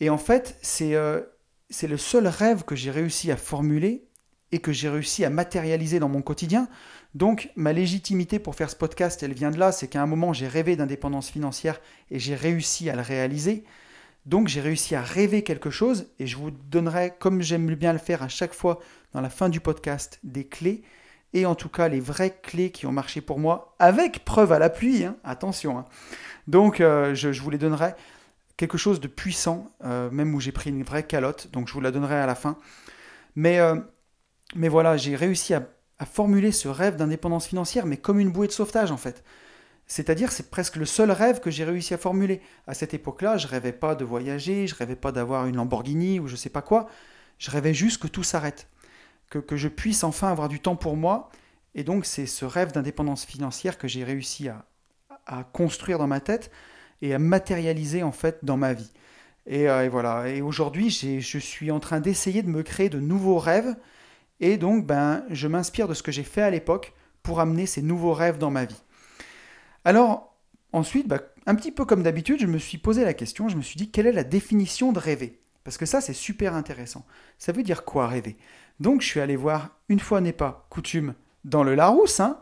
Et 0.00 0.10
en 0.10 0.18
fait, 0.18 0.58
c'est 0.60 0.94
euh, 0.94 1.22
c'est 1.70 1.86
le 1.86 1.96
seul 1.96 2.26
rêve 2.26 2.64
que 2.64 2.76
j'ai 2.76 2.90
réussi 2.90 3.30
à 3.30 3.36
formuler 3.36 4.04
et 4.52 4.60
que 4.60 4.72
j'ai 4.72 4.88
réussi 4.88 5.24
à 5.24 5.30
matérialiser 5.30 5.98
dans 5.98 6.08
mon 6.08 6.22
quotidien. 6.22 6.68
Donc 7.14 7.50
ma 7.56 7.72
légitimité 7.72 8.38
pour 8.38 8.54
faire 8.54 8.70
ce 8.70 8.76
podcast, 8.76 9.22
elle 9.22 9.32
vient 9.32 9.50
de 9.50 9.58
là, 9.58 9.72
c'est 9.72 9.88
qu'à 9.88 10.02
un 10.02 10.06
moment 10.06 10.32
j'ai 10.32 10.46
rêvé 10.46 10.76
d'indépendance 10.76 11.30
financière 11.30 11.80
et 12.10 12.18
j'ai 12.18 12.34
réussi 12.34 12.90
à 12.90 12.96
le 12.96 13.02
réaliser. 13.02 13.64
Donc 14.26 14.48
j'ai 14.48 14.60
réussi 14.60 14.94
à 14.94 15.02
rêver 15.02 15.42
quelque 15.42 15.70
chose 15.70 16.08
et 16.18 16.26
je 16.26 16.36
vous 16.36 16.50
donnerai, 16.50 17.14
comme 17.18 17.42
j'aime 17.42 17.74
bien 17.74 17.92
le 17.92 17.98
faire 17.98 18.22
à 18.22 18.28
chaque 18.28 18.54
fois 18.54 18.80
dans 19.12 19.20
la 19.20 19.30
fin 19.30 19.48
du 19.48 19.60
podcast, 19.60 20.18
des 20.22 20.46
clés 20.46 20.82
et 21.34 21.44
en 21.44 21.54
tout 21.54 21.68
cas 21.68 21.88
les 21.88 22.00
vraies 22.00 22.38
clés 22.42 22.70
qui 22.70 22.86
ont 22.86 22.92
marché 22.92 23.20
pour 23.20 23.38
moi, 23.38 23.74
avec 23.78 24.24
preuve 24.24 24.52
à 24.52 24.58
l'appui, 24.58 25.04
hein, 25.04 25.16
attention. 25.24 25.78
Hein. 25.78 25.84
Donc 26.46 26.80
euh, 26.80 27.14
je, 27.14 27.28
vous 27.28 27.50
les 27.50 27.58
donnerai 27.58 27.94
quelque 28.56 28.78
chose 28.78 29.00
de 29.00 29.08
puissant, 29.08 29.70
euh, 29.84 30.10
même 30.10 30.34
où 30.34 30.40
j'ai 30.40 30.52
pris 30.52 30.70
une 30.70 30.84
vraie 30.84 31.02
calotte, 31.02 31.50
donc 31.52 31.68
je 31.68 31.74
vous 31.74 31.80
la 31.80 31.90
donnerai 31.90 32.16
à 32.16 32.26
la 32.26 32.36
fin. 32.36 32.56
Mais, 33.34 33.58
euh, 33.58 33.76
voilà, 34.54 34.96
j'ai 34.96 35.16
réussi 35.16 35.54
à, 35.54 35.68
formuler 36.12 36.52
ce 36.52 36.68
rêve 36.68 36.96
d'indépendance 36.96 37.46
financière, 37.46 37.86
mais 37.86 37.96
comme 37.96 38.20
une 38.20 38.30
bouée 38.30 38.46
de 38.46 38.52
sauvetage 38.52 38.90
en 38.90 38.98
fait. 38.98 39.24
C'est-à-dire, 39.86 40.32
c'est 40.32 40.50
presque 40.50 40.76
le 40.76 40.84
seul 40.84 41.10
rêve 41.10 41.40
que 41.40 41.50
j'ai 41.50 41.64
réussi 41.64 41.94
à 41.94 41.98
formuler. 41.98 42.42
À 42.66 42.74
cette 42.74 42.92
époque-là, 42.92 43.38
je 43.38 43.46
rêvais 43.46 43.72
pas 43.72 43.94
de 43.94 44.04
voyager, 44.04 44.66
je 44.66 44.74
rêvais 44.74 44.96
pas 44.96 45.12
d'avoir 45.12 45.46
une 45.46 45.56
Lamborghini 45.56 46.20
ou 46.20 46.26
je 46.26 46.36
sais 46.36 46.50
pas 46.50 46.60
quoi. 46.60 46.90
Je 47.38 47.50
rêvais 47.50 47.72
juste 47.72 48.02
que 48.02 48.06
tout 48.06 48.22
s'arrête, 48.22 48.68
que, 49.30 49.38
que, 49.38 49.56
je 49.56 49.68
puisse 49.68 50.04
enfin 50.04 50.30
avoir 50.30 50.48
du 50.48 50.60
temps 50.60 50.76
pour 50.76 50.96
moi. 50.96 51.30
Et 51.74 51.84
donc, 51.84 52.06
c'est 52.06 52.26
ce 52.26 52.44
rêve 52.44 52.72
d'indépendance 52.72 53.24
financière 53.24 53.78
que 53.78 53.88
j'ai 53.88 54.04
réussi 54.04 54.48
à, 54.48 54.64
à, 55.26 55.44
construire 55.44 55.98
dans 55.98 56.06
ma 56.06 56.20
tête 56.20 56.50
et 57.02 57.14
à 57.14 57.18
matérialiser 57.18 58.02
en 58.02 58.12
fait 58.12 58.38
dans 58.44 58.56
ma 58.56 58.72
vie. 58.72 58.90
Et, 59.46 59.68
euh, 59.68 59.88
voilà. 59.90 60.28
Et 60.28 60.40
aujourd'hui, 60.40 60.90
je 60.90 61.38
suis 61.38 61.70
en 61.70 61.80
train 61.80 62.00
d'essayer 62.00 62.42
de 62.42 62.48
me 62.48 62.62
créer 62.62 62.88
de 62.88 63.00
nouveaux 63.00 63.38
rêves. 63.38 63.74
Et 64.40 64.56
donc, 64.56 64.86
ben, 64.86 65.24
je 65.30 65.48
m'inspire 65.48 65.88
de 65.88 65.94
ce 65.94 66.02
que 66.02 66.12
j'ai 66.12 66.22
fait 66.24 66.42
à 66.42 66.50
l'époque 66.50 66.92
pour 67.22 67.40
amener 67.40 67.66
ces 67.66 67.82
nouveaux 67.82 68.12
rêves 68.12 68.38
dans 68.38 68.50
ma 68.50 68.64
vie. 68.64 68.82
Alors, 69.84 70.34
ensuite, 70.72 71.08
bah, 71.08 71.20
un 71.46 71.54
petit 71.54 71.72
peu 71.72 71.84
comme 71.84 72.02
d'habitude, 72.02 72.40
je 72.40 72.46
me 72.46 72.58
suis 72.58 72.78
posé 72.78 73.04
la 73.04 73.14
question, 73.14 73.48
je 73.48 73.56
me 73.56 73.62
suis 73.62 73.76
dit, 73.76 73.90
quelle 73.90 74.06
est 74.06 74.12
la 74.12 74.24
définition 74.24 74.92
de 74.92 74.98
rêver? 74.98 75.40
Parce 75.64 75.78
que 75.78 75.86
ça, 75.86 76.00
c'est 76.00 76.12
super 76.12 76.54
intéressant. 76.54 77.06
Ça 77.38 77.52
veut 77.52 77.62
dire 77.62 77.84
quoi 77.84 78.06
rêver? 78.06 78.36
Donc, 78.80 79.00
je 79.00 79.06
suis 79.06 79.20
allé 79.20 79.34
voir, 79.34 79.70
une 79.88 80.00
fois 80.00 80.20
n'est 80.20 80.32
pas 80.32 80.66
coutume, 80.68 81.14
dans 81.44 81.64
le 81.64 81.74
Larousse, 81.74 82.20
hein, 82.20 82.40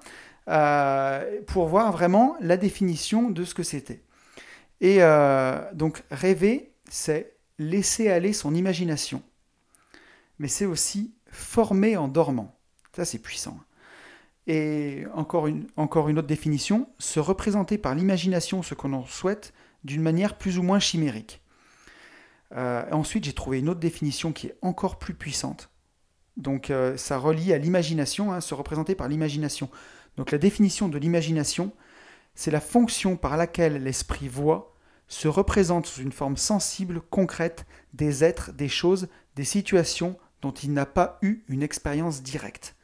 euh, 0.48 1.40
pour 1.46 1.68
voir 1.68 1.92
vraiment 1.92 2.37
la 2.40 2.56
définition 2.56 3.30
de 3.30 3.44
ce 3.44 3.54
que 3.54 3.62
c'était. 3.62 4.02
Et 4.80 4.98
euh, 5.00 5.61
donc, 5.72 6.02
rêver, 6.11 6.72
c'est 6.90 7.37
laisser 7.58 8.08
aller 8.11 8.32
son 8.32 8.54
imagination. 8.54 9.22
Mais 10.38 10.48
c'est 10.48 10.66
aussi 10.66 11.14
former 11.30 11.96
en 11.96 12.08
dormant. 12.08 12.58
Ça, 12.96 13.04
c'est 13.04 13.18
puissant. 13.18 13.58
Et 14.48 15.04
encore 15.14 15.46
une, 15.46 15.68
encore 15.76 16.08
une 16.08 16.18
autre 16.18 16.26
définition, 16.26 16.88
se 16.98 17.20
représenter 17.20 17.78
par 17.78 17.94
l'imagination 17.94 18.62
ce 18.62 18.74
qu'on 18.74 18.92
en 18.92 19.06
souhaite 19.06 19.54
d'une 19.85 20.02
manière 20.02 20.37
plus 20.37 20.58
ou 20.58 20.62
moins 20.62 20.80
chimérique. 20.80 21.41
Euh, 22.54 22.84
ensuite, 22.92 23.24
j'ai 23.24 23.32
trouvé 23.32 23.60
une 23.60 23.68
autre 23.68 23.80
définition 23.80 24.32
qui 24.32 24.48
est 24.48 24.56
encore 24.62 24.98
plus 24.98 25.14
puissante. 25.14 25.70
Donc 26.36 26.70
euh, 26.70 26.96
ça 26.96 27.18
relie 27.18 27.52
à 27.52 27.58
l'imagination, 27.58 28.32
hein, 28.32 28.40
se 28.40 28.54
représenter 28.54 28.94
par 28.94 29.08
l'imagination. 29.08 29.68
Donc 30.16 30.30
la 30.30 30.38
définition 30.38 30.88
de 30.88 30.98
l'imagination, 30.98 31.72
c'est 32.34 32.50
la 32.50 32.60
fonction 32.60 33.16
par 33.16 33.36
laquelle 33.36 33.82
l'esprit 33.82 34.28
voit, 34.28 34.74
se 35.08 35.28
représente 35.28 35.86
sous 35.86 36.00
une 36.00 36.12
forme 36.12 36.38
sensible, 36.38 37.02
concrète, 37.10 37.66
des 37.92 38.24
êtres, 38.24 38.52
des 38.52 38.68
choses, 38.68 39.08
des 39.36 39.44
situations 39.44 40.16
dont 40.40 40.52
il 40.52 40.72
n'a 40.72 40.86
pas 40.86 41.18
eu 41.20 41.44
une 41.48 41.62
expérience 41.62 42.22
directe. 42.22 42.76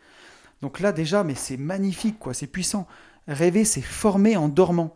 Donc 0.60 0.80
là 0.80 0.92
déjà, 0.92 1.24
mais 1.24 1.34
c'est 1.34 1.56
magnifique, 1.56 2.18
quoi, 2.18 2.34
c'est 2.34 2.46
puissant. 2.46 2.86
Rêver, 3.26 3.64
c'est 3.64 3.82
former 3.82 4.36
en 4.36 4.48
dormant. 4.48 4.94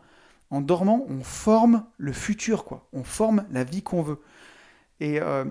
En 0.51 0.61
dormant, 0.61 1.07
on 1.09 1.23
forme 1.23 1.87
le 1.97 2.13
futur, 2.13 2.65
quoi. 2.65 2.87
On 2.93 3.05
forme 3.05 3.47
la 3.51 3.65
vie 3.65 3.83
qu'on 3.83 4.03
veut. 4.03 4.21
Et, 5.03 5.21
euh, 5.21 5.45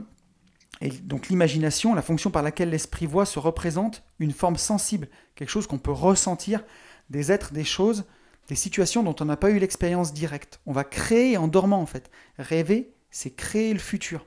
et 0.80 0.90
donc 0.90 1.28
l'imagination, 1.28 1.94
la 1.94 2.02
fonction 2.02 2.32
par 2.32 2.42
laquelle 2.42 2.70
l'esprit 2.70 3.06
voit, 3.06 3.26
se 3.26 3.38
représente 3.38 4.02
une 4.20 4.32
forme 4.32 4.56
sensible, 4.56 5.10
quelque 5.36 5.50
chose 5.50 5.68
qu'on 5.68 5.78
peut 5.78 5.92
ressentir, 5.92 6.64
des 7.10 7.34
êtres, 7.34 7.52
des 7.52 7.66
choses, 7.66 8.06
des 8.48 8.56
situations 8.56 9.04
dont 9.04 9.16
on 9.20 9.26
n'a 9.26 9.36
pas 9.36 9.52
eu 9.52 9.60
l'expérience 9.60 10.14
directe. 10.14 10.62
On 10.66 10.72
va 10.72 10.86
créer 10.86 11.36
en 11.36 11.50
dormant, 11.50 11.82
en 11.82 11.86
fait. 11.86 12.10
Rêver, 12.40 12.94
c'est 13.10 13.32
créer 13.32 13.74
le 13.74 13.80
futur. 13.80 14.26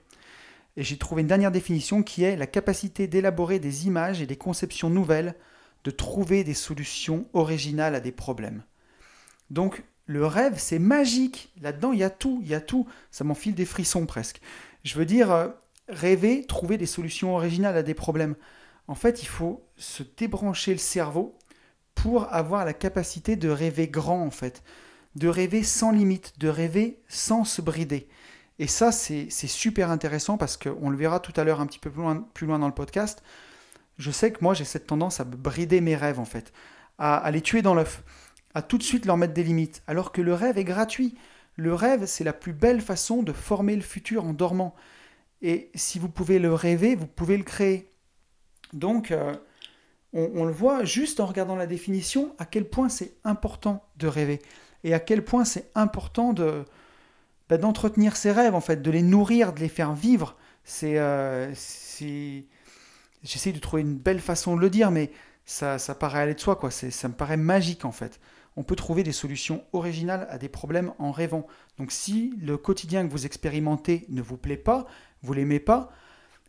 Et 0.76 0.82
j'ai 0.82 0.98
trouvé 0.98 1.22
une 1.22 1.28
dernière 1.28 1.52
définition 1.52 2.02
qui 2.02 2.22
est 2.22 2.36
la 2.36 2.46
capacité 2.46 3.06
d'élaborer 3.06 3.58
des 3.58 3.86
images 3.86 4.20
et 4.20 4.26
des 4.26 4.36
conceptions 4.36 4.90
nouvelles 4.90 5.36
de 5.84 5.90
trouver 5.90 6.44
des 6.44 6.54
solutions 6.54 7.26
originales 7.32 7.94
à 7.94 8.00
des 8.00 8.12
problèmes. 8.12 8.62
Donc 9.48 9.84
le 10.04 10.26
rêve, 10.26 10.56
c'est 10.58 10.78
magique. 10.78 11.50
Là-dedans, 11.62 11.92
il 11.92 12.00
y 12.00 12.04
a 12.04 12.10
tout, 12.10 12.40
il 12.42 12.48
y 12.48 12.54
a 12.54 12.60
tout. 12.60 12.86
Ça 13.10 13.24
m'enfile 13.24 13.54
des 13.54 13.64
frissons 13.64 14.04
presque. 14.04 14.42
Je 14.84 14.98
veux 14.98 15.06
dire, 15.06 15.32
euh, 15.32 15.48
rêver, 15.88 16.44
trouver 16.46 16.78
des 16.78 16.86
solutions 16.86 17.34
originales 17.34 17.76
à 17.76 17.82
des 17.82 17.94
problèmes. 17.94 18.36
En 18.86 18.94
fait, 18.94 19.22
il 19.22 19.26
faut 19.26 19.66
se 19.76 20.02
débrancher 20.02 20.72
le 20.72 20.78
cerveau 20.78 21.38
pour 21.94 22.32
avoir 22.32 22.64
la 22.64 22.74
capacité 22.74 23.36
de 23.36 23.48
rêver 23.48 23.88
grand, 23.88 24.22
en 24.22 24.30
fait. 24.30 24.62
De 25.16 25.28
rêver 25.28 25.62
sans 25.62 25.90
limite, 25.90 26.38
de 26.38 26.48
rêver 26.48 27.00
sans 27.08 27.44
se 27.44 27.62
brider. 27.62 28.08
Et 28.58 28.66
ça, 28.66 28.92
c'est 28.92 29.30
super 29.30 29.90
intéressant 29.90 30.36
parce 30.36 30.56
qu'on 30.56 30.90
le 30.90 30.96
verra 30.96 31.18
tout 31.18 31.32
à 31.36 31.44
l'heure 31.44 31.60
un 31.60 31.66
petit 31.66 31.78
peu 31.78 31.90
plus 31.90 32.46
loin, 32.46 32.58
dans 32.58 32.68
le 32.68 32.74
podcast. 32.74 33.22
Je 33.98 34.10
sais 34.10 34.32
que 34.32 34.38
moi, 34.42 34.54
j'ai 34.54 34.64
cette 34.64 34.86
tendance 34.86 35.18
à 35.18 35.24
brider 35.24 35.80
mes 35.80 35.96
rêves, 35.96 36.20
en 36.20 36.24
fait, 36.24 36.52
à 36.98 37.28
les 37.30 37.40
tuer 37.40 37.62
dans 37.62 37.74
l'œuf, 37.74 38.02
à 38.54 38.62
tout 38.62 38.78
de 38.78 38.82
suite 38.82 39.06
leur 39.06 39.16
mettre 39.16 39.34
des 39.34 39.42
limites, 39.42 39.82
alors 39.86 40.12
que 40.12 40.20
le 40.20 40.34
rêve 40.34 40.58
est 40.58 40.64
gratuit. 40.64 41.16
Le 41.56 41.74
rêve, 41.74 42.06
c'est 42.06 42.24
la 42.24 42.32
plus 42.32 42.52
belle 42.52 42.80
façon 42.80 43.22
de 43.22 43.32
former 43.32 43.76
le 43.76 43.82
futur 43.82 44.24
en 44.24 44.32
dormant. 44.32 44.74
Et 45.42 45.70
si 45.74 45.98
vous 45.98 46.08
pouvez 46.08 46.38
le 46.38 46.52
rêver, 46.52 46.94
vous 46.96 47.06
pouvez 47.06 47.36
le 47.36 47.44
créer. 47.44 47.92
Donc, 48.72 49.10
euh, 49.10 49.34
on, 50.12 50.44
le 50.44 50.52
voit 50.52 50.84
juste 50.84 51.20
en 51.20 51.26
regardant 51.26 51.54
la 51.54 51.66
définition, 51.66 52.34
à 52.38 52.46
quel 52.46 52.68
point 52.68 52.88
c'est 52.88 53.14
important 53.24 53.84
de 53.96 54.06
rêver. 54.08 54.40
Et 54.82 54.94
à 54.94 55.00
quel 55.00 55.24
point 55.24 55.44
c'est 55.44 55.70
important 55.74 56.32
de, 56.32 56.64
bah, 57.48 57.58
d'entretenir 57.58 58.16
ses 58.16 58.32
rêves, 58.32 58.54
en 58.54 58.60
fait, 58.60 58.82
de 58.82 58.90
les 58.90 59.02
nourrir, 59.02 59.52
de 59.52 59.60
les 59.60 59.68
faire 59.68 59.94
vivre. 59.94 60.36
C'est, 60.64 60.98
euh, 60.98 61.52
J'essaie 63.22 63.52
de 63.52 63.58
trouver 63.58 63.82
une 63.82 63.96
belle 63.96 64.20
façon 64.20 64.56
de 64.56 64.60
le 64.60 64.70
dire, 64.70 64.90
mais 64.90 65.10
ça, 65.46 65.78
ça 65.78 65.94
paraît 65.94 66.20
aller 66.20 66.34
de 66.34 66.40
soi, 66.40 66.56
quoi. 66.56 66.70
ça 66.70 67.08
me 67.08 67.14
paraît 67.14 67.36
magique, 67.36 67.84
en 67.84 67.92
fait 67.92 68.20
on 68.56 68.62
peut 68.62 68.76
trouver 68.76 69.02
des 69.02 69.12
solutions 69.12 69.64
originales 69.72 70.26
à 70.30 70.38
des 70.38 70.48
problèmes 70.48 70.92
en 70.98 71.10
rêvant. 71.10 71.46
Donc 71.78 71.92
si 71.92 72.34
le 72.40 72.56
quotidien 72.56 73.06
que 73.06 73.12
vous 73.12 73.26
expérimentez 73.26 74.06
ne 74.08 74.22
vous 74.22 74.36
plaît 74.36 74.56
pas, 74.56 74.86
vous 75.22 75.32
l'aimez 75.32 75.60
pas, 75.60 75.90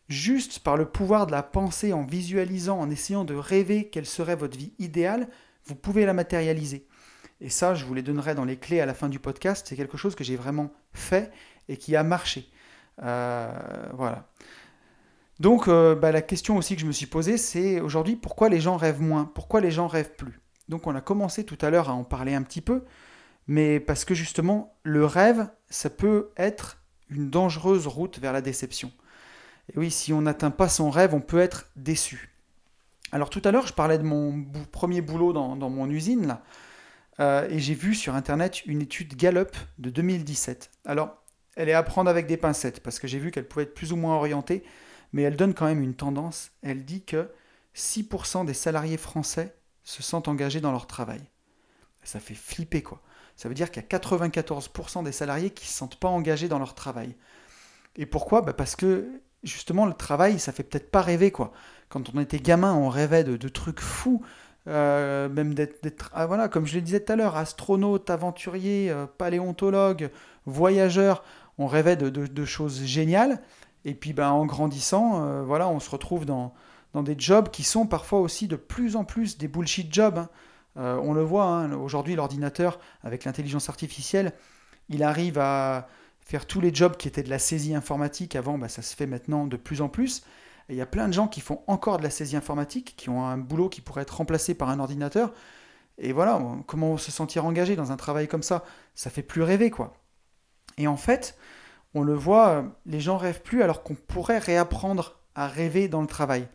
juste 0.07 0.59
par 0.59 0.77
le 0.77 0.85
pouvoir 0.85 1.25
de 1.25 1.31
la 1.31 1.43
pensée, 1.43 1.93
en 1.93 2.03
visualisant, 2.03 2.79
en 2.79 2.89
essayant 2.89 3.23
de 3.23 3.35
rêver 3.35 3.89
quelle 3.89 4.05
serait 4.05 4.35
votre 4.35 4.57
vie 4.57 4.73
idéale, 4.79 5.27
vous 5.65 5.75
pouvez 5.75 6.05
la 6.05 6.13
matérialiser. 6.13 6.87
Et 7.41 7.49
ça, 7.49 7.73
je 7.75 7.85
vous 7.85 7.93
les 7.93 8.01
donnerai 8.01 8.35
dans 8.35 8.45
les 8.45 8.57
clés 8.57 8.79
à 8.79 8.85
la 8.85 8.93
fin 8.93 9.09
du 9.09 9.19
podcast. 9.19 9.65
C'est 9.67 9.75
quelque 9.75 9.97
chose 9.97 10.15
que 10.15 10.23
j'ai 10.23 10.35
vraiment 10.35 10.71
fait 10.93 11.31
et 11.67 11.77
qui 11.77 11.95
a 11.95 12.03
marché. 12.03 12.49
Euh, 13.03 13.51
voilà. 13.93 14.29
Donc, 15.39 15.67
euh, 15.67 15.95
bah, 15.95 16.11
la 16.11 16.21
question 16.21 16.55
aussi 16.55 16.75
que 16.75 16.81
je 16.81 16.85
me 16.85 16.93
suis 16.93 17.07
posée, 17.07 17.37
c'est 17.37 17.81
aujourd'hui, 17.81 18.15
pourquoi 18.15 18.47
les 18.47 18.61
gens 18.61 18.77
rêvent 18.77 19.01
moins? 19.01 19.25
Pourquoi 19.25 19.59
les 19.59 19.71
gens 19.71 19.87
rêvent 19.87 20.15
plus? 20.15 20.39
Donc 20.69 20.87
on 20.87 20.95
a 20.95 21.01
commencé 21.01 21.43
tout 21.43 21.57
à 21.61 21.69
l'heure 21.69 21.89
à 21.89 21.93
en 21.93 22.03
parler 22.03 22.33
un 22.33 22.41
petit 22.41 22.61
peu, 22.61 22.83
mais 23.47 23.79
parce 23.79 24.05
que 24.05 24.15
justement, 24.15 24.75
le 24.83 25.05
rêve, 25.05 25.47
ça 25.69 25.89
peut 25.89 26.31
être 26.37 26.81
une 27.09 27.29
dangereuse 27.29 27.87
route 27.87 28.19
vers 28.19 28.33
la 28.33 28.41
déception. 28.41 28.91
Et 29.73 29.79
oui, 29.79 29.91
si 29.91 30.13
on 30.13 30.21
n'atteint 30.21 30.51
pas 30.51 30.69
son 30.69 30.89
rêve, 30.89 31.13
on 31.13 31.21
peut 31.21 31.39
être 31.39 31.69
déçu. 31.75 32.31
Alors 33.11 33.29
tout 33.29 33.41
à 33.43 33.51
l'heure, 33.51 33.67
je 33.67 33.73
parlais 33.73 33.97
de 33.97 34.03
mon 34.03 34.43
premier 34.71 35.01
boulot 35.01 35.31
dans, 35.33 35.69
mon 35.69 35.89
usine, 35.89 36.27
là, 36.27 36.43
euh, 37.19 37.47
et 37.49 37.59
j'ai 37.59 37.75
vu 37.75 37.95
sur 37.95 38.15
Internet 38.15 38.65
une 38.65 38.81
étude 38.81 39.15
Gallup 39.15 39.55
de 39.77 39.89
2017. 39.89 40.71
Alors, 40.85 41.23
elle 41.55 41.69
est 41.69 41.73
à 41.73 41.83
prendre 41.83 42.09
avec 42.09 42.27
des 42.27 42.37
pincettes, 42.37 42.81
parce 42.81 42.99
que 42.99 43.07
j'ai 43.07 43.19
vu 43.19 43.31
qu'elle 43.31 43.47
pouvait 43.47 43.63
être 43.63 43.73
plus 43.73 43.93
ou 43.93 43.95
moins 43.95 44.15
orientée, 44.15 44.63
mais 45.13 45.21
elle 45.21 45.37
donne 45.37 45.53
quand 45.53 45.65
même 45.65 45.81
une 45.81 45.93
tendance. 45.93 46.51
Elle 46.61 46.83
dit 46.83 47.03
que 47.03 47.29
6% 47.75 48.45
des 48.45 48.53
salariés 48.53 48.97
français 48.97 49.55
se 49.85 50.03
sentent 50.03 50.27
engagés 50.27 50.59
dans 50.59 50.71
leur 50.71 50.87
travail. 50.87 51.21
Ça 52.03 52.19
fait 52.19 52.35
flipper 52.35 52.83
quoi. 52.83 53.01
Ça 53.37 53.49
veut 53.49 53.55
dire 53.55 53.71
qu'il 53.71 53.81
y 53.81 53.85
a 53.85 53.97
94% 53.97 55.03
des 55.03 55.11
salariés 55.11 55.49
qui 55.49 55.65
ne 55.65 55.69
se 55.69 55.73
sentent 55.73 55.97
pas 55.97 56.07
engagés 56.07 56.47
dans 56.47 56.59
leur 56.59 56.75
travail. 56.75 57.15
Et 57.95 58.05
pourquoi? 58.05 58.41
Bah 58.41 58.53
Parce 58.53 58.75
que 58.75 59.07
justement 59.43 59.85
le 59.85 59.93
travail, 59.93 60.39
ça 60.39 60.51
fait 60.51 60.63
peut-être 60.63 60.91
pas 60.91 61.01
rêver 61.01 61.31
quoi. 61.31 61.51
Quand 61.89 62.13
on 62.13 62.19
était 62.19 62.39
gamin, 62.39 62.73
on 62.73 62.89
rêvait 62.89 63.23
de, 63.23 63.47
trucs 63.47 63.79
fous, 63.79 64.21
euh, 64.67 65.29
même 65.29 65.53
d'être, 65.53 66.09
ah, 66.13 66.25
voilà, 66.25 66.47
comme 66.49 66.65
je 66.65 66.75
le 66.75 66.81
disais 66.81 66.99
tout 66.99 67.13
à 67.13 67.15
l'heure, 67.15 67.35
astronaute, 67.35 68.09
aventurier, 68.09 68.89
euh, 68.89 69.05
paléontologue, 69.05 70.09
voyageur. 70.45 71.23
On 71.57 71.67
rêvait 71.67 71.95
de, 71.95 72.45
choses 72.45 72.83
géniales. 72.83 73.41
Et 73.85 73.93
puis 73.93 74.13
ben, 74.13 74.29
en 74.29 74.45
grandissant, 74.45 75.23
euh, 75.23 75.43
voilà, 75.43 75.67
on 75.69 75.79
se 75.79 75.89
retrouve 75.89 76.25
dans, 76.25 76.53
dans 76.95 77.03
des 77.03 77.15
jobs 77.19 77.49
qui 77.49 77.63
sont 77.63 77.85
parfois 77.85 78.21
aussi 78.21 78.47
de 78.47 78.55
plus 78.55 78.95
en 78.95 79.03
plus 79.03 79.37
des 79.37 79.49
bullshit 79.49 79.93
jobs. 79.93 80.17
Hein. 80.17 80.29
Euh, 80.77 80.97
on 81.03 81.13
le 81.13 81.23
voit, 81.23 81.43
hein, 81.43 81.73
aujourd'hui 81.73 82.15
l'ordinateur, 82.15 82.79
avec 83.03 83.25
l'intelligence 83.25 83.67
artificielle, 83.67 84.31
il 84.87 85.03
arrive 85.03 85.37
à 85.37 85.89
faire 86.21 86.47
tous 86.47 86.61
les 86.61 86.73
jobs 86.73 86.95
qui 86.95 87.09
étaient 87.09 87.21
de 87.21 87.29
la 87.29 87.37
saisie 87.37 87.75
informatique 87.75 88.37
avant, 88.37 88.57
bah, 88.57 88.69
ça 88.69 88.81
se 88.81 88.95
fait 88.95 89.07
maintenant 89.07 89.45
de 89.45 89.57
plus 89.57 89.81
en 89.81 89.89
plus. 89.89 90.23
Il 90.69 90.75
y 90.75 90.81
a 90.81 90.85
plein 90.85 91.09
de 91.09 91.13
gens 91.13 91.27
qui 91.27 91.41
font 91.41 91.63
encore 91.67 91.97
de 91.97 92.03
la 92.03 92.09
saisie 92.09 92.37
informatique, 92.37 92.93
qui 92.95 93.09
ont 93.09 93.25
un 93.25 93.37
boulot 93.37 93.67
qui 93.67 93.81
pourrait 93.81 94.03
être 94.03 94.15
remplacé 94.15 94.53
par 94.53 94.69
un 94.69 94.79
ordinateur. 94.79 95.33
Et 95.97 96.13
voilà, 96.13 96.41
comment 96.65 96.95
se 96.95 97.11
sentir 97.11 97.45
engagé 97.45 97.75
dans 97.75 97.91
un 97.91 97.97
travail 97.97 98.29
comme 98.29 98.41
ça 98.41 98.63
Ça 98.95 99.09
fait 99.09 99.21
plus 99.21 99.41
rêver, 99.41 99.69
quoi. 99.69 99.93
Et 100.77 100.87
en 100.87 100.97
fait, 100.97 101.37
on 101.93 102.03
le 102.03 102.13
voit, 102.13 102.63
les 102.85 103.01
gens 103.01 103.17
rêvent 103.17 103.41
plus 103.41 103.63
alors 103.63 103.83
qu'on 103.83 103.95
pourrait 103.95 104.39
réapprendre 104.39 105.19
à 105.35 105.49
rêver 105.49 105.89
dans 105.89 106.01
le 106.01 106.07
travail. 106.07 106.47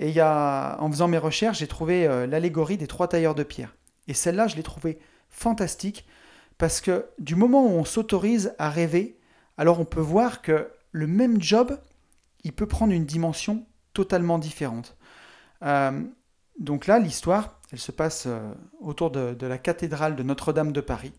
Et 0.00 0.18
en 0.22 0.90
faisant 0.90 1.08
mes 1.08 1.18
recherches, 1.18 1.58
j'ai 1.58 1.66
trouvé 1.66 2.06
euh, 2.06 2.26
l'allégorie 2.26 2.78
des 2.78 2.86
trois 2.86 3.06
tailleurs 3.06 3.34
de 3.34 3.42
pierre. 3.42 3.76
Et 4.08 4.14
celle-là, 4.14 4.46
je 4.46 4.56
l'ai 4.56 4.62
trouvée 4.62 4.98
fantastique 5.28 6.06
parce 6.56 6.80
que 6.80 7.04
du 7.18 7.36
moment 7.36 7.66
où 7.66 7.68
on 7.68 7.84
s'autorise 7.84 8.54
à 8.58 8.70
rêver, 8.70 9.18
alors 9.58 9.78
on 9.78 9.84
peut 9.84 10.00
voir 10.00 10.40
que 10.40 10.70
le 10.92 11.06
même 11.06 11.40
job, 11.40 11.78
il 12.44 12.54
peut 12.54 12.66
prendre 12.66 12.94
une 12.94 13.04
dimension 13.04 13.66
totalement 13.92 14.38
différente. 14.38 14.96
Euh, 15.62 16.02
donc 16.58 16.86
là, 16.86 16.98
l'histoire, 16.98 17.60
elle 17.70 17.78
se 17.78 17.92
passe 17.92 18.24
euh, 18.26 18.40
autour 18.80 19.10
de, 19.10 19.34
de, 19.34 19.46
la 19.46 19.58
cathédrale 19.58 20.16
de 20.16 20.22
Notre-Dame 20.22 20.72
de 20.72 20.80
Paris. 20.80 21.12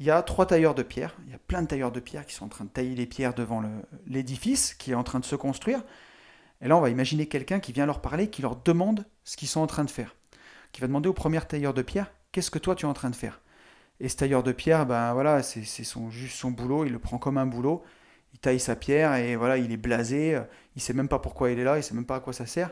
Il 0.00 0.06
y 0.06 0.10
a 0.10 0.22
trois 0.22 0.46
tailleurs 0.46 0.74
de 0.74 0.82
pierre, 0.82 1.14
il 1.26 1.30
y 1.30 1.36
a 1.36 1.38
plein 1.38 1.62
de 1.62 1.68
tailleurs 1.68 1.92
de 1.92 2.00
pierre 2.00 2.26
qui 2.26 2.34
sont 2.34 2.46
en 2.46 2.48
train 2.48 2.64
de 2.64 2.70
tailler 2.70 2.96
les 2.96 3.06
pierres 3.06 3.34
devant 3.34 3.62
l'édifice 4.08 4.74
qui 4.74 4.90
est 4.90 4.96
en 4.96 5.04
train 5.04 5.20
de 5.20 5.24
se 5.24 5.36
construire. 5.36 5.84
Et 6.62 6.68
là, 6.68 6.76
on 6.76 6.80
va 6.80 6.90
imaginer 6.90 7.26
quelqu'un 7.26 7.60
qui 7.60 7.72
vient 7.72 7.86
leur 7.86 8.00
parler, 8.00 8.28
qui 8.28 8.40
leur 8.40 8.56
demande 8.56 9.04
ce 9.24 9.36
qu'ils 9.36 9.48
sont 9.48 9.60
en 9.60 9.66
train 9.66 9.84
de 9.84 9.90
faire. 9.90 10.14
Qui 10.70 10.80
va 10.80 10.86
demander 10.86 11.08
au 11.08 11.12
premier 11.12 11.40
tailleur 11.40 11.74
de 11.74 11.82
pierre 11.82 12.12
Qu'est-ce 12.30 12.50
que 12.50 12.58
toi 12.58 12.74
tu 12.74 12.86
es 12.86 12.88
en 12.88 12.94
train 12.94 13.10
de 13.10 13.16
faire? 13.16 13.40
Et 14.00 14.08
ce 14.08 14.16
tailleur 14.16 14.42
de 14.42 14.52
pierre, 14.52 14.86
ben 14.86 15.12
voilà, 15.12 15.42
c'est 15.42 15.64
son, 15.84 16.10
juste 16.10 16.36
son 16.36 16.50
boulot, 16.50 16.86
il 16.86 16.92
le 16.92 16.98
prend 16.98 17.18
comme 17.18 17.36
un 17.36 17.46
boulot. 17.46 17.82
Il 18.32 18.38
taille 18.38 18.60
sa 18.60 18.74
pierre 18.74 19.14
et 19.16 19.36
voilà, 19.36 19.58
il 19.58 19.70
est 19.70 19.76
blasé, 19.76 20.40
il 20.74 20.80
sait 20.80 20.94
même 20.94 21.08
pas 21.08 21.18
pourquoi 21.18 21.50
il 21.50 21.58
est 21.58 21.64
là, 21.64 21.76
il 21.76 21.82
sait 21.82 21.94
même 21.94 22.06
pas 22.06 22.16
à 22.16 22.20
quoi 22.20 22.32
ça 22.32 22.46
sert. 22.46 22.70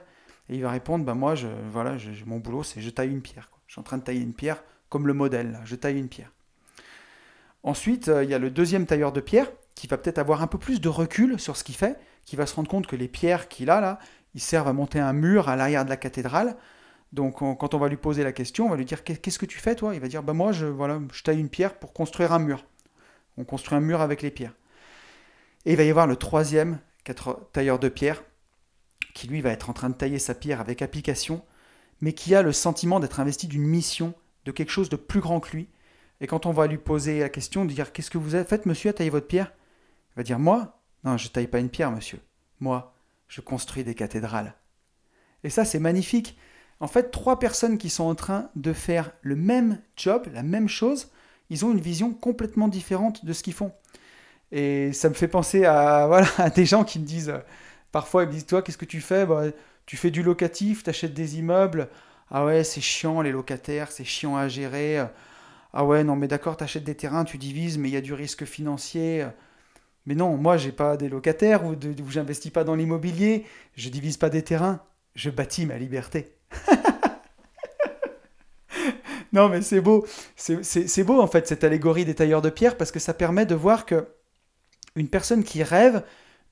Et 0.48 0.56
il 0.56 0.62
va 0.62 0.70
répondre 0.70 1.04
ben 1.04 1.14
moi, 1.14 1.34
je, 1.34 1.48
voilà, 1.70 1.96
mon 2.24 2.38
boulot, 2.38 2.62
c'est 2.62 2.80
je 2.80 2.88
taille 2.88 3.10
une 3.10 3.20
pierre. 3.20 3.50
Je 3.66 3.74
suis 3.74 3.80
en 3.80 3.84
train 3.84 3.98
de 3.98 4.02
tailler 4.02 4.22
une 4.22 4.32
pierre 4.32 4.62
comme 4.88 5.06
le 5.06 5.12
modèle, 5.12 5.60
je 5.64 5.76
taille 5.76 5.98
une 5.98 6.08
pierre. 6.08 6.32
Ensuite, 7.62 8.08
euh, 8.08 8.24
il 8.24 8.30
y 8.30 8.34
a 8.34 8.38
le 8.38 8.50
deuxième 8.50 8.86
tailleur 8.86 9.12
de 9.12 9.20
pierre 9.20 9.46
qui 9.74 9.86
va 9.86 9.98
peut-être 9.98 10.18
avoir 10.18 10.42
un 10.42 10.46
peu 10.46 10.58
plus 10.58 10.80
de 10.80 10.88
recul 10.88 11.38
sur 11.38 11.56
ce 11.56 11.64
qu'il 11.64 11.74
fait 11.74 11.98
qui 12.24 12.36
va 12.36 12.46
se 12.46 12.54
rendre 12.54 12.68
compte 12.68 12.86
que 12.86 12.96
les 12.96 13.08
pierres 13.08 13.48
qu'il 13.48 13.70
a 13.70 13.80
là, 13.80 13.98
ils 14.34 14.40
servent 14.40 14.68
à 14.68 14.72
monter 14.72 15.00
un 15.00 15.12
mur 15.12 15.48
à 15.48 15.56
l'arrière 15.56 15.84
de 15.84 15.90
la 15.90 15.96
cathédrale. 15.96 16.56
Donc 17.12 17.38
quand 17.38 17.74
on 17.74 17.78
va 17.78 17.88
lui 17.88 17.96
poser 17.96 18.22
la 18.22 18.32
question, 18.32 18.66
on 18.66 18.70
va 18.70 18.76
lui 18.76 18.84
dire 18.84 19.02
qu'est-ce 19.02 19.38
que 19.38 19.46
tu 19.46 19.58
fais 19.58 19.74
toi? 19.74 19.94
Il 19.94 20.00
va 20.00 20.06
dire 20.06 20.22
bah 20.22 20.32
moi 20.32 20.52
je 20.52 20.66
voilà, 20.66 21.00
je 21.12 21.22
taille 21.22 21.40
une 21.40 21.48
pierre 21.48 21.74
pour 21.74 21.92
construire 21.92 22.32
un 22.32 22.38
mur. 22.38 22.64
On 23.36 23.44
construit 23.44 23.76
un 23.76 23.80
mur 23.80 24.00
avec 24.00 24.22
les 24.22 24.30
pierres. 24.30 24.54
Et 25.66 25.72
il 25.72 25.76
va 25.76 25.82
y 25.82 25.90
avoir 25.90 26.06
le 26.06 26.16
troisième 26.16 26.78
tailleur 27.52 27.78
de 27.78 27.88
pierre 27.88 28.22
qui 29.14 29.26
lui 29.26 29.40
va 29.40 29.50
être 29.50 29.70
en 29.70 29.72
train 29.72 29.90
de 29.90 29.94
tailler 29.94 30.20
sa 30.20 30.34
pierre 30.34 30.60
avec 30.60 30.82
application, 30.82 31.44
mais 32.00 32.12
qui 32.12 32.34
a 32.34 32.42
le 32.42 32.52
sentiment 32.52 33.00
d'être 33.00 33.18
investi 33.18 33.48
d'une 33.48 33.66
mission, 33.66 34.14
de 34.44 34.52
quelque 34.52 34.70
chose 34.70 34.88
de 34.88 34.96
plus 34.96 35.20
grand 35.20 35.40
que 35.40 35.56
lui. 35.56 35.68
Et 36.20 36.26
quand 36.26 36.46
on 36.46 36.52
va 36.52 36.68
lui 36.68 36.78
poser 36.78 37.20
la 37.20 37.28
question 37.28 37.64
de 37.64 37.72
dire 37.72 37.92
qu'est-ce 37.92 38.10
que 38.10 38.18
vous 38.18 38.36
avez 38.36 38.44
fait 38.44 38.66
monsieur 38.66 38.90
à 38.90 38.92
tailler 38.92 39.10
votre 39.10 39.26
pierre? 39.26 39.52
Il 40.12 40.18
va 40.18 40.22
dire 40.22 40.38
moi 40.38 40.79
non, 41.04 41.16
je 41.16 41.28
taille 41.28 41.46
pas 41.46 41.58
une 41.60 41.70
pierre, 41.70 41.90
monsieur. 41.90 42.20
Moi, 42.60 42.94
je 43.28 43.40
construis 43.40 43.84
des 43.84 43.94
cathédrales. 43.94 44.54
Et 45.44 45.50
ça, 45.50 45.64
c'est 45.64 45.78
magnifique. 45.78 46.38
En 46.80 46.88
fait, 46.88 47.10
trois 47.10 47.38
personnes 47.38 47.78
qui 47.78 47.90
sont 47.90 48.04
en 48.04 48.14
train 48.14 48.50
de 48.56 48.72
faire 48.72 49.12
le 49.22 49.36
même 49.36 49.80
job, 49.96 50.28
la 50.32 50.42
même 50.42 50.68
chose, 50.68 51.10
ils 51.50 51.64
ont 51.64 51.72
une 51.72 51.80
vision 51.80 52.12
complètement 52.12 52.68
différente 52.68 53.24
de 53.24 53.32
ce 53.32 53.42
qu'ils 53.42 53.54
font. 53.54 53.72
Et 54.52 54.92
ça 54.92 55.08
me 55.08 55.14
fait 55.14 55.28
penser 55.28 55.64
à, 55.64 56.06
voilà, 56.08 56.28
à 56.38 56.50
des 56.50 56.66
gens 56.66 56.84
qui 56.84 56.98
me 57.00 57.06
disent, 57.06 57.34
parfois 57.92 58.24
ils 58.24 58.28
me 58.28 58.32
disent, 58.32 58.46
toi, 58.46 58.62
qu'est-ce 58.62 58.78
que 58.78 58.84
tu 58.84 59.00
fais? 59.00 59.26
Bah, 59.26 59.44
Tu 59.86 59.96
fais 59.96 60.10
du 60.10 60.22
locatif, 60.22 60.84
tu 60.84 60.90
achètes 60.90 61.14
des 61.14 61.38
immeubles. 61.38 61.88
Ah 62.30 62.44
ouais, 62.46 62.64
c'est 62.64 62.80
chiant 62.80 63.22
les 63.22 63.32
locataires, 63.32 63.92
c'est 63.92 64.04
chiant 64.04 64.36
à 64.36 64.48
gérer. 64.48 65.04
Ah 65.72 65.84
ouais, 65.84 66.04
non 66.04 66.16
mais 66.16 66.28
d'accord, 66.28 66.56
tu 66.56 66.64
achètes 66.64 66.84
des 66.84 66.96
terrains, 66.96 67.24
tu 67.24 67.38
divises, 67.38 67.78
mais 67.78 67.88
il 67.88 67.92
y 67.94 67.96
a 67.96 68.00
du 68.00 68.14
risque 68.14 68.44
financier. 68.44 69.26
Mais 70.06 70.14
non, 70.14 70.36
moi, 70.36 70.56
j'ai 70.56 70.72
pas 70.72 70.96
des 70.96 71.08
locataires 71.08 71.64
ou, 71.64 71.74
de, 71.74 71.94
j'investis 72.08 72.50
pas 72.50 72.64
dans 72.64 72.74
l'immobilier, 72.74 73.44
je 73.76 73.88
divise 73.88 74.16
pas 74.16 74.30
des 74.30 74.42
terrains, 74.42 74.82
je 75.14 75.30
bâtis 75.30 75.66
ma 75.66 75.76
liberté. 75.76 76.34
non, 79.32 79.48
mais 79.48 79.62
c'est 79.62 79.80
beau. 79.80 80.06
C'est 80.36 81.04
beau, 81.04 81.20
en 81.20 81.26
fait, 81.26 81.46
cette 81.46 81.64
allégorie 81.64 82.04
des 82.04 82.14
tailleurs 82.14 82.42
de 82.42 82.50
pierre, 82.50 82.76
parce 82.76 82.90
que 82.90 82.98
ça 82.98 83.14
permet 83.14 83.46
de 83.46 83.54
voir 83.54 83.86
que 83.86 84.08
une 84.96 85.08
personne 85.08 85.44
qui 85.44 85.62
rêve 85.62 86.02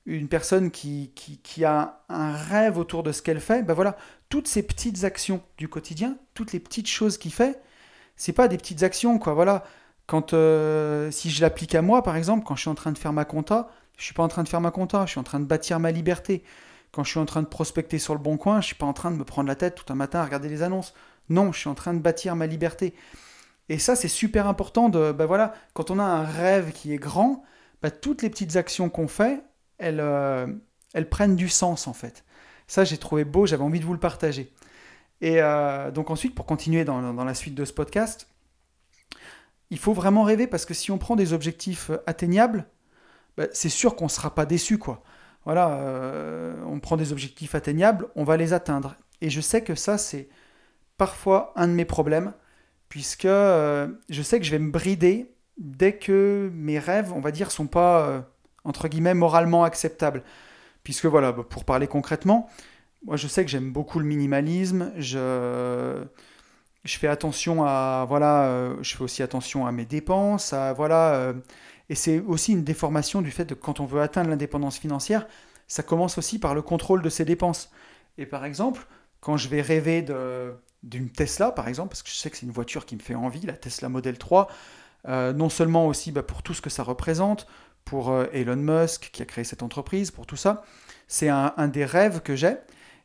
une 0.05 0.27
personne 0.27 0.71
qui, 0.71 1.11
qui, 1.15 1.65
a 1.65 2.03
un 2.09 2.33
rêve 2.33 2.77
autour 2.77 3.03
de 3.03 3.11
ce 3.11 3.21
qu'elle 3.21 3.39
fait, 3.39 3.63
ben 3.63 3.73
voilà, 3.73 3.97
toutes 4.29 4.47
ces 4.47 4.63
petites 4.63 5.03
actions 5.03 5.41
du 5.57 5.67
quotidien, 5.67 6.17
toutes 6.33 6.51
les 6.51 6.59
petites 6.59 6.87
choses 6.87 7.17
qu'il 7.17 7.33
fait, 7.33 7.61
c'est 8.15 8.33
pas 8.33 8.47
des 8.47 8.57
petites 8.57 8.83
actions, 8.83 9.19
quoi. 9.19 9.33
Voilà, 9.33 9.63
quand 10.09 10.33
euh, 10.33 11.11
si 11.11 11.29
je 11.29 11.39
l'applique 11.39 11.75
à 11.75 11.83
moi, 11.83 12.01
par 12.01 12.15
exemple, 12.15 12.43
quand 12.43 12.55
je 12.55 12.61
suis 12.61 12.69
en 12.69 12.73
train 12.73 12.91
de 12.91 12.97
faire 12.97 13.13
ma 13.13 13.25
compta, 13.25 13.69
je 13.95 14.03
suis 14.03 14.15
pas 14.15 14.23
en 14.23 14.27
train 14.27 14.41
de 14.41 14.49
faire 14.49 14.59
ma 14.59 14.71
compta, 14.71 15.05
je 15.05 15.11
suis 15.11 15.19
en 15.19 15.23
train 15.23 15.39
de 15.39 15.45
bâtir 15.45 15.79
ma 15.79 15.91
liberté. 15.91 16.43
Quand 16.91 17.03
je 17.03 17.11
suis 17.11 17.19
en 17.19 17.27
train 17.27 17.43
de 17.43 17.47
prospecter 17.47 17.99
sur 17.99 18.15
le 18.15 18.19
bon 18.19 18.35
coin, 18.35 18.59
je 18.59 18.65
suis 18.65 18.75
pas 18.75 18.87
en 18.87 18.93
train 18.93 19.11
de 19.11 19.17
me 19.17 19.23
prendre 19.23 19.47
la 19.47 19.53
tête 19.53 19.75
tout 19.75 19.93
un 19.93 19.95
matin 19.95 20.21
à 20.21 20.25
regarder 20.25 20.49
les 20.49 20.63
annonces. 20.63 20.95
Non, 21.29 21.51
je 21.51 21.59
suis 21.59 21.69
en 21.69 21.75
train 21.75 21.93
de 21.93 21.99
bâtir 21.99 22.35
ma 22.35 22.47
liberté. 22.47 22.95
Et 23.69 23.77
ça, 23.77 23.95
c'est 23.95 24.07
super 24.07 24.47
important. 24.47 24.89
De, 24.89 25.11
ben 25.11 25.27
voilà, 25.27 25.53
quand 25.75 25.91
on 25.91 25.99
a 25.99 26.03
un 26.03 26.23
rêve 26.23 26.71
qui 26.71 26.91
est 26.91 26.97
grand, 26.97 27.43
ben 27.83 27.91
toutes 27.91 28.23
les 28.23 28.31
petites 28.31 28.55
actions 28.55 28.89
qu'on 28.89 29.07
fait, 29.07 29.43
elles, 29.77 29.99
euh, 29.99 30.47
elles 30.95 31.07
prennent 31.07 31.35
du 31.35 31.49
sens 31.49 31.87
en 31.87 31.93
fait. 31.93 32.25
Ça, 32.65 32.83
j'ai 32.83 32.97
trouvé 32.97 33.25
beau, 33.25 33.45
j'avais 33.45 33.63
envie 33.63 33.79
de 33.79 33.85
vous 33.85 33.93
le 33.93 33.99
partager. 33.99 34.51
Et 35.21 35.39
euh, 35.39 35.91
donc 35.91 36.09
ensuite, 36.09 36.33
pour 36.33 36.47
continuer 36.47 36.83
dans, 36.83 37.13
dans, 37.13 37.25
la 37.25 37.35
suite 37.35 37.53
de 37.53 37.63
ce 37.63 37.73
podcast, 37.73 38.27
il 39.71 39.79
faut 39.79 39.93
vraiment 39.93 40.23
rêver 40.23 40.47
parce 40.47 40.65
que 40.65 40.73
si 40.73 40.91
on 40.91 40.97
prend 40.97 41.15
des 41.15 41.33
objectifs 41.33 41.91
atteignables, 42.07 42.65
ben, 43.37 43.47
c'est 43.53 43.69
sûr 43.69 43.95
qu'on 43.95 44.05
ne 44.05 44.09
sera 44.09 44.33
pas 44.33 44.45
déçu. 44.45 44.77
quoi. 44.77 45.03
Voilà, 45.45 45.79
euh, 45.79 46.55
on 46.67 46.79
prend 46.79 46.97
des 46.97 47.11
objectifs 47.11 47.55
atteignables, 47.55 48.07
on 48.15 48.23
va 48.23 48.37
les 48.37 48.53
atteindre. 48.53 48.95
Et 49.21 49.29
je 49.29 49.41
sais 49.41 49.63
que 49.63 49.75
ça, 49.75 49.97
c'est 49.97 50.29
parfois 50.97 51.53
un 51.55 51.67
de 51.67 51.73
mes 51.73 51.85
problèmes, 51.85 52.33
puisque 52.89 53.25
euh, 53.25 53.87
je 54.09 54.21
sais 54.21 54.39
que 54.39 54.45
je 54.45 54.51
vais 54.51 54.59
me 54.59 54.71
brider 54.71 55.33
dès 55.57 55.97
que 55.97 56.51
mes 56.53 56.79
rêves, 56.79 57.13
on 57.13 57.19
va 57.19 57.31
dire, 57.31 57.51
sont 57.51 57.67
pas, 57.67 58.07
euh, 58.07 58.21
entre 58.63 58.87
guillemets, 58.87 59.13
moralement 59.13 59.63
acceptables. 59.63 60.23
Puisque 60.83 61.05
voilà, 61.05 61.31
bah, 61.31 61.45
pour 61.47 61.65
parler 61.65 61.87
concrètement, 61.87 62.49
moi 63.05 63.15
je 63.17 63.27
sais 63.27 63.45
que 63.45 63.51
j'aime 63.51 63.71
beaucoup 63.71 63.99
le 63.99 64.05
minimalisme, 64.05 64.91
je, 64.97 66.03
je 66.83 66.97
fais 66.97 67.07
attention 67.07 67.63
à, 67.63 68.05
voilà, 68.07 68.45
euh, 68.45 68.75
je 68.81 68.95
fais 68.95 69.03
aussi 69.03 69.23
attention 69.23 69.65
à 69.65 69.71
mes 69.71 69.85
dépenses, 69.85 70.53
voilà, 70.75 71.33
et 71.89 71.95
c'est 71.95 72.19
aussi 72.19 72.53
une 72.53 72.63
déformation 72.63 73.21
du 73.21 73.31
fait 73.31 73.47
que 73.47 73.53
quand 73.53 73.79
on 73.79 73.85
veut 73.85 74.01
atteindre 74.01 74.29
l'indépendance 74.29 74.77
financière, 74.77 75.27
ça 75.67 75.83
commence 75.83 76.17
aussi 76.17 76.39
par 76.39 76.55
le 76.55 76.61
contrôle 76.61 77.01
de 77.01 77.09
ses 77.09 77.25
dépenses. 77.25 77.71
Et 78.17 78.25
par 78.25 78.45
exemple, 78.45 78.87
quand 79.21 79.37
je 79.37 79.49
vais 79.49 79.61
rêver 79.61 80.05
d'une 80.83 81.09
Tesla, 81.09 81.51
par 81.51 81.67
exemple, 81.67 81.89
parce 81.89 82.03
que 82.03 82.09
je 82.09 82.15
sais 82.15 82.29
que 82.29 82.37
c'est 82.37 82.45
une 82.45 82.51
voiture 82.51 82.85
qui 82.85 82.95
me 82.95 83.01
fait 83.01 83.15
envie, 83.15 83.41
la 83.41 83.53
Tesla 83.53 83.89
Model 83.89 84.17
3, 84.17 84.49
euh, 85.07 85.33
non 85.33 85.49
seulement 85.49 85.87
aussi 85.87 86.11
bah, 86.11 86.23
pour 86.23 86.43
tout 86.43 86.53
ce 86.53 86.61
que 86.61 86.69
ça 86.69 86.83
représente, 86.83 87.47
pour 87.85 88.09
euh, 88.11 88.25
Elon 88.33 88.57
Musk 88.57 89.09
qui 89.11 89.21
a 89.21 89.25
créé 89.25 89.43
cette 89.43 89.63
entreprise, 89.63 90.11
pour 90.11 90.25
tout 90.25 90.35
ça, 90.35 90.63
c'est 91.07 91.29
un, 91.29 91.67
des 91.67 91.85
rêves 91.85 92.21
que 92.21 92.35
j'ai, 92.35 92.55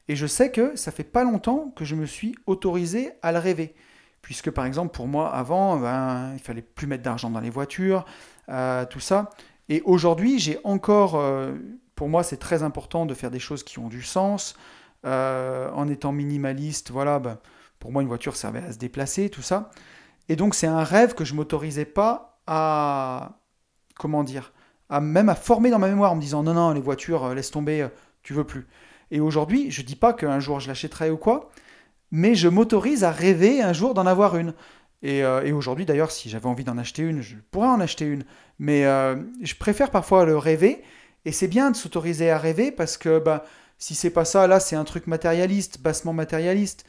et 0.08 0.16
je 0.16 0.26
sais 0.26 0.50
que 0.50 0.76
ça 0.76 0.92
fait 0.92 1.04
pas 1.04 1.24
longtemps 1.24 1.72
que 1.76 1.84
je 1.84 1.94
me 1.94 2.06
suis 2.06 2.34
autorisé 2.46 3.12
à 3.22 3.32
le 3.32 3.38
rêver, 3.38 3.74
puisque 4.22 4.50
par 4.50 4.66
exemple 4.66 4.94
pour 4.94 5.06
moi 5.06 5.34
avant, 5.34 5.78
ben, 5.78 6.32
il 6.34 6.40
fallait 6.40 6.62
plus 6.62 6.86
mettre 6.86 7.02
d'argent 7.02 7.30
dans 7.30 7.40
les 7.40 7.50
voitures, 7.50 8.04
euh, 8.48 8.84
tout 8.86 9.00
ça, 9.00 9.30
et 9.68 9.82
aujourd'hui 9.84 10.38
j'ai 10.38 10.58
encore, 10.64 11.22
pour 11.94 12.08
moi 12.08 12.22
c'est 12.22 12.36
très 12.36 12.62
important 12.62 13.06
de 13.06 13.14
faire 13.14 13.30
des 13.30 13.38
choses 13.38 13.62
qui 13.62 13.78
ont 13.78 13.88
du 13.88 14.02
sens, 14.02 14.56
en 15.04 15.88
étant 15.88 16.12
minimaliste, 16.12 16.90
voilà, 16.90 17.18
ben, 17.18 17.38
pour 17.84 17.92
moi, 17.92 18.00
une 18.00 18.08
voiture 18.08 18.34
servait 18.34 18.60
à 18.60 18.72
se 18.72 18.78
déplacer, 18.78 19.28
tout 19.28 19.42
ça. 19.42 19.70
Et 20.30 20.36
donc, 20.36 20.54
c'est 20.54 20.66
un 20.66 20.82
rêve 20.82 21.12
que 21.14 21.22
je 21.22 21.34
m'autorisais 21.34 21.84
pas 21.84 22.40
à. 22.46 23.32
Comment 23.94 24.24
dire 24.24 24.54
à, 24.88 25.00
Même 25.00 25.28
à 25.28 25.34
former 25.34 25.68
dans 25.68 25.78
ma 25.78 25.88
mémoire 25.88 26.12
en 26.12 26.16
me 26.16 26.20
disant 26.22 26.42
non, 26.42 26.54
non, 26.54 26.72
les 26.72 26.80
voitures, 26.80 27.24
euh, 27.24 27.34
laisse 27.34 27.50
tomber, 27.50 27.82
euh, 27.82 27.88
tu 28.22 28.32
veux 28.32 28.44
plus. 28.44 28.66
Et 29.14 29.20
aujourd'hui, 29.20 29.70
je 29.70 29.80
dis 29.80 29.96
pas 29.96 30.12
qu'un 30.12 30.40
jour 30.40 30.60
je 30.60 30.68
l'achèterai 30.68 31.10
ou 31.10 31.16
quoi, 31.16 31.50
mais 32.10 32.34
je 32.34 32.48
m'autorise 32.48 33.04
à 33.04 33.10
rêver 33.10 33.62
un 33.62 33.72
jour 33.72 33.94
d'en 33.94 34.06
avoir 34.06 34.36
une. 34.36 34.52
Et, 35.02 35.24
euh, 35.24 35.54
aujourd'hui, 35.54 35.86
d'ailleurs, 35.86 36.10
si 36.10 36.28
j'avais 36.28 36.46
envie 36.46 36.64
d'en 36.64 36.76
acheter 36.76 37.02
une, 37.02 37.22
je 37.22 37.36
pourrais 37.50 37.68
en 37.68 37.80
acheter 37.80 38.04
une. 38.04 38.24
Mais 38.58 38.82
je 39.42 39.54
préfère 39.54 39.90
parfois 39.90 40.24
le 40.24 40.36
rêver. 40.36 40.82
Et 41.24 41.32
c'est 41.32 41.48
bien 41.48 41.70
de 41.70 41.76
s'autoriser 41.76 42.30
à 42.30 42.38
rêver 42.38 42.70
parce 42.70 42.98
que 42.98 43.18
bah, 43.18 43.44
si 43.78 43.94
c'est 43.94 44.10
pas 44.10 44.26
ça, 44.26 44.46
là, 44.46 44.60
c'est 44.60 44.76
un 44.76 44.84
truc 44.84 45.06
matérialiste, 45.06 45.80
bassement 45.80 46.12
matérialiste 46.12 46.84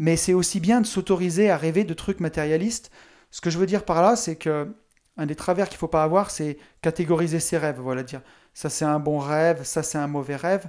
mais 0.00 0.16
c'est 0.16 0.32
aussi 0.32 0.60
bien 0.60 0.80
de 0.80 0.86
s'autoriser 0.86 1.50
à 1.50 1.58
rêver 1.58 1.84
de 1.84 1.92
trucs 1.92 2.20
matérialistes. 2.20 2.90
Ce 3.30 3.42
que 3.42 3.50
je 3.50 3.58
veux 3.58 3.66
dire 3.66 3.84
par 3.84 4.00
là, 4.00 4.16
c'est 4.16 4.34
que 4.34 4.74
un 5.18 5.26
des 5.26 5.34
travers 5.34 5.68
qu'il 5.68 5.76
ne 5.76 5.80
faut 5.80 5.88
pas 5.88 6.02
avoir, 6.02 6.30
c'est 6.30 6.56
catégoriser 6.80 7.38
ses 7.38 7.58
rêves. 7.58 7.78
Voilà, 7.78 8.02
dire 8.02 8.22
ça 8.54 8.70
c'est 8.70 8.86
un 8.86 8.98
bon 8.98 9.18
rêve, 9.18 9.62
ça 9.62 9.82
c'est 9.82 9.98
un 9.98 10.06
mauvais 10.06 10.36
rêve. 10.36 10.64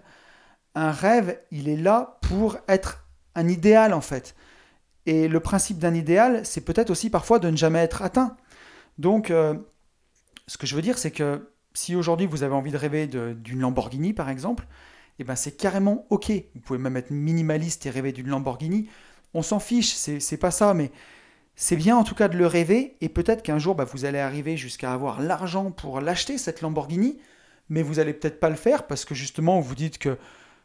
Un 0.75 0.91
rêve, 0.91 1.39
il 1.51 1.69
est 1.69 1.77
là 1.77 2.17
pour 2.21 2.57
être 2.67 3.05
un 3.35 3.47
idéal 3.47 3.93
en 3.93 4.01
fait. 4.01 4.35
Et 5.05 5.27
le 5.27 5.39
principe 5.39 5.79
d'un 5.79 5.93
idéal, 5.93 6.45
c'est 6.45 6.61
peut-être 6.61 6.89
aussi 6.89 7.09
parfois 7.09 7.39
de 7.39 7.49
ne 7.49 7.57
jamais 7.57 7.79
être 7.79 8.01
atteint. 8.01 8.37
Donc, 8.97 9.31
euh, 9.31 9.55
ce 10.47 10.57
que 10.57 10.67
je 10.67 10.75
veux 10.75 10.81
dire, 10.81 10.97
c'est 10.97 11.11
que 11.11 11.49
si 11.73 11.95
aujourd'hui 11.95 12.27
vous 12.27 12.43
avez 12.43 12.53
envie 12.53 12.71
de 12.71 12.77
rêver 12.77 13.07
d'une 13.07 13.59
Lamborghini 13.59 14.13
par 14.13 14.29
exemple, 14.29 14.67
eh 15.19 15.23
ben 15.23 15.35
c'est 15.35 15.57
carrément 15.57 16.05
ok. 16.09 16.31
Vous 16.55 16.61
pouvez 16.61 16.79
même 16.79 16.97
être 16.97 17.11
minimaliste 17.11 17.85
et 17.85 17.89
rêver 17.89 18.11
d'une 18.11 18.27
Lamborghini 18.27 18.89
on 19.33 19.41
s'en 19.41 19.59
fiche, 19.59 19.93
c'est 19.93 20.37
pas 20.37 20.51
ça, 20.51 20.73
mais 20.73 20.91
c'est 21.55 21.75
bien 21.75 21.95
en 21.95 22.03
tout 22.03 22.15
cas 22.15 22.27
de 22.27 22.37
le 22.37 22.47
rêver, 22.47 22.97
et 23.01 23.09
peut-être 23.09 23.43
qu'un 23.43 23.59
jour 23.59 23.75
bah, 23.75 23.85
vous 23.85 24.05
allez 24.05 24.19
arriver 24.19 24.57
jusqu'à 24.57 24.93
avoir 24.93 25.21
l'argent 25.21 25.71
pour 25.71 26.01
l'acheter, 26.01 26.37
cette 26.37 26.61
Lamborghini, 26.61 27.17
mais 27.69 27.81
vous 27.81 27.99
allez 27.99 28.13
peut-être 28.13 28.39
pas 28.39 28.49
le 28.49 28.55
faire 28.55 28.87
parce 28.87 29.05
que 29.05 29.15
justement 29.15 29.59
vous 29.61 29.75
dites 29.75 29.97
que 29.97 30.17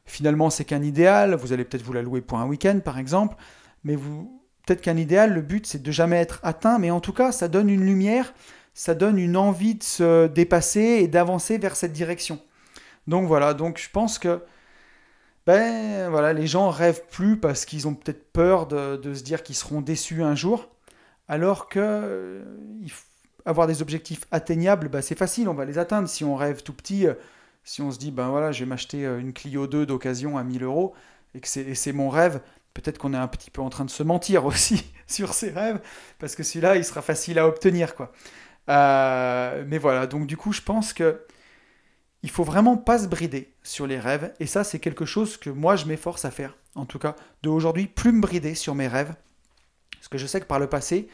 finalement 0.07 0.51
c'est 0.51 0.64
qu'un 0.64 0.83
idéal, 0.83 1.35
vous 1.35 1.53
allez 1.53 1.64
peut-être 1.64 1.83
vous 1.83 1.92
la 1.92 2.03
louer 2.03 2.21
pour 2.21 2.38
un 2.38 2.47
week-end 2.47 2.81
par 2.85 2.99
exemple, 2.99 3.37
mais 3.85 3.97
peut-être 3.97 4.81
qu'un 4.81 4.97
idéal, 4.97 5.35
le 5.35 5.42
but 5.42 5.66
c'est 5.66 5.83
de 5.83 5.90
jamais 5.90 6.16
être 6.16 6.40
atteint, 6.42 6.79
mais 6.79 6.90
en 6.90 7.01
tout 7.01 7.12
cas 7.12 7.33
ça 7.33 7.49
donne 7.49 7.69
une 7.69 7.85
lumière, 7.85 8.33
ça 8.75 8.95
donne 8.95 9.19
une 9.19 9.37
envie 9.37 9.75
de 9.75 9.83
se 9.83 10.27
dépasser 10.27 11.01
et 11.01 11.09
d'avancer 11.09 11.59
vers 11.59 11.77
cette 11.77 11.92
direction. 11.92 12.40
Donc 13.07 13.27
voilà, 13.27 13.55
donc 13.55 13.79
je 13.79 13.90
pense 13.90 14.19
que 14.19 14.40
ben 15.47 16.11
voilà, 16.11 16.33
les 16.33 16.49
gens 16.49 16.71
rêvent 16.71 17.05
plus 17.09 17.38
parce 17.38 17.64
qu'ils 17.64 17.87
ont 17.87 17.95
peut-être 17.95 18.33
peur 18.33 18.66
de, 18.66 19.14
se 19.14 19.23
dire 19.23 19.45
qu'ils 19.45 19.55
seront 19.55 19.81
déçus 19.81 20.23
un 20.25 20.35
jour, 20.35 20.69
alors 21.29 21.69
que 21.69 21.79
euh, 21.81 22.45
avoir 23.45 23.69
des 23.69 23.81
objectifs 23.81 24.23
atteignables, 24.33 24.88
ben, 24.88 25.03
c'est 25.03 25.16
facile, 25.16 25.49
on 25.49 25.55
va 25.55 25.64
les 25.64 25.79
atteindre. 25.79 26.09
Si 26.09 26.25
on 26.25 26.35
rêve 26.35 26.62
tout 26.62 26.73
petit, 26.73 27.07
euh, 27.07 27.14
si 27.66 27.83
on 27.83 27.90
se 27.90 27.98
dit, 27.98 28.12
ben 28.12 28.29
voilà, 28.29 28.52
je 28.52 28.61
vais 28.61 28.66
m'acheter 28.66 29.05
euh, 29.05 29.18
une 29.18 29.33
Clio 29.33 29.66
2 29.66 29.87
d'occasion 29.87 30.38
à 30.38 30.44
1000 30.44 30.62
euros, 30.62 30.94
et 31.35 31.40
que 31.40 31.48
c'est 31.48 31.92
mon 31.92 32.09
rêve, 32.09 32.40
peut-être 32.72 32.96
qu'on 32.96 33.12
est 33.12 33.18
un 33.18 33.26
petit 33.26 33.50
peu 33.50 33.61
en 33.61 33.68
train 33.68 33.85
de 33.85 33.90
se 33.90 34.05
mentir 34.05 34.46
aussi 34.46 34.85
sur 35.09 35.35
ses 35.35 35.50
rêves, 35.50 35.81
parce 36.20 36.37
que 36.37 36.44
celui-là, 36.44 36.76
il 36.76 36.85
sera 36.85 37.02
facile 37.02 37.40
à 37.40 37.46
obtenir, 37.46 37.96
quoi. 37.96 38.12
mais 38.68 39.79
voilà, 39.79 40.07
donc 40.07 40.26
du 40.29 40.37
coup, 40.37 40.52
je 40.52 40.62
pense 40.62 40.92
que 40.92 41.26
il 42.22 42.31
faut 42.31 42.44
vraiment 42.44 42.76
pas 42.76 43.00
se 43.00 43.09
brider 43.09 43.52
sur 43.64 43.87
les 43.87 43.98
rêves, 43.98 44.33
et 44.40 44.46
ça 44.46 44.62
c'est 44.64 44.79
quelque 44.79 45.05
chose 45.05 45.37
que 45.37 45.50
moi 45.50 45.76
je 45.76 45.87
m'efforce 45.87 46.24
à 46.24 46.31
faire, 46.31 46.57
en 46.76 46.87
tout 46.87 46.98
cas 47.00 47.16
de 47.42 47.48
aujourd'hui, 47.48 47.88
plus 47.88 48.12
me 48.12 48.20
brider 48.20 48.55
sur 48.55 48.76
mes 48.76 48.88
rêves, 48.88 49.14
parce 49.96 50.09
que 50.09 50.18
je 50.18 50.26
sais 50.26 50.40
que 50.40 50.46
par 50.46 50.61
le 50.61 50.68
passé, 50.68 51.09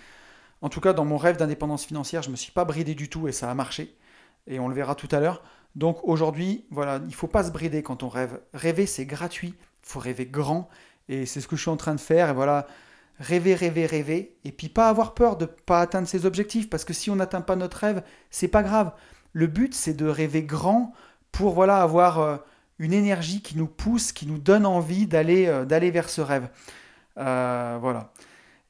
en 0.61 0.69
tout 0.69 0.81
cas 0.81 0.93
dans 0.93 1.07
mon 1.07 1.17
rêve 1.17 1.39
d'indépendance 1.39 1.87
financière, 1.87 2.23
je 2.23 2.31
me 2.31 2.37
suis 2.37 2.53
pas 2.53 2.67
bridé 2.67 2.95
du 2.95 3.09
tout 3.09 3.27
et 3.27 3.33
ça 3.33 3.51
a 3.51 3.55
marché, 3.55 3.97
et 4.47 4.61
on 4.61 4.69
le 4.69 4.75
verra 4.75 4.95
tout 4.95 5.09
à 5.13 5.21
l'heure. 5.21 5.43
Donc 5.75 5.99
aujourd'hui, 6.03 6.65
voilà, 6.71 7.01
il 7.07 7.15
faut 7.15 7.27
pas 7.27 7.45
se 7.45 7.51
brider 7.51 7.83
quand 7.83 8.03
on 8.03 8.09
rêve. 8.09 8.41
Rêver 8.53 8.87
c'est 8.87 9.07
gratuit, 9.07 9.55
il 9.59 9.89
faut 9.89 10.01
rêver 10.01 10.27
grand, 10.27 10.69
et 11.09 11.27
c'est 11.27 11.41
ce 11.41 11.49
que 11.49 11.57
je 11.57 11.63
suis 11.63 11.71
en 11.71 11.77
train 11.77 11.95
de 11.95 12.01
faire, 12.01 12.31
et 12.31 12.35
voilà, 12.35 12.67
rêver, 13.19 13.55
rêver, 13.55 13.87
rêver, 13.87 14.37
et 14.45 14.53
puis 14.53 14.69
pas 14.69 14.89
avoir 14.89 15.15
peur 15.15 15.37
de 15.37 15.47
pas 15.47 15.81
atteindre 15.81 16.09
ses 16.09 16.27
objectifs, 16.27 16.69
parce 16.69 16.85
que 16.85 16.93
si 16.93 17.11
on 17.11 17.17
n'atteint 17.17 17.41
pas 17.41 17.57
notre 17.57 17.79
rêve, 17.79 18.03
c'est 18.31 18.49
pas 18.49 18.63
grave. 18.63 18.93
Le 19.33 19.47
but, 19.47 19.75
c'est 19.75 19.95
de 19.95 20.07
rêver 20.07 20.43
grand 20.43 20.93
pour 21.31 21.55
voilà 21.55 21.81
avoir 21.81 22.21
euh, 22.21 22.37
une 22.79 22.93
énergie 22.93 23.41
qui 23.41 23.57
nous 23.57 23.67
pousse, 23.67 24.13
qui 24.13 24.27
nous 24.27 24.39
donne 24.39 24.67
envie 24.67 25.07
d'aller 25.07 25.47
euh, 25.47 25.65
d'aller 25.65 25.91
vers 25.91 26.11
ce 26.11 26.21
rêve. 26.21 26.49
Euh, 27.19 27.79
voilà. 27.81 28.13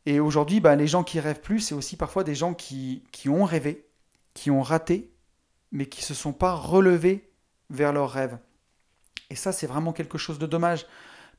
Et 0.06 0.20
aujourd'hui, 0.20 0.60
bah, 0.60 0.76
les 0.76 0.86
gens 0.86 1.04
qui 1.04 1.20
rêvent 1.20 1.40
plus, 1.40 1.60
c'est 1.60 1.74
aussi 1.74 1.96
parfois 1.96 2.24
des 2.24 2.34
gens 2.34 2.54
qui, 2.54 3.04
qui, 3.12 3.28
ont 3.28 3.44
rêvé, 3.44 3.86
qui 4.34 4.50
ont 4.50 4.62
raté, 4.62 5.11
mais 5.72 5.86
qui 5.86 6.00
ne 6.02 6.06
se 6.06 6.14
sont 6.14 6.32
pas 6.32 6.52
relevés 6.52 7.30
vers 7.70 7.92
leur 7.92 8.10
rêve. 8.10 8.38
Et 9.30 9.34
ça, 9.34 9.52
c'est 9.52 9.66
vraiment 9.66 9.92
quelque 9.92 10.18
chose 10.18 10.38
de 10.38 10.46
dommage. 10.46 10.86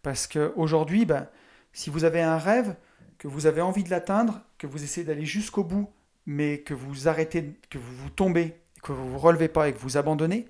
Parce 0.01 0.27
qu'aujourd'hui, 0.27 1.05
bah, 1.05 1.31
si 1.71 1.89
vous 1.89 2.03
avez 2.03 2.21
un 2.21 2.37
rêve, 2.37 2.75
que 3.17 3.27
vous 3.27 3.45
avez 3.45 3.61
envie 3.61 3.83
de 3.83 3.89
l'atteindre, 3.89 4.41
que 4.57 4.67
vous 4.67 4.83
essayez 4.83 5.05
d'aller 5.05 5.25
jusqu'au 5.25 5.63
bout, 5.63 5.89
mais 6.25 6.59
que 6.59 6.73
vous 6.73 7.07
arrêtez, 7.07 7.57
que 7.69 7.77
vous 7.77 7.95
vous 7.95 8.09
tombez, 8.09 8.59
que 8.81 8.91
vous 8.91 9.09
vous 9.11 9.19
relevez 9.19 9.47
pas 9.47 9.69
et 9.69 9.73
que 9.73 9.79
vous 9.79 9.97
abandonnez, 9.97 10.47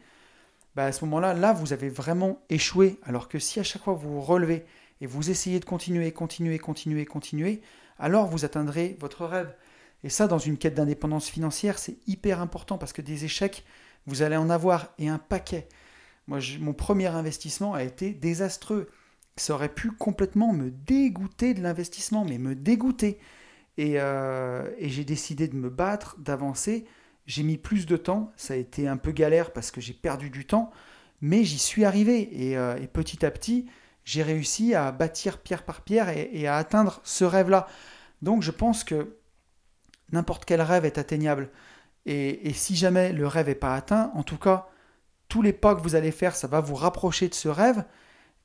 bah 0.76 0.86
à 0.86 0.92
ce 0.92 1.06
moment-là, 1.06 1.34
là, 1.34 1.54
vous 1.54 1.74
avez 1.74 1.90
vraiment 1.90 2.42
échoué. 2.50 3.00
Alors 3.04 3.28
que 3.28 3.38
si 3.38 3.60
à 3.60 3.64
chaque 3.64 3.84
fois 3.84 3.94
vous 3.94 4.14
vous 4.14 4.22
relevez 4.22 4.66
et 5.02 5.06
vous 5.06 5.30
essayez 5.30 5.60
de 5.60 5.66
continuer, 5.66 6.12
continuer, 6.12 6.58
continuer, 6.58 7.06
continuer, 7.06 7.62
alors 8.00 8.28
vous 8.28 8.46
atteindrez 8.46 8.98
votre 9.00 9.26
rêve. 9.26 9.54
Et 10.04 10.10
ça, 10.10 10.28
dans 10.28 10.38
une 10.38 10.58
quête 10.58 10.76
d'indépendance 10.76 11.30
financière, 11.30 11.80
c'est 11.80 11.98
hyper 12.08 12.42
important 12.42 12.78
parce 12.78 12.94
que 12.94 13.02
des 13.02 13.26
échecs, 13.26 13.64
vous 14.06 14.22
allez 14.22 14.36
en 14.36 14.50
avoir 14.50 14.94
et 15.00 15.08
un 15.08 15.18
paquet. 15.18 15.68
Moi, 16.28 16.40
mon 16.60 16.74
premier 16.74 17.08
investissement 17.08 17.74
a 17.74 17.84
été 17.84 18.12
désastreux. 18.12 18.90
Ça 19.38 19.54
aurait 19.54 19.74
pu 19.74 19.92
complètement 19.92 20.54
me 20.54 20.72
dégoûter 20.72 21.54
de 21.54 21.62
l'investissement, 21.62 22.26
mais 22.26 22.38
me 22.38 22.54
dégoûter. 22.56 23.18
Et, 23.78 23.94
euh, 23.96 24.70
et 24.78 24.90
j'ai 24.90 25.06
décidé 25.06 25.48
de 25.48 25.56
me 25.56 25.70
battre, 25.70 26.18
d'avancer. 26.20 26.86
J'ai 27.26 27.44
mis 27.44 27.58
plus 27.58 27.86
de 27.86 27.98
temps. 27.98 28.32
Ça 28.36 28.54
a 28.54 28.58
été 28.58 28.88
un 28.88 28.98
peu 28.98 29.12
galère 29.12 29.52
parce 29.52 29.72
que 29.72 29.82
j'ai 29.82 29.94
perdu 29.94 30.30
du 30.30 30.46
temps, 30.46 30.72
mais 31.22 31.44
j'y 31.44 31.58
suis 31.58 31.86
arrivé. 31.86 32.50
Et, 32.50 32.58
euh, 32.58 32.78
et, 32.78 32.88
petit 32.88 33.26
à 33.26 33.32
petit, 33.32 33.66
j'ai 34.04 34.22
réussi 34.22 34.76
à 34.76 34.92
bâtir 34.92 35.40
pierre 35.40 35.64
par 35.64 35.82
pierre 35.82 36.10
et 36.10 36.46
à 36.46 36.58
atteindre 36.58 37.00
ce 37.06 37.24
rêve-là. 37.24 37.68
Donc 38.22 38.42
je 38.44 38.52
pense 38.52 38.84
que 38.84 39.16
n'importe 40.14 40.46
quel 40.46 40.62
rêve 40.62 40.86
est 40.86 40.98
atteignable. 40.98 41.50
Et, 42.06 42.50
et, 42.50 42.54
si 42.54 42.76
jamais 42.76 43.14
le 43.14 43.28
rêve 43.28 43.48
n'est 43.48 43.56
pas 43.56 43.76
atteint, 43.76 44.12
en 44.16 44.24
tout 44.24 44.38
cas, 44.38 44.68
tous 45.28 45.42
les 45.42 45.54
pas 45.54 45.76
que 45.76 45.82
vous 45.82 45.96
allez 45.96 46.12
faire, 46.12 46.36
ça 46.36 46.48
va 46.48 46.62
vous 46.62 46.76
rapprocher 46.76 47.28
de 47.28 47.34
ce 47.34 47.50
rêve. 47.50 47.84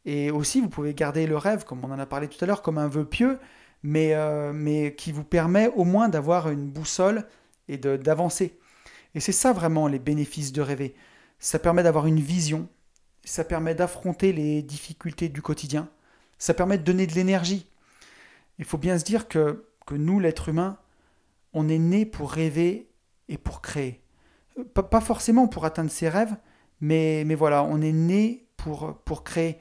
Et 0.04 0.30
aussi, 0.30 0.60
vous 0.60 0.68
pouvez 0.68 0.94
garder 0.94 1.26
le 1.26 1.36
rêve, 1.36 1.64
comme 1.64 1.84
on 1.84 1.90
en 1.90 1.98
a 1.98 2.06
parlé 2.06 2.28
tout 2.28 2.42
à 2.42 2.46
l'heure, 2.46 2.62
comme 2.62 2.78
un 2.78 2.88
vœu 2.88 3.04
pieux, 3.04 3.38
mais, 3.82 4.14
euh, 4.14 4.52
mais 4.52 4.94
qui 4.94 5.12
vous 5.12 5.24
permet 5.24 5.68
au 5.76 5.84
moins 5.84 6.08
d'avoir 6.08 6.48
une 6.48 6.70
boussole 6.70 7.26
et 7.68 7.76
d'avancer. 7.76 8.58
Et 9.14 9.20
c'est 9.20 9.32
ça 9.32 9.52
vraiment 9.52 9.88
les 9.88 9.98
bénéfices 9.98 10.52
de 10.52 10.62
rêver. 10.62 10.94
Ça 11.38 11.58
permet 11.58 11.82
d'avoir 11.82 12.06
une 12.06 12.20
vision, 12.20 12.68
ça 13.24 13.44
permet 13.44 13.74
d'affronter 13.74 14.32
les 14.32 14.62
difficultés 14.62 15.28
du 15.28 15.42
quotidien, 15.42 15.88
ça 16.38 16.54
permet 16.54 16.78
de 16.78 16.84
donner 16.84 17.06
de 17.06 17.14
l'énergie. 17.14 17.66
Il 18.58 18.64
faut 18.64 18.78
bien 18.78 18.98
se 18.98 19.04
dire 19.04 19.28
que, 19.28 19.66
que 19.86 19.94
nous, 19.94 20.20
l'être 20.20 20.48
humain, 20.48 20.78
on 21.58 21.68
est 21.68 21.78
né 21.78 22.06
pour 22.06 22.30
rêver 22.30 22.88
et 23.28 23.36
pour 23.36 23.60
créer. 23.60 24.00
Pas, 24.74 25.00
forcément 25.00 25.48
pour 25.48 25.64
atteindre 25.64 25.90
ses 25.90 26.08
rêves, 26.08 26.36
mais, 26.80 27.24
mais 27.26 27.34
voilà, 27.34 27.64
on 27.64 27.80
est 27.80 27.92
né 27.92 28.46
pour, 28.56 28.94
pour 29.04 29.24
créer 29.24 29.58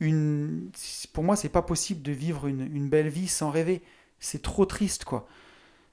une. 0.00 0.70
Pour 1.12 1.24
moi, 1.24 1.36
c'est 1.36 1.48
pas 1.48 1.62
possible 1.62 2.02
de 2.02 2.12
vivre 2.12 2.46
une, 2.46 2.62
une, 2.74 2.88
belle 2.88 3.08
vie 3.08 3.28
sans 3.28 3.50
rêver. 3.50 3.82
C'est 4.18 4.42
trop 4.42 4.64
triste, 4.64 5.04
quoi. 5.04 5.26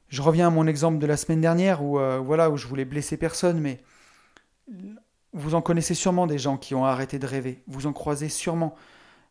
Je 0.10 0.22
reviens 0.22 0.48
à 0.48 0.50
mon 0.50 0.68
exemple 0.68 1.00
de 1.00 1.06
la 1.06 1.18
semaine 1.18 1.42
dernière 1.42 1.84
où, 1.84 2.00
euh, 2.00 2.20
voilà, 2.20 2.50
où 2.50 2.58
je 2.58 2.68
voulais 2.68 2.86
blesser 2.86 3.18
personne, 3.18 3.60
mais 3.60 3.82
vous 5.34 5.56
en 5.56 5.62
connaissez 5.62 5.94
sûrement 5.94 6.28
des 6.28 6.38
gens 6.38 6.58
qui 6.58 6.76
ont 6.76 6.86
arrêté 6.86 7.20
de 7.20 7.28
rêver. 7.28 7.64
Vous 7.68 7.88
en 7.88 7.94
croisez 7.94 8.30
sûrement. 8.30 8.76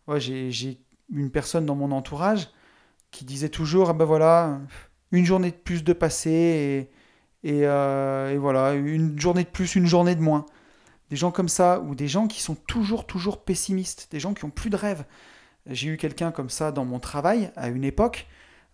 Ouais, 0.06 0.20
J'ai 0.20 0.80
une 1.10 1.30
personne 1.30 1.66
dans 1.66 1.74
mon 1.76 1.92
entourage 1.92 2.48
qui 3.10 3.24
disait 3.24 3.48
toujours 3.48 3.90
ah 3.90 3.92
ben 3.92 4.04
voilà, 4.04 4.60
une 5.12 5.24
journée 5.24 5.50
de 5.50 5.56
plus 5.56 5.84
de 5.84 5.92
et, 5.92 6.88
euh, 7.44 8.32
et 8.32 8.38
voilà, 8.38 8.74
une 8.74 9.18
journée 9.20 9.44
de 9.44 9.48
plus, 9.48 9.76
une 9.76 9.86
journée 9.86 10.14
de 10.14 10.20
moins 10.20 10.46
des 11.10 11.16
gens 11.16 11.30
comme 11.30 11.48
ça, 11.48 11.80
ou 11.80 11.94
des 11.94 12.08
gens 12.08 12.26
qui 12.26 12.42
sont 12.42 12.54
toujours, 12.54 13.06
toujours 13.06 13.44
pessimistes, 13.44 14.08
des 14.10 14.20
gens 14.20 14.34
qui 14.34 14.44
ont 14.44 14.50
plus 14.50 14.70
de 14.70 14.76
rêves. 14.76 15.04
J'ai 15.66 15.88
eu 15.88 15.96
quelqu'un 15.96 16.32
comme 16.32 16.50
ça 16.50 16.72
dans 16.72 16.84
mon 16.84 16.98
travail 16.98 17.52
à 17.56 17.68
une 17.68 17.84
époque, 17.84 18.26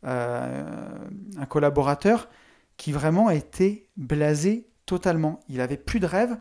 euh, 0.04 0.98
un 1.36 1.46
collaborateur 1.46 2.28
qui 2.76 2.92
vraiment 2.92 3.30
était 3.30 3.86
blasé 3.96 4.66
totalement. 4.86 5.40
Il 5.48 5.60
avait 5.60 5.76
plus 5.76 6.00
de 6.00 6.06
rêves, 6.06 6.36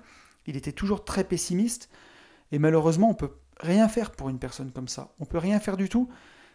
il 0.48 0.56
était 0.56 0.72
toujours 0.72 1.04
très 1.04 1.24
pessimiste, 1.24 1.90
et 2.52 2.60
malheureusement, 2.60 3.10
on 3.10 3.14
peut 3.14 3.32
rien 3.60 3.88
faire 3.88 4.12
pour 4.12 4.30
une 4.30 4.40
personne 4.40 4.72
comme 4.72 4.88
ça. 4.88 5.14
On 5.20 5.26
peut 5.26 5.38
rien 5.38 5.60
faire 5.60 5.78
du 5.78 5.90
tout. 5.90 6.10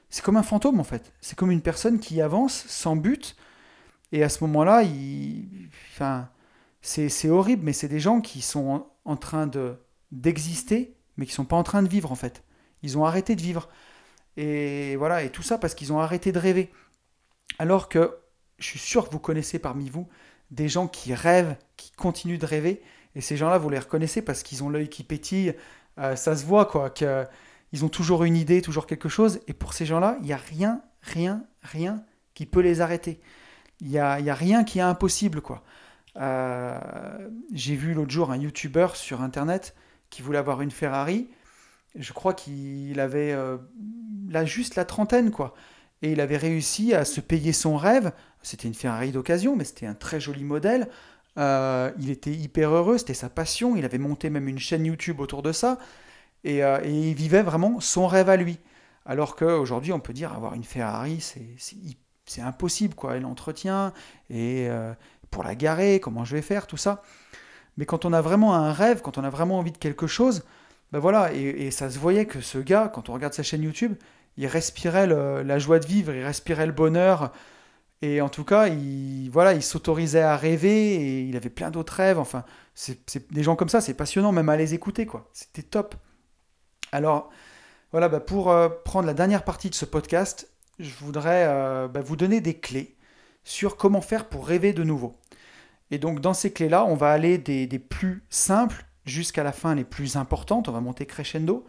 C'est 0.09 0.23
comme 0.25 0.37
un 0.37 0.43
fantôme 0.43 0.81
en 0.81 0.85
fait. 0.85 1.13
C'est 1.21 1.37
comme 1.37 1.51
une 1.51 1.63
personne 1.63 1.99
qui 1.99 2.21
avance 2.21 2.65
sans 2.69 2.97
but, 2.97 3.37
et 4.13 4.23
à 4.23 4.29
ce 4.29 4.45
moment-là, 4.45 4.83
enfin, 5.93 6.29
c'est 6.81 7.29
horrible, 7.29 7.65
mais 7.65 7.73
c'est 7.73 7.89
des 7.89 8.01
gens 8.01 8.21
qui 8.21 8.41
sont 8.41 8.87
en 9.05 9.17
train 9.17 9.47
de 9.47 9.77
d'exister, 10.13 10.95
mais 11.17 11.27
qui 11.27 11.33
sont 11.33 11.45
pas 11.45 11.57
en 11.57 11.65
train 11.65 11.83
de 11.83 11.89
vivre 11.89 12.13
en 12.13 12.15
fait. 12.15 12.45
Ils 12.83 12.97
ont 12.97 13.05
arrêté 13.05 13.35
de 13.37 13.43
vivre. 13.43 13.69
Et 14.37 14.97
voilà, 14.97 15.23
et 15.23 15.31
tout 15.31 15.43
ça 15.43 15.59
parce 15.59 15.75
qu'ils 15.75 15.93
ont 15.93 15.99
arrêté 15.99 16.31
de 16.33 16.39
rêver. 16.39 16.71
Alors 17.59 17.89
que 17.89 18.17
je 18.59 18.67
suis 18.67 18.79
sûr 18.79 19.07
que 19.07 19.13
vous 19.13 19.19
connaissez 19.19 19.59
parmi 19.59 19.89
vous 19.91 20.09
des 20.51 20.69
gens 20.69 20.87
qui 20.87 21.13
rêvent, 21.15 21.57
qui 21.77 21.91
continuent 21.93 22.39
de 22.39 22.47
rêver, 22.47 22.83
et 23.17 23.21
ces 23.21 23.37
gens-là, 23.37 23.59
vous 23.59 23.71
les 23.71 23.79
reconnaissez 23.79 24.23
parce 24.23 24.43
qu'ils 24.43 24.63
ont 24.63 24.69
l'œil 24.69 24.89
qui 24.89 25.03
pétille, 25.03 25.55
euh, 25.99 26.15
ça 26.17 26.37
se 26.37 26.45
voit 26.45 26.67
quoi, 26.67 26.93
qu'ils 27.77 27.85
ont 27.85 27.91
toujours 27.91 28.25
une 28.25 28.37
idée, 28.37 28.63
toujours 28.63 28.87
quelque 28.87 29.11
chose, 29.11 29.41
et 29.49 29.53
pour 29.53 29.75
ces 29.75 29.85
gens-là, 29.85 30.17
il 30.21 30.25
n'y 30.25 30.33
a 30.33 30.39
rien, 30.39 30.81
rien, 31.03 31.45
rien 31.61 32.03
qui 32.33 32.47
peut 32.47 32.61
les 32.61 32.81
arrêter. 32.81 33.21
Il 33.83 33.89
n'y 33.89 33.99
a, 33.99 34.19
y 34.19 34.31
a 34.31 34.35
rien 34.35 34.65
qui 34.65 34.79
est 34.79 34.83
impossible 34.83 35.43
quoi. 35.43 35.63
Euh, 36.19 36.79
j'ai 37.53 37.77
vu 37.77 37.93
l'autre 37.93 38.13
jour 38.13 38.31
un 38.31 38.39
YouTuber 38.39 38.89
sur 38.95 39.21
Internet 39.21 39.75
qui 40.09 40.23
voulait 40.23 40.39
avoir 40.39 40.63
une 40.63 40.71
Ferrari. 40.71 41.29
Je 41.95 42.15
crois 42.15 42.33
qu'il 42.33 42.99
avait 42.99 43.33
euh, 43.33 43.59
là 44.31 44.47
juste 44.47 44.77
la 44.77 44.87
trentaine, 44.87 45.31
quoi. 45.31 45.53
Et 46.01 46.13
il 46.13 46.23
avait 46.23 46.39
réussi 46.39 46.95
à 46.95 47.05
se 47.05 47.21
payer 47.21 47.53
son 47.53 47.77
rêve. 47.77 48.11
C'était 48.43 48.69
une 48.69 48.75
Ferrari 48.75 49.13
d'occasion, 49.13 49.55
mais 49.55 49.65
c'était 49.65 49.85
un 49.85 49.95
très 49.95 50.19
joli 50.19 50.45
modèle. 50.45 50.89
Euh, 51.37 51.91
il 51.99 52.09
était 52.09 52.33
hyper 52.33 52.71
heureux, 52.71 52.97
c'était 52.97 53.13
sa 53.13 53.29
passion. 53.29 53.77
Il 53.77 53.85
avait 53.85 53.99
monté 53.99 54.31
même 54.31 54.49
une 54.49 54.59
chaîne 54.59 54.87
YouTube 54.87 55.21
autour 55.21 55.43
de 55.43 55.53
ça. 55.53 55.79
Et, 56.47 56.59
et 56.59 56.91
il 56.91 57.15
vivait 57.15 57.43
vraiment 57.43 57.81
son 57.81 58.07
rêve 58.07 58.29
à 58.29 58.37
lui. 58.37 58.59
Alors 59.05 59.37
qu'aujourd'hui, 59.37 59.93
on 59.93 60.01
peut 60.01 60.13
dire 60.13 60.33
avoir 60.33 60.55
une 60.55 60.65
Ferrari, 60.65 61.21
c'est 62.27 62.41
impossible, 62.41 62.95
quoi. 62.95 63.17
Et 63.17 63.21
l'entretien, 63.21 63.93
et, 64.31 64.69
pour 65.31 65.45
la 65.45 65.55
garer, 65.55 66.01
comment 66.01 66.25
je 66.25 66.35
vais 66.37 66.43
faire, 66.43 66.67
tout 66.67 66.77
ça. 66.77 67.03
Mais 67.77 67.85
quand 67.85 68.05
on 68.05 68.13
a 68.13 68.21
vraiment 68.21 68.55
un 68.55 68.73
rêve, 68.73 69.03
quand 69.03 69.19
on 69.19 69.25
a 69.25 69.31
vraiment 69.31 69.59
envie 69.59 69.73
de 69.73 69.79
quelque 69.79 70.07
chose, 70.07 70.45
ben 70.93 70.99
voilà, 70.99 71.33
et, 71.33 71.71
ça 71.71 71.91
se 71.91 71.99
voyait 71.99 72.27
que 72.27 72.41
ce 72.41 72.59
gars, 72.59 72.91
quand 72.93 73.09
on 73.09 73.13
regarde 73.13 73.35
sa 73.35 73.43
chaîne 73.43 73.63
YouTube, 73.63 73.95
il 74.37 74.47
respirait 74.47 75.07
la 75.07 75.59
joie 75.59 75.79
de 75.79 75.87
vivre, 75.87 76.13
il 76.15 76.25
respirait 76.25 76.67
le 76.67 76.73
bonheur, 76.73 77.33
et 78.03 78.21
en 78.21 78.29
tout 78.29 78.45
cas, 78.45 78.69
il 78.69 79.31
voilà, 79.31 79.55
il 79.55 79.63
s'autorisait 79.63 80.23
à 80.23 80.37
rêver, 80.37 80.95
et 80.95 81.21
il 81.23 81.37
avait 81.37 81.51
plein 81.51 81.71
d'autres 81.71 81.95
rêves. 81.95 82.19
Enfin, 82.19 82.45
des 83.31 83.43
gens 83.43 83.57
comme 83.57 83.69
ça, 83.69 83.81
c'est 83.81 83.95
passionnant, 83.95 84.33
même 84.33 84.49
à 84.49 84.57
les 84.57 84.75
écouter, 84.75 85.07
quoi. 85.07 85.29
C'était 85.33 85.63
top. 85.63 85.95
Alors, 86.97 87.29
voilà, 87.93 88.09
bah 88.09 88.21
pour 88.21 88.51
euh, 88.51 88.71
prendre 88.71 89.07
la 89.07 89.13
dernière 89.13 89.45
partie 89.45 89.69
de 89.69 89.75
ce 89.75 89.85
podcast, 89.85 90.49
je 90.79 90.95
voudrais 90.95 91.45
euh, 91.47 91.89
bah, 91.89 92.01
vous 92.01 92.17
donner 92.17 92.41
des 92.41 92.55
clés 92.55 92.97
sur 93.45 93.77
comment 93.77 94.01
faire 94.01 94.31
pour 94.31 94.47
rêver 94.47 94.73
de 94.73 94.83
nouveau. 94.83 95.15
Et 95.91 95.99
donc 95.99 96.21
dans 96.21 96.33
ces 96.33 96.55
clés-là, 96.55 96.87
on 96.87 96.95
va 96.95 97.13
aller 97.13 97.37
des, 97.37 97.69
plus 97.79 98.25
simples 98.31 98.87
jusqu'à 99.05 99.45
la 99.45 99.53
fin 99.53 99.75
les 99.75 99.85
plus 99.85 100.17
importantes, 100.17 100.71
on 100.71 100.73
va 100.73 100.81
monter 100.81 101.05
crescendo, 101.05 101.67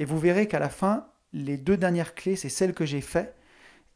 et 0.00 0.04
vous 0.04 0.18
verrez 0.18 0.48
qu'à 0.48 0.58
la 0.58 0.70
fin, 0.70 1.06
les 1.32 1.56
deux 1.56 1.76
dernières 1.76 2.16
clés, 2.16 2.34
c'est 2.34 2.48
celles 2.48 2.74
que 2.74 2.84
j'ai 2.84 3.00
faites 3.00 3.36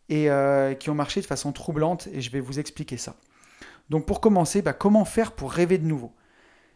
et 0.08 0.30
euh, 0.30 0.74
qui 0.74 0.90
ont 0.90 0.94
marché 0.94 1.20
de 1.20 1.26
façon 1.26 1.50
troublante, 1.50 2.06
et 2.12 2.20
je 2.20 2.30
vais 2.30 2.40
vous 2.40 2.60
expliquer 2.60 2.98
ça. 2.98 3.16
Donc 3.90 4.06
pour 4.06 4.20
commencer, 4.20 4.62
bah, 4.62 4.74
comment 4.74 5.04
faire 5.04 5.32
pour 5.32 5.50
rêver 5.50 5.78
de 5.78 5.88
nouveau? 5.88 6.12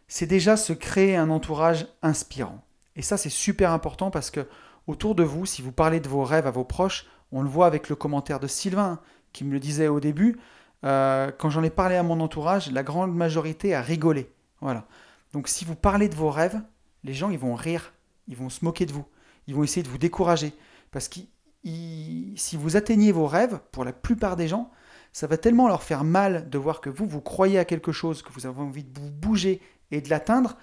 C'est 0.09 0.27
déjà 0.27 0.57
se 0.57 0.73
créer 0.73 1.15
un 1.15 1.29
entourage 1.29 1.87
inspirant. 2.01 2.66
Et 2.97 3.01
ça, 3.01 3.15
c'est 3.15 3.29
super 3.29 3.71
important 3.71 4.11
parce 4.11 4.31
que 4.31 4.47
autour 4.87 5.15
de 5.15 5.23
vous, 5.23 5.45
si 5.45 5.61
vous 5.61 5.71
parlez 5.71 5.99
de 5.99 6.09
vos 6.09 6.23
rêves 6.23 6.47
à 6.47 6.51
vos 6.51 6.65
proches, 6.65 7.05
on 7.31 7.41
le 7.41 7.49
voit 7.49 7.67
avec 7.67 7.89
le 7.89 7.95
commentaire 7.95 8.39
de 8.39 8.47
Sylvain, 8.47 8.99
qui 9.31 9.45
me 9.45 9.53
le 9.53 9.59
disait 9.59 9.87
au 9.87 9.99
début, 9.99 10.37
euh, 10.83 11.31
quand 11.37 11.49
j'en 11.49 11.63
ai 11.63 11.69
parlé 11.69 11.95
à 11.95 12.03
mon 12.03 12.19
entourage, 12.19 12.71
la 12.71 12.83
grande 12.83 13.15
majorité 13.15 13.75
a 13.75 13.81
rigolé. 13.81 14.31
Voilà. 14.61 14.85
Donc 15.33 15.47
si 15.47 15.65
vous 15.65 15.75
parlez 15.75 16.09
de 16.09 16.15
vos 16.15 16.31
rêves, 16.31 16.59
les 17.03 17.13
gens 17.13 17.29
ils 17.29 17.39
vont 17.39 17.55
rire, 17.55 17.93
ils 18.27 18.35
vont 18.35 18.49
se 18.49 18.65
moquer 18.65 18.85
de 18.85 18.93
vous, 18.93 19.05
ils 19.47 19.55
vont 19.55 19.63
essayer 19.63 19.83
de 19.83 19.89
vous 19.89 19.97
décourager. 19.97 20.53
Parce 20.91 21.07
que 21.07 21.19
si 21.63 22.55
vous 22.55 22.77
atteignez 22.77 23.11
vos 23.11 23.27
rêves, 23.27 23.59
pour 23.71 23.83
la 23.83 23.93
plupart 23.93 24.35
des 24.35 24.47
gens, 24.47 24.71
ça 25.11 25.27
va 25.27 25.37
tellement 25.37 25.67
leur 25.67 25.83
faire 25.83 26.03
mal 26.03 26.49
de 26.49 26.57
voir 26.57 26.81
que 26.81 26.89
vous, 26.89 27.05
vous 27.05 27.21
croyez 27.21 27.59
à 27.59 27.65
quelque 27.65 27.91
chose, 27.91 28.21
que 28.21 28.31
vous 28.31 28.45
avez 28.45 28.61
envie 28.61 28.83
de 28.83 28.99
vous 28.99 29.11
bouger 29.11 29.61
et 29.91 30.01
de 30.01 30.09
l'atteindre, 30.09 30.57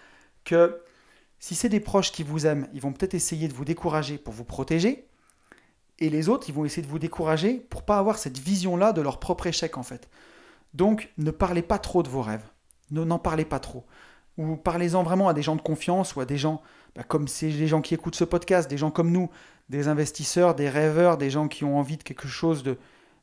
que 0.44 0.80
si 1.44 1.54
c'est 1.54 1.68
des 1.68 1.78
proches 1.78 2.10
qui 2.10 2.22
vous 2.22 2.46
aiment, 2.46 2.66
ils 2.72 2.80
vont 2.80 2.94
peut-être 2.94 3.12
essayer 3.12 3.48
de 3.48 3.52
vous 3.52 3.66
décourager 3.66 4.16
pour 4.16 4.32
vous 4.32 4.44
protéger, 4.44 5.06
et 5.98 6.08
les 6.08 6.30
autres, 6.30 6.48
ils 6.48 6.54
vont 6.54 6.64
essayer 6.64 6.80
de 6.80 6.90
vous 6.90 6.98
décourager 6.98 7.66
pour 7.68 7.82
pas 7.82 7.98
avoir 7.98 8.16
cette 8.16 8.38
vision-là 8.38 8.94
de 8.94 9.02
leur 9.02 9.20
propre 9.20 9.46
échec 9.46 9.76
en 9.76 9.82
fait. 9.82 10.08
Donc, 10.72 11.12
ne 11.18 11.30
parlez 11.30 11.60
pas 11.60 11.78
trop 11.78 12.02
de 12.02 12.08
vos 12.08 12.22
rêves. 12.22 12.46
N'en 12.90 13.18
parlez 13.18 13.44
pas 13.44 13.58
trop. 13.58 13.84
Ou 14.38 14.56
parlez-en 14.56 15.02
vraiment 15.02 15.28
à 15.28 15.34
des 15.34 15.42
gens 15.42 15.54
de 15.54 15.60
confiance 15.60 16.16
ou 16.16 16.22
à 16.22 16.24
des 16.24 16.38
gens, 16.38 16.62
bah, 16.96 17.02
comme 17.02 17.28
c'est 17.28 17.50
les 17.50 17.66
gens 17.66 17.82
qui 17.82 17.92
écoutent 17.92 18.16
ce 18.16 18.24
podcast, 18.24 18.70
des 18.70 18.78
gens 18.78 18.90
comme 18.90 19.12
nous, 19.12 19.28
des 19.68 19.86
investisseurs, 19.88 20.54
des 20.54 20.70
rêveurs, 20.70 21.18
des 21.18 21.28
gens 21.28 21.48
qui 21.48 21.64
ont 21.64 21.78
envie 21.78 21.98
de 21.98 22.04
quelque 22.04 22.26
chose 22.26 22.62
de, 22.62 22.78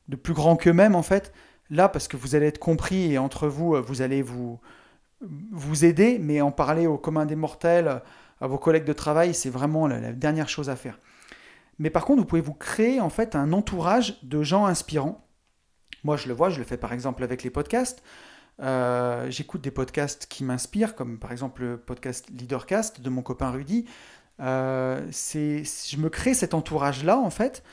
de 0.09 0.15
plus 0.15 0.35
grand 0.35 0.57
qu'eux-mêmes 0.57 0.93
en 0.93 1.01
fait. 1.01 1.33
Là, 1.71 1.89
parce 1.89 2.07
que 2.07 2.17
vous 2.17 2.35
allez 2.35 2.45
être 2.45 2.59
compris 2.59 3.13
et 3.13 3.17
entre 3.17 3.47
vous, 3.47 3.81
vous 3.81 4.03
allez 4.03 4.21
vous, 4.21 4.59
vous 5.51 5.85
aider, 5.85 6.19
mais 6.19 6.41
en 6.41 6.51
parler 6.51 6.87
au 6.87 6.97
commun 6.97 7.25
des 7.25 7.35
mortels, 7.35 8.01
à 8.39 8.47
vos 8.47 8.57
collègues 8.57 8.85
de 8.85 8.93
travail, 8.93 9.33
c'est 9.33 9.49
vraiment 9.49 9.87
la 9.87 10.13
dernière 10.13 10.49
chose 10.49 10.69
à 10.69 10.75
faire. 10.75 10.99
Mais 11.79 11.89
par 11.89 12.05
contre, 12.05 12.21
vous 12.21 12.27
pouvez 12.27 12.41
vous 12.41 12.53
créer 12.53 12.99
en 12.99 13.09
fait 13.09 13.35
un 13.35 13.53
entourage 13.53 14.19
de 14.23 14.43
gens 14.43 14.65
inspirants. 14.65 15.27
Moi, 16.03 16.17
je 16.17 16.27
le 16.27 16.33
vois, 16.33 16.49
je 16.49 16.59
le 16.59 16.63
fais 16.63 16.77
par 16.77 16.93
exemple 16.93 17.23
avec 17.23 17.43
les 17.43 17.49
podcasts. 17.49 18.03
Euh, 18.61 19.29
j'écoute 19.29 19.61
des 19.61 19.71
podcasts 19.71 20.27
qui 20.27 20.43
m'inspirent, 20.43 20.95
comme 20.95 21.17
par 21.17 21.31
exemple 21.31 21.63
le 21.63 21.77
podcast 21.77 22.29
Leadercast 22.29 23.01
de 23.01 23.09
mon 23.09 23.21
copain 23.21 23.51
Rudy. 23.51 23.85
Euh, 24.39 25.05
je 25.11 25.97
me 25.97 26.09
crée 26.09 26.33
cet 26.33 26.53
entourage-là, 26.53 27.17
en 27.17 27.29
fait, 27.29 27.63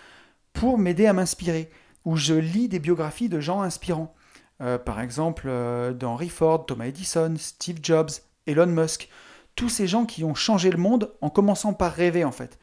pour 0.52 0.78
m'aider 0.78 1.06
à 1.06 1.12
m'inspirer, 1.12 1.70
où 2.04 2.16
je 2.16 2.34
lis 2.34 2.68
des 2.68 2.78
biographies 2.78 3.28
de 3.28 3.40
gens 3.40 3.62
inspirants. 3.62 4.14
Euh, 4.60 4.78
par 4.78 5.00
exemple, 5.00 5.46
euh, 5.46 5.92
d'Henry 5.92 6.28
Ford, 6.28 6.66
Thomas 6.66 6.86
Edison, 6.86 7.34
Steve 7.38 7.78
Jobs, 7.82 8.10
Elon 8.46 8.66
Musk. 8.66 9.08
Tous 9.54 9.68
ces 9.68 9.86
gens 9.86 10.04
qui 10.04 10.24
ont 10.24 10.34
changé 10.34 10.70
le 10.70 10.78
monde 10.78 11.12
en 11.20 11.30
commençant 11.30 11.72
par 11.72 11.92
rêver, 11.92 12.24
en 12.24 12.32
fait. 12.32 12.58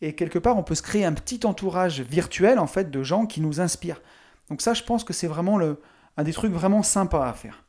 Et 0.00 0.14
quelque 0.14 0.38
part, 0.38 0.56
on 0.56 0.62
peut 0.62 0.74
se 0.74 0.82
créer 0.82 1.04
un 1.04 1.12
petit 1.12 1.40
entourage 1.44 2.00
virtuel, 2.00 2.58
en 2.58 2.66
fait, 2.66 2.90
de 2.90 3.02
gens 3.02 3.26
qui 3.26 3.40
nous 3.40 3.60
inspirent. 3.60 4.00
Donc 4.48 4.60
ça, 4.60 4.74
je 4.74 4.82
pense 4.82 5.04
que 5.04 5.12
c'est 5.12 5.26
vraiment 5.26 5.60
un 6.16 6.22
des 6.24 6.32
trucs 6.32 6.52
vraiment 6.52 6.82
sympas 6.82 7.28
à 7.28 7.32
faire. 7.32 7.64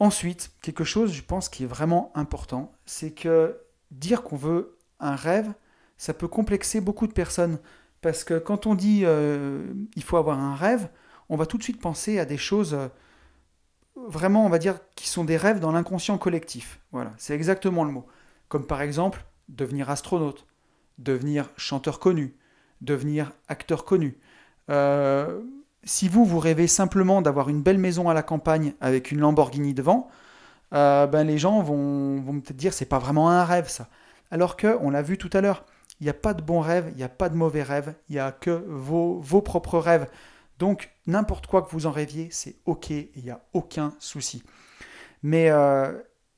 Ensuite, 0.00 0.50
quelque 0.60 0.84
chose, 0.84 1.12
je 1.12 1.22
pense, 1.22 1.48
qui 1.48 1.64
est 1.64 1.68
vraiment 1.68 2.10
important, 2.14 2.72
c'est 2.84 3.12
que 3.12 3.60
dire 3.90 4.22
qu'on 4.22 4.36
veut 4.36 4.76
un 4.98 5.14
rêve, 5.14 5.52
ça 5.96 6.14
peut 6.14 6.28
complexer 6.28 6.80
beaucoup 6.80 7.06
de 7.06 7.12
personnes. 7.12 7.58
Parce 8.00 8.24
que 8.24 8.38
quand 8.38 8.66
on 8.66 8.74
dit 8.74 9.02
euh, 9.04 9.62
il 9.96 10.02
faut 10.02 10.16
avoir 10.16 10.38
un 10.38 10.54
rêve, 10.54 10.88
on 11.28 11.36
va 11.36 11.46
tout 11.46 11.58
de 11.58 11.62
suite 11.62 11.80
penser 11.80 12.18
à 12.18 12.24
des 12.24 12.36
choses 12.36 12.74
euh, 12.74 12.88
vraiment, 13.96 14.44
on 14.44 14.48
va 14.48 14.58
dire, 14.58 14.78
qui 14.96 15.08
sont 15.08 15.24
des 15.24 15.36
rêves 15.36 15.60
dans 15.60 15.72
l'inconscient 15.72 16.18
collectif. 16.18 16.80
Voilà, 16.92 17.12
c'est 17.16 17.34
exactement 17.34 17.84
le 17.84 17.92
mot. 17.92 18.06
Comme 18.48 18.66
par 18.66 18.82
exemple 18.82 19.24
devenir 19.48 19.90
astronaute, 19.90 20.46
devenir 20.98 21.50
chanteur 21.56 21.98
connu, 21.98 22.34
devenir 22.80 23.32
acteur 23.48 23.84
connu. 23.84 24.18
Euh, 24.70 25.40
si 25.84 26.08
vous, 26.08 26.24
vous 26.24 26.38
rêvez 26.38 26.66
simplement 26.66 27.20
d'avoir 27.20 27.48
une 27.48 27.62
belle 27.62 27.78
maison 27.78 28.08
à 28.08 28.14
la 28.14 28.22
campagne 28.22 28.74
avec 28.80 29.10
une 29.10 29.20
Lamborghini 29.20 29.74
devant, 29.74 30.08
euh, 30.72 31.06
ben 31.06 31.24
les 31.24 31.38
gens 31.38 31.62
vont, 31.62 32.20
vont 32.20 32.40
peut-être 32.40 32.56
dire 32.56 32.72
c'est 32.72 32.86
pas 32.86 32.98
vraiment 32.98 33.30
un 33.30 33.44
rêve 33.44 33.68
ça. 33.68 33.88
Alors 34.30 34.56
que, 34.56 34.78
on 34.80 34.90
l'a 34.90 35.02
vu 35.02 35.18
tout 35.18 35.30
à 35.32 35.40
l'heure, 35.40 35.64
il 36.00 36.04
n'y 36.04 36.10
a 36.10 36.14
pas 36.14 36.34
de 36.34 36.42
bons 36.42 36.60
rêves, 36.60 36.88
il 36.92 36.96
n'y 36.96 37.04
a 37.04 37.08
pas 37.08 37.28
de 37.28 37.36
mauvais 37.36 37.62
rêves, 37.62 37.94
il 38.08 38.14
n'y 38.14 38.18
a 38.18 38.32
que 38.32 38.64
vos, 38.66 39.20
vos 39.20 39.42
propres 39.42 39.78
rêves. 39.78 40.08
Donc 40.58 40.90
n'importe 41.06 41.46
quoi 41.46 41.62
que 41.62 41.70
vous 41.70 41.86
en 41.86 41.90
rêviez, 41.90 42.28
c'est 42.30 42.56
ok, 42.64 42.90
il 42.90 43.24
n'y 43.24 43.30
a 43.30 43.44
aucun 43.52 43.94
souci. 43.98 44.42
Mais 45.22 45.50
euh, 45.50 45.92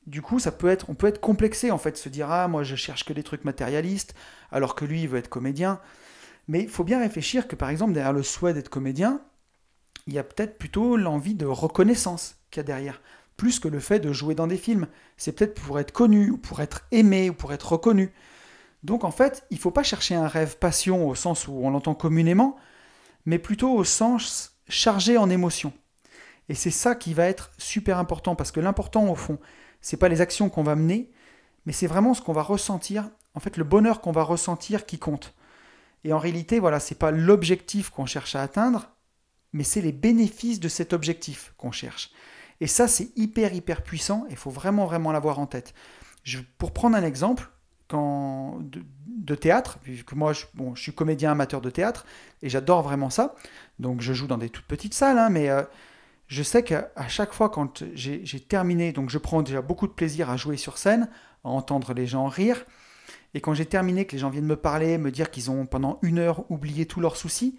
du 0.05 0.21
coup, 0.21 0.39
ça 0.39 0.51
peut 0.51 0.69
être, 0.69 0.89
on 0.89 0.95
peut 0.95 1.07
être 1.07 1.21
complexé 1.21 1.71
en 1.71 1.77
fait, 1.77 1.97
se 1.97 2.09
dire 2.09 2.31
ah 2.31 2.47
moi 2.47 2.63
je 2.63 2.75
cherche 2.75 3.03
que 3.05 3.13
des 3.13 3.23
trucs 3.23 3.43
matérialistes, 3.43 4.15
alors 4.51 4.75
que 4.75 4.85
lui 4.85 5.03
il 5.03 5.09
veut 5.09 5.19
être 5.19 5.29
comédien. 5.29 5.79
Mais 6.47 6.61
il 6.61 6.69
faut 6.69 6.83
bien 6.83 6.99
réfléchir 6.99 7.47
que 7.47 7.55
par 7.55 7.69
exemple 7.69 7.93
derrière 7.93 8.13
le 8.13 8.23
souhait 8.23 8.53
d'être 8.53 8.69
comédien, 8.69 9.21
il 10.07 10.13
y 10.13 10.19
a 10.19 10.23
peut-être 10.23 10.57
plutôt 10.57 10.97
l'envie 10.97 11.35
de 11.35 11.45
reconnaissance 11.45 12.37
qu'il 12.49 12.61
y 12.61 12.61
a 12.61 12.63
derrière 12.63 13.01
plus 13.35 13.59
que 13.59 13.67
le 13.67 13.79
fait 13.79 13.99
de 13.99 14.11
jouer 14.11 14.33
dans 14.35 14.47
des 14.47 14.57
films. 14.57 14.87
C'est 15.15 15.33
peut-être 15.33 15.61
pour 15.61 15.79
être 15.79 15.91
connu, 15.91 16.31
ou 16.31 16.37
pour 16.37 16.59
être 16.61 16.85
aimé, 16.91 17.29
ou 17.29 17.33
pour 17.33 17.53
être 17.53 17.73
reconnu. 17.73 18.11
Donc 18.83 19.03
en 19.03 19.11
fait, 19.11 19.45
il 19.51 19.57
ne 19.57 19.61
faut 19.61 19.71
pas 19.71 19.83
chercher 19.83 20.15
un 20.15 20.27
rêve 20.27 20.57
passion 20.57 21.07
au 21.07 21.15
sens 21.15 21.47
où 21.47 21.53
on 21.63 21.69
l'entend 21.69 21.93
communément, 21.93 22.57
mais 23.27 23.39
plutôt 23.39 23.73
au 23.75 23.83
sens 23.83 24.57
chargé 24.69 25.17
en 25.17 25.29
émotions. 25.29 25.73
Et 26.47 26.55
c'est 26.55 26.71
ça 26.71 26.95
qui 26.95 27.13
va 27.13 27.25
être 27.25 27.51
super 27.57 27.97
important, 27.99 28.35
parce 28.35 28.53
que 28.53 28.61
l'important 28.61 29.09
au 29.09 29.15
fond, 29.15 29.37
c'est 29.81 29.97
pas 29.97 30.07
les 30.07 30.21
actions 30.21 30.49
qu'on 30.49 30.63
va 30.63 30.77
mener, 30.77 31.11
mais 31.65 31.73
c'est 31.73 31.87
vraiment 31.87 32.13
ce 32.13 32.21
qu'on 32.21 32.31
va 32.31 32.41
ressentir, 32.41 33.09
en 33.33 33.41
fait 33.41 33.57
le 33.57 33.65
bonheur 33.65 33.99
qu'on 33.99 34.13
va 34.13 34.23
ressentir 34.23 34.85
qui 34.85 34.97
compte. 34.97 35.35
Et 36.05 36.13
en 36.13 36.19
réalité, 36.19 36.59
voilà, 36.59 36.79
c'est 36.79 36.95
pas 36.95 37.11
l'objectif 37.11 37.89
qu'on 37.89 38.05
cherche 38.05 38.33
à 38.33 38.41
atteindre, 38.41 38.91
mais 39.51 39.65
c'est 39.65 39.81
les 39.81 39.91
bénéfices 39.91 40.61
de 40.61 40.69
cet 40.69 40.93
objectif 40.93 41.53
qu'on 41.57 41.73
cherche. 41.73 42.11
Et 42.61 42.67
ça, 42.67 42.87
c'est 42.87 43.11
hyper, 43.17 43.53
hyper 43.53 43.83
puissant 43.83 44.25
il 44.29 44.37
faut 44.37 44.51
vraiment, 44.51 44.85
vraiment 44.85 45.11
l'avoir 45.11 45.39
en 45.39 45.47
tête. 45.47 45.73
Pour 46.57 46.71
prendre 46.71 46.95
un 46.95 47.03
exemple, 47.03 47.49
de, 47.89 49.35
théâtre, 49.35 49.79
puisque 49.81 50.13
moi, 50.13 50.33
je, 50.33 50.45
bon, 50.53 50.75
je 50.75 50.81
suis 50.81 50.93
comédien 50.93 51.31
amateur 51.31 51.61
de 51.61 51.69
théâtre 51.69 52.05
et 52.41 52.49
j'adore 52.49 52.81
vraiment 52.81 53.09
ça. 53.09 53.35
Donc, 53.79 54.01
je 54.01 54.13
joue 54.13 54.27
dans 54.27 54.37
des 54.37 54.49
toutes 54.49 54.65
petites 54.65 54.93
salles, 54.93 55.17
hein, 55.17 55.29
mais 55.29 55.49
euh, 55.49 55.63
je 56.27 56.43
sais 56.43 56.63
qu'à 56.63 56.89
chaque 57.07 57.33
fois, 57.33 57.49
quand 57.49 57.83
j'ai 57.93 58.39
terminé, 58.39 58.91
donc 58.91 59.09
je 59.09 59.17
prends 59.17 59.41
déjà 59.41 59.61
beaucoup 59.61 59.87
de 59.87 59.93
plaisir 59.93 60.29
à 60.29 60.37
jouer 60.37 60.57
sur 60.57 60.77
scène, 60.77 61.09
à 61.43 61.49
entendre 61.49 61.93
les 61.93 62.07
gens 62.07 62.27
rire. 62.27 62.65
Et 63.33 63.41
quand 63.41 63.53
j'ai 63.53 63.65
terminé, 63.65 64.05
que 64.05 64.13
les 64.13 64.17
gens 64.19 64.29
viennent 64.29 64.45
me 64.45 64.55
parler, 64.55 64.97
me 64.97 65.11
dire 65.11 65.31
qu'ils 65.31 65.51
ont 65.51 65.65
pendant 65.65 65.99
une 66.01 66.19
heure 66.19 66.49
oublié 66.51 66.85
tous 66.85 66.99
leurs 66.99 67.17
soucis, 67.17 67.57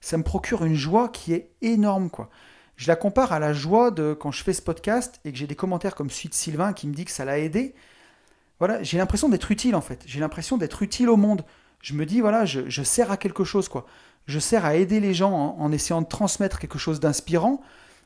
ça 0.00 0.16
me 0.16 0.22
procure 0.22 0.64
une 0.64 0.74
joie 0.74 1.08
qui 1.08 1.32
est 1.32 1.50
énorme, 1.60 2.10
quoi. 2.10 2.30
Je 2.76 2.86
la 2.86 2.94
compare 2.94 3.32
à 3.32 3.40
la 3.40 3.52
joie 3.52 3.90
de 3.90 4.14
quand 4.14 4.30
je 4.30 4.44
fais 4.44 4.52
ce 4.52 4.62
podcast 4.62 5.20
et 5.24 5.32
que 5.32 5.38
j'ai 5.38 5.48
des 5.48 5.56
commentaires 5.56 5.96
comme 5.96 6.10
celui 6.10 6.28
de 6.28 6.34
Sylvain 6.34 6.72
qui 6.72 6.86
me 6.86 6.94
dit 6.94 7.04
que 7.04 7.10
ça 7.10 7.24
l'a 7.24 7.40
aidé. 7.40 7.74
Voilà, 8.58 8.82
j'ai 8.82 8.98
l'impression 8.98 9.28
d'être 9.28 9.50
utile 9.50 9.74
en 9.74 9.80
fait. 9.80 10.02
J'ai 10.06 10.20
l'impression 10.20 10.56
d'être 10.56 10.82
utile 10.82 11.08
au 11.08 11.16
monde. 11.16 11.44
Je 11.80 11.94
me 11.94 12.06
dis, 12.06 12.20
voilà, 12.20 12.44
je, 12.44 12.82
sers 12.82 13.10
à 13.10 13.16
quelque 13.16 13.44
chose 13.44 13.68
quoi. 13.68 13.86
Je 14.26 14.38
sers 14.38 14.64
à 14.64 14.74
aider 14.74 15.00
les 15.00 15.14
gens 15.14 15.56
en, 15.58 15.72
essayant 15.72 16.02
de 16.02 16.06
transmettre 16.06 16.58
quelque 16.58 16.78
chose 16.78 17.00
d'inspirant. 17.00 17.60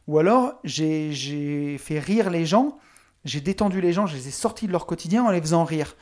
Ou 0.09 0.19
alors, 0.19 0.61
j'ai 0.65 1.79
fait 1.79 1.99
rire 1.99 2.31
les 2.31 2.45
gens, 2.45 2.79
j'ai 3.25 3.41
détendu 3.41 3.81
les 3.81 3.93
gens, 3.93 4.07
je 4.07 4.17
les 4.17 4.29
ai 4.29 4.31
sortis 4.33 4.67
de 4.67 4.73
leur 4.73 4.87
quotidien 4.87 5.25
en 5.25 5.31
les 5.31 5.41
faisant 5.41 5.65
rire. 5.65 5.97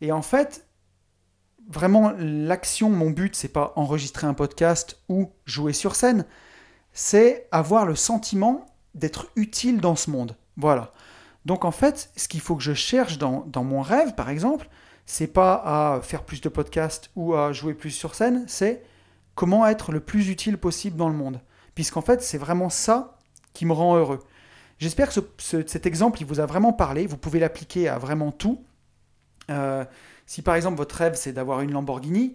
Et 0.00 0.12
en 0.12 0.22
fait, 0.22 0.66
vraiment, 1.68 2.12
l'action, 2.18 2.90
mon 2.90 3.10
but, 3.10 3.34
c'est 3.34 3.48
pas 3.48 3.72
enregistrer 3.76 4.26
un 4.26 4.34
podcast 4.34 5.00
ou 5.08 5.32
jouer 5.46 5.72
sur 5.72 5.94
scène 5.94 6.26
c'est 6.92 7.48
avoir 7.50 7.86
le 7.86 7.94
sentiment 7.94 8.66
d'être 8.94 9.30
utile 9.36 9.80
dans 9.80 9.96
ce 9.96 10.10
monde. 10.10 10.36
Voilà. 10.56 10.92
Donc 11.46 11.64
en 11.64 11.70
fait, 11.70 12.10
ce 12.16 12.28
qu'il 12.28 12.40
faut 12.40 12.56
que 12.56 12.62
je 12.62 12.74
cherche 12.74 13.18
dans, 13.18 13.64
mon 13.64 13.82
rêve, 13.82 14.14
par 14.14 14.28
exemple, 14.28 14.68
c'est 15.06 15.26
pas 15.26 15.54
à 15.94 16.00
faire 16.02 16.24
plus 16.24 16.40
de 16.40 16.48
podcasts 16.48 17.10
ou 17.16 17.34
à 17.34 17.52
jouer 17.52 17.74
plus 17.74 17.90
sur 17.90 18.14
scène, 18.14 18.44
c'est 18.46 18.82
comment 19.34 19.66
être 19.66 19.92
le 19.92 20.00
plus 20.00 20.28
utile 20.28 20.58
possible 20.58 20.96
dans 20.96 21.08
le 21.08 21.14
monde. 21.14 21.40
Puisqu'en 21.74 22.02
fait, 22.02 22.22
c'est 22.22 22.38
vraiment 22.38 22.68
ça 22.68 23.16
qui 23.54 23.64
me 23.66 23.72
rend 23.72 23.96
heureux. 23.96 24.20
J'espère 24.78 25.10
que 25.12 25.20
cet 25.38 25.86
exemple, 25.86 26.20
il 26.20 26.26
vous 26.26 26.40
a 26.40 26.46
vraiment 26.46 26.72
parlé. 26.72 27.06
Vous 27.06 27.16
pouvez 27.16 27.38
l'appliquer 27.38 27.88
à 27.88 27.98
vraiment 27.98 28.32
tout. 28.32 28.64
Euh, 29.50 29.84
si 30.26 30.42
par 30.42 30.54
exemple 30.54 30.76
votre 30.76 30.94
rêve, 30.94 31.14
c'est 31.16 31.32
d'avoir 31.32 31.60
une 31.60 31.72
Lamborghini, 31.72 32.34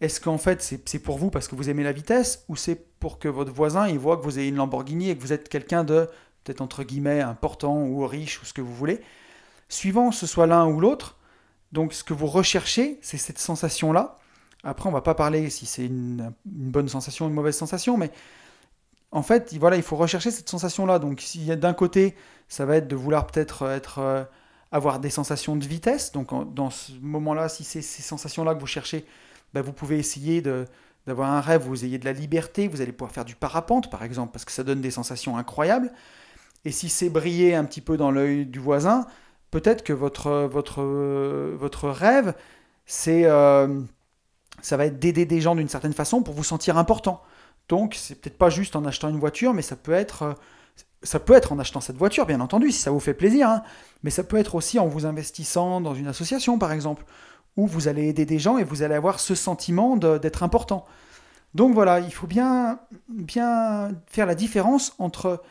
est-ce 0.00 0.20
qu'en 0.20 0.38
fait 0.38 0.62
c'est 0.62 0.98
pour 0.98 1.18
vous 1.18 1.30
parce 1.30 1.46
que 1.46 1.54
vous 1.54 1.70
aimez 1.70 1.82
la 1.82 1.92
vitesse 1.92 2.44
ou 2.48 2.56
c'est 2.56 2.74
pour 2.98 3.18
que 3.18 3.28
votre 3.28 3.52
voisin 3.52 3.86
il 3.86 3.98
voit 3.98 4.16
que 4.16 4.22
vous 4.22 4.38
avez 4.38 4.48
une 4.48 4.56
Lamborghini 4.56 5.10
et 5.10 5.16
que 5.16 5.20
vous 5.20 5.32
êtes 5.32 5.48
quelqu'un 5.48 5.84
de 5.84 6.08
peut-être 6.44 6.60
entre 6.60 6.84
guillemets 6.84 7.20
important 7.20 7.82
ou 7.82 8.06
riche 8.06 8.40
ou 8.42 8.44
ce 8.44 8.52
que 8.52 8.60
vous 8.60 8.74
voulez 8.74 9.00
Suivant 9.68 10.12
ce 10.12 10.26
soit 10.26 10.46
l'un 10.46 10.66
ou 10.66 10.78
l'autre, 10.78 11.16
donc 11.72 11.92
ce 11.92 12.04
que 12.04 12.14
vous 12.14 12.26
recherchez, 12.26 12.98
c'est 13.02 13.16
cette 13.16 13.38
sensation-là. 13.38 14.18
Après, 14.62 14.88
on 14.88 14.92
va 14.92 15.02
pas 15.02 15.14
parler 15.14 15.50
si 15.50 15.66
c'est 15.66 15.84
une, 15.86 16.32
bonne 16.44 16.88
sensation 16.88 17.26
ou 17.26 17.28
une 17.28 17.34
mauvaise 17.34 17.56
sensation, 17.56 17.96
mais 17.96 18.10
en 19.10 19.22
fait, 19.22 19.54
voilà, 19.58 19.76
il 19.76 19.82
faut 19.82 19.96
rechercher 19.96 20.30
cette 20.30 20.48
sensation-là. 20.48 20.98
Donc, 20.98 21.20
s'il 21.20 21.44
y 21.44 21.52
a 21.52 21.56
d'un 21.56 21.74
côté, 21.74 22.14
ça 22.48 22.64
va 22.64 22.76
être 22.76 22.88
de 22.88 22.96
vouloir 22.96 23.26
peut-être 23.26 23.68
être, 23.68 23.98
euh, 23.98 24.24
avoir 24.72 25.00
des 25.00 25.10
sensations 25.10 25.56
de 25.56 25.64
vitesse. 25.64 26.12
Donc, 26.12 26.54
dans 26.54 26.70
ce 26.70 26.92
moment-là, 27.00 27.48
si 27.48 27.64
c'est 27.64 27.82
ces 27.82 28.02
sensations-là 28.02 28.54
que 28.54 28.60
vous 28.60 28.66
cherchez, 28.66 29.04
bah, 29.52 29.62
vous 29.62 29.72
pouvez 29.72 29.98
essayer 29.98 30.42
d'avoir 30.42 31.30
un 31.30 31.40
rêve 31.40 31.66
où 31.66 31.70
vous 31.70 31.84
ayez 31.84 31.98
de 31.98 32.04
la 32.04 32.12
liberté, 32.12 32.68
vous 32.68 32.80
allez 32.80 32.92
pouvoir 32.92 33.12
faire 33.12 33.24
du 33.24 33.36
parapente 33.36 33.90
par 33.90 34.02
exemple, 34.02 34.32
parce 34.32 34.44
que 34.44 34.52
ça 34.52 34.64
donne 34.64 34.80
des 34.80 34.90
sensations 34.90 35.36
incroyables. 35.36 35.92
Et 36.64 36.72
si 36.72 36.88
c'est 36.88 37.10
briller 37.10 37.54
un 37.54 37.64
petit 37.64 37.80
peu 37.80 37.96
dans 37.96 38.10
l'œil 38.10 38.46
du 38.46 38.58
voisin, 38.58 39.06
peut-être 39.50 39.84
que 39.84 39.92
votre, 39.92 40.48
votre, 40.50 40.82
votre 40.82 41.88
rêve, 41.88 42.34
c'est, 42.86 43.24
euh, 43.24 43.80
ça 44.62 44.76
va 44.76 44.86
être 44.86 44.98
d'aider 44.98 45.26
des 45.26 45.40
gens 45.40 45.54
d'une 45.54 45.68
certaine 45.68 45.92
façon 45.92 46.22
pour 46.22 46.34
vous 46.34 46.44
sentir 46.44 46.78
important. 46.78 47.22
Donc 47.68 47.94
c'est 47.94 48.20
peut-être 48.20 48.38
pas 48.38 48.50
juste 48.50 48.76
en 48.76 48.84
achetant 48.84 49.08
une 49.08 49.18
voiture, 49.18 49.54
mais 49.54 49.62
ça 49.62 49.76
peut 49.76 49.92
être 49.92 50.36
ça 51.04 51.20
peut 51.20 51.34
être 51.34 51.52
en 51.52 51.58
achetant 51.58 51.80
cette 51.80 51.96
voiture, 51.96 52.26
bien 52.26 52.40
entendu, 52.40 52.72
si 52.72 52.80
ça 52.80 52.90
vous 52.90 52.98
fait 52.98 53.14
plaisir, 53.14 53.48
hein. 53.48 53.62
mais 54.02 54.10
ça 54.10 54.24
peut 54.24 54.38
être 54.38 54.54
aussi 54.54 54.78
en 54.78 54.88
vous 54.88 55.06
investissant 55.06 55.80
dans 55.80 55.94
une 55.94 56.08
association, 56.08 56.58
par 56.58 56.72
exemple, 56.72 57.04
où 57.56 57.66
vous 57.66 57.88
allez 57.88 58.08
aider 58.08 58.24
des 58.24 58.38
gens 58.38 58.58
et 58.58 58.64
vous 58.64 58.82
allez 58.82 58.94
avoir 58.94 59.20
ce 59.20 59.34
sentiment 59.34 59.96
d'être 59.96 60.42
important. 60.42 60.86
Donc 61.54 61.74
voilà, 61.74 62.00
il 62.00 62.12
faut 62.12 62.26
bien, 62.26 62.80
bien 63.08 63.90
faire 64.06 64.26
la 64.26 64.34
différence 64.34 64.94
entre 64.98 65.42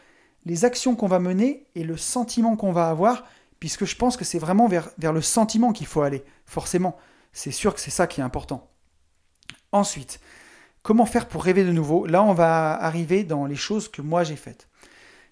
les 0.45 0.65
actions 0.65 0.95
qu'on 0.95 1.07
va 1.07 1.19
mener 1.19 1.67
et 1.75 1.83
le 1.83 1.97
sentiment 1.97 2.55
qu'on 2.55 2.71
va 2.71 2.89
avoir, 2.89 3.25
puisque 3.59 3.85
je 3.85 3.95
pense 3.95 4.17
que 4.17 4.25
c'est 4.25 4.39
vraiment 4.39 4.67
vers, 4.67 4.91
le 4.97 5.21
sentiment 5.21 5.71
qu'il 5.71 5.87
faut 5.87 6.01
aller, 6.01 6.23
forcément. 6.45 6.97
C'est 7.31 7.51
sûr 7.51 7.73
que 7.73 7.79
c'est 7.79 7.91
ça 7.91 8.07
qui 8.07 8.21
est 8.21 8.23
important. 8.23 8.69
Ensuite, 9.71 10.19
comment 10.81 11.05
faire 11.05 11.27
pour 11.27 11.43
rêver 11.43 11.63
de 11.63 11.71
nouveau? 11.71 12.05
Là, 12.05 12.23
on 12.23 12.33
va 12.33 12.73
arriver 12.73 13.23
dans 13.23 13.45
les 13.45 13.55
choses 13.55 13.89
que 13.89 14.01
moi 14.01 14.23
j'ai 14.23 14.35
faites. 14.35 14.67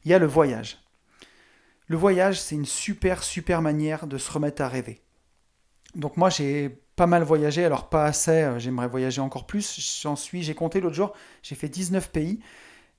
Il 0.04 0.12
y 0.12 0.14
a 0.14 0.20
le 0.20 0.26
voyage. 0.26 0.80
Le 1.88 1.98
voyage, 1.98 2.40
c'est 2.40 2.56
une 2.56 2.66
super, 2.66 3.22
super 3.22 3.62
manière 3.62 4.08
de 4.08 4.18
se 4.18 4.32
remettre 4.32 4.62
à 4.62 4.70
rêver. 4.70 5.02
Donc 5.94 6.16
moi 6.16 6.30
j'ai 6.30 6.82
pas 6.96 7.06
mal 7.06 7.24
voyagé, 7.24 7.66
alors 7.66 7.90
pas 7.90 8.06
assez, 8.06 8.44
euh, 8.44 8.60
j'aimerais 8.60 8.88
voyager 8.88 9.22
encore 9.22 9.46
plus. 9.46 10.00
J'en 10.02 10.16
suis, 10.16 10.44
j'ai 10.44 10.56
compté 10.56 10.80
l'autre 10.80 10.96
jour, 10.96 11.14
j'ai 11.44 11.56
fait 11.56 11.68
19 11.68 12.12
pays. 12.12 12.40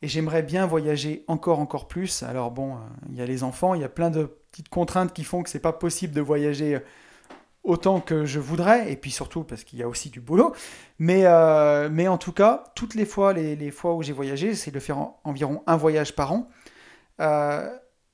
Et 0.03 0.09
j'aimerais 0.09 0.43
bien 0.43 0.67
voyager 0.67 1.25
encore, 1.29 1.61
encore 1.61 1.89
plus. 1.89 2.23
Alors 2.23 2.51
bon, 2.51 2.75
euh, 2.75 2.79
il 3.11 3.17
y 3.17 3.23
a 3.23 3.27
les 3.27 3.45
enfants, 3.45 3.75
il 3.75 3.81
y 3.81 3.85
a 3.85 3.89
plein 3.89 4.11
de 4.11 4.25
petites 4.51 4.69
contraintes 4.69 5.13
qui 5.13 5.25
font 5.25 5.43
que 5.43 5.49
c'est 5.49 5.61
pas 5.61 5.73
possible 5.73 6.13
de 6.13 6.21
voyager 6.21 6.81
autant 7.65 8.01
que 8.01 8.25
je 8.25 8.41
voudrais, 8.41 8.91
et 8.91 8.97
puis 8.97 9.11
surtout 9.11 9.45
parce 9.45 9.65
qu'il 9.65 9.79
y 9.79 9.83
a 9.83 9.89
aussi 9.89 10.11
du 10.11 10.21
boulot. 10.21 10.55
Mais, 10.99 11.23
euh, 11.27 11.89
mais 11.91 12.09
en 12.09 12.19
tout 12.19 12.33
cas, 12.33 12.65
toutes 12.75 12.95
les 12.95 13.07
fois, 13.07 13.33
les, 13.33 13.71
fois 13.71 13.95
où 13.95 14.03
j'ai 14.03 14.13
voyagé, 14.13 14.55
c'est 14.55 14.71
de 14.71 14.81
faire 14.81 14.99
environ 15.25 15.63
un 15.67 15.77
voyage 15.77 16.15
par 16.15 16.33
an. 16.33 16.49
Euh, 17.21 17.69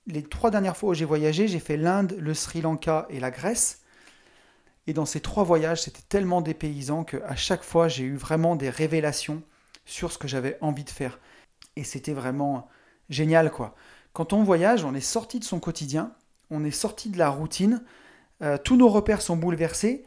les 0.06 0.22
trois 0.22 0.50
dernières 0.50 0.76
fois 0.76 0.90
où 0.90 0.94
j'ai 0.94 1.04
voyagé, 1.04 1.48
j'ai 1.48 1.60
fait 1.60 1.76
l'Inde, 1.76 2.16
le 2.18 2.34
Sri 2.34 2.60
Lanka 2.60 3.06
et 3.10 3.20
la 3.20 3.30
Grèce. 3.30 3.82
Et 4.86 4.92
dans 4.94 5.06
ces 5.06 5.20
trois 5.20 5.44
voyages, 5.44 5.82
c'était 5.82 6.02
tellement 6.08 6.40
dépaysant 6.40 7.04
qu'à 7.04 7.36
chaque 7.36 7.62
fois, 7.62 7.88
j'ai 7.88 8.04
eu 8.04 8.16
vraiment 8.16 8.56
des 8.56 8.70
révélations 8.70 9.42
sur 9.84 10.12
ce 10.12 10.18
que 10.18 10.28
j'avais 10.28 10.56
envie 10.60 10.84
de 10.84 10.90
faire. 10.90 11.18
Et 11.78 11.84
c'était 11.84 12.12
vraiment 12.12 12.66
génial, 13.08 13.52
quoi. 13.52 13.76
Quand 14.12 14.32
on 14.32 14.42
voyage, 14.42 14.84
on 14.84 14.94
est 14.94 15.00
sorti 15.00 15.38
de 15.38 15.44
son 15.44 15.60
quotidien, 15.60 16.12
on 16.50 16.64
est 16.64 16.72
sorti 16.72 17.08
de 17.08 17.18
la 17.18 17.30
routine, 17.30 17.84
euh, 18.42 18.58
tous 18.58 18.76
nos 18.76 18.88
repères 18.88 19.22
sont 19.22 19.36
bouleversés. 19.36 20.04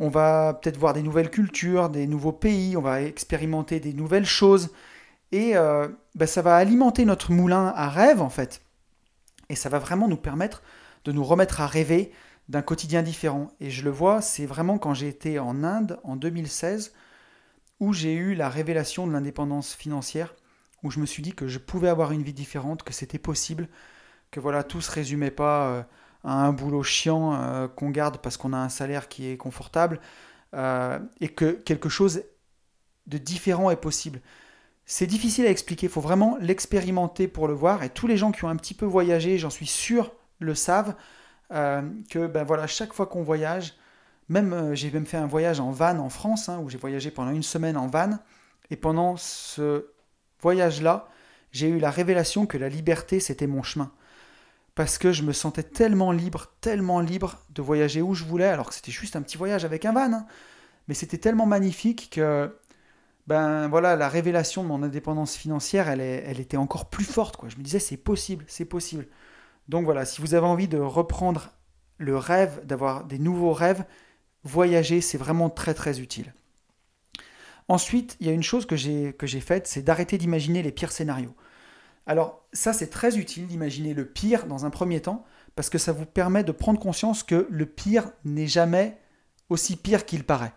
On 0.00 0.08
va 0.08 0.54
peut-être 0.54 0.78
voir 0.78 0.94
des 0.94 1.02
nouvelles 1.02 1.30
cultures, 1.30 1.90
des 1.90 2.08
nouveaux 2.08 2.32
pays, 2.32 2.76
on 2.76 2.80
va 2.80 3.02
expérimenter 3.02 3.78
des 3.78 3.92
nouvelles 3.92 4.26
choses. 4.26 4.70
Et 5.30 5.56
euh, 5.56 5.86
bah, 6.16 6.26
ça 6.26 6.42
va 6.42 6.56
alimenter 6.56 7.04
notre 7.04 7.30
moulin 7.30 7.72
à 7.76 7.88
rêve, 7.88 8.20
en 8.20 8.28
fait. 8.28 8.62
Et 9.48 9.54
ça 9.54 9.68
va 9.68 9.78
vraiment 9.78 10.08
nous 10.08 10.16
permettre 10.16 10.60
de 11.04 11.12
nous 11.12 11.22
remettre 11.22 11.60
à 11.60 11.68
rêver 11.68 12.10
d'un 12.48 12.62
quotidien 12.62 13.04
différent. 13.04 13.52
Et 13.60 13.70
je 13.70 13.84
le 13.84 13.90
vois, 13.90 14.22
c'est 14.22 14.44
vraiment 14.44 14.78
quand 14.78 14.92
j'ai 14.92 15.06
été 15.06 15.38
en 15.38 15.62
Inde 15.62 16.00
en 16.02 16.16
2016 16.16 16.92
où 17.78 17.92
j'ai 17.92 18.14
eu 18.14 18.34
la 18.34 18.48
révélation 18.48 19.06
de 19.06 19.12
l'indépendance 19.12 19.72
financière, 19.72 20.34
où 20.82 20.90
je 20.90 21.00
me 21.00 21.06
suis 21.06 21.22
dit 21.22 21.32
que 21.32 21.48
je 21.48 21.58
pouvais 21.58 21.88
avoir 21.88 22.12
une 22.12 22.22
vie 22.22 22.32
différente, 22.32 22.82
que 22.82 22.92
c'était 22.92 23.18
possible, 23.18 23.68
que 24.30 24.40
voilà, 24.40 24.62
tout 24.62 24.80
se 24.80 24.90
résumait 24.90 25.30
pas 25.30 25.68
euh, 25.68 25.82
un 26.24 26.52
boulot 26.52 26.82
chiant 26.82 27.34
euh, 27.34 27.68
qu'on 27.68 27.90
garde 27.90 28.18
parce 28.18 28.36
qu'on 28.36 28.52
a 28.52 28.58
un 28.58 28.68
salaire 28.68 29.08
qui 29.08 29.28
est 29.28 29.36
confortable 29.36 30.00
euh, 30.54 30.98
et 31.20 31.28
que 31.28 31.52
quelque 31.52 31.88
chose 31.88 32.22
de 33.06 33.18
différent 33.18 33.70
est 33.70 33.76
possible. 33.76 34.20
C'est 34.84 35.06
difficile 35.06 35.46
à 35.46 35.50
expliquer, 35.50 35.86
il 35.86 35.92
faut 35.92 36.00
vraiment 36.00 36.36
l'expérimenter 36.40 37.28
pour 37.28 37.48
le 37.48 37.54
voir 37.54 37.82
et 37.82 37.90
tous 37.90 38.06
les 38.06 38.16
gens 38.16 38.30
qui 38.30 38.44
ont 38.44 38.48
un 38.48 38.56
petit 38.56 38.74
peu 38.74 38.86
voyagé, 38.86 39.38
j'en 39.38 39.50
suis 39.50 39.66
sûr, 39.66 40.12
le 40.38 40.54
savent 40.54 40.94
que 41.48 42.26
ben 42.26 42.42
voilà, 42.42 42.66
chaque 42.66 42.92
fois 42.92 43.06
qu'on 43.06 43.22
voyage, 43.22 43.74
même 44.28 44.74
j'ai 44.74 44.90
même 44.90 45.06
fait 45.06 45.16
un 45.16 45.26
voyage 45.26 45.60
en 45.60 45.70
van 45.70 45.98
en 45.98 46.08
France 46.08 46.48
hein, 46.48 46.60
où 46.62 46.68
j'ai 46.68 46.78
voyagé 46.78 47.12
pendant 47.12 47.30
une 47.30 47.44
semaine 47.44 47.76
en 47.76 47.86
van 47.86 48.18
et 48.70 48.76
pendant 48.76 49.16
ce 49.16 49.86
voyage-là, 50.40 51.08
j'ai 51.52 51.68
eu 51.68 51.78
la 51.78 51.90
révélation 51.90 52.46
que 52.46 52.58
la 52.58 52.68
liberté 52.68 53.20
c'était 53.20 53.46
mon 53.46 53.62
chemin 53.62 53.92
parce 54.76 54.98
que 54.98 55.10
je 55.10 55.22
me 55.22 55.32
sentais 55.32 55.62
tellement 55.62 56.12
libre, 56.12 56.52
tellement 56.60 57.00
libre 57.00 57.38
de 57.50 57.62
voyager 57.62 58.02
où 58.02 58.14
je 58.14 58.24
voulais, 58.24 58.46
alors 58.46 58.68
que 58.68 58.74
c'était 58.74 58.92
juste 58.92 59.16
un 59.16 59.22
petit 59.22 59.38
voyage 59.38 59.64
avec 59.64 59.86
un 59.86 59.92
van. 59.92 60.12
Hein. 60.12 60.26
Mais 60.86 60.94
c'était 60.94 61.16
tellement 61.18 61.46
magnifique 61.46 62.10
que 62.12 62.54
ben 63.26 63.68
voilà, 63.68 63.96
la 63.96 64.08
révélation 64.08 64.62
de 64.62 64.68
mon 64.68 64.82
indépendance 64.82 65.34
financière, 65.34 65.88
elle, 65.88 66.02
elle 66.02 66.40
était 66.40 66.58
encore 66.58 66.90
plus 66.90 67.06
forte. 67.06 67.38
Quoi. 67.38 67.48
Je 67.48 67.56
me 67.56 67.62
disais, 67.62 67.78
c'est 67.78 67.96
possible, 67.96 68.44
c'est 68.48 68.66
possible. 68.66 69.08
Donc 69.68 69.86
voilà, 69.86 70.04
si 70.04 70.20
vous 70.20 70.34
avez 70.34 70.46
envie 70.46 70.68
de 70.68 70.78
reprendre 70.78 71.50
le 71.96 72.16
rêve, 72.18 72.60
d'avoir 72.66 73.04
des 73.04 73.18
nouveaux 73.18 73.54
rêves, 73.54 73.84
voyager, 74.44 75.00
c'est 75.00 75.18
vraiment 75.18 75.48
très 75.48 75.72
très 75.72 76.00
utile. 76.00 76.34
Ensuite, 77.68 78.16
il 78.20 78.26
y 78.26 78.30
a 78.30 78.32
une 78.32 78.42
chose 78.42 78.66
que 78.66 78.76
j'ai 78.76 79.40
faite, 79.40 79.66
c'est 79.66 79.82
d'arrêter 79.82 80.18
d'imaginer 80.18 80.62
les 80.62 80.72
pires 80.72 80.92
scénarios. 80.92 81.34
Alors 82.06 82.46
ça, 82.52 82.72
c'est 82.72 82.88
très 82.88 83.18
utile 83.18 83.46
d'imaginer 83.46 83.92
le 83.92 84.06
pire 84.06 84.46
dans 84.46 84.64
un 84.64 84.70
premier 84.70 85.00
temps, 85.00 85.24
parce 85.56 85.70
que 85.70 85.78
ça 85.78 85.92
vous 85.92 86.06
permet 86.06 86.44
de 86.44 86.52
prendre 86.52 86.78
conscience 86.78 87.22
que 87.22 87.46
le 87.50 87.66
pire 87.66 88.10
n'est 88.24 88.46
jamais 88.46 88.98
aussi 89.48 89.76
pire 89.76 90.06
qu'il 90.06 90.22
paraît. 90.22 90.52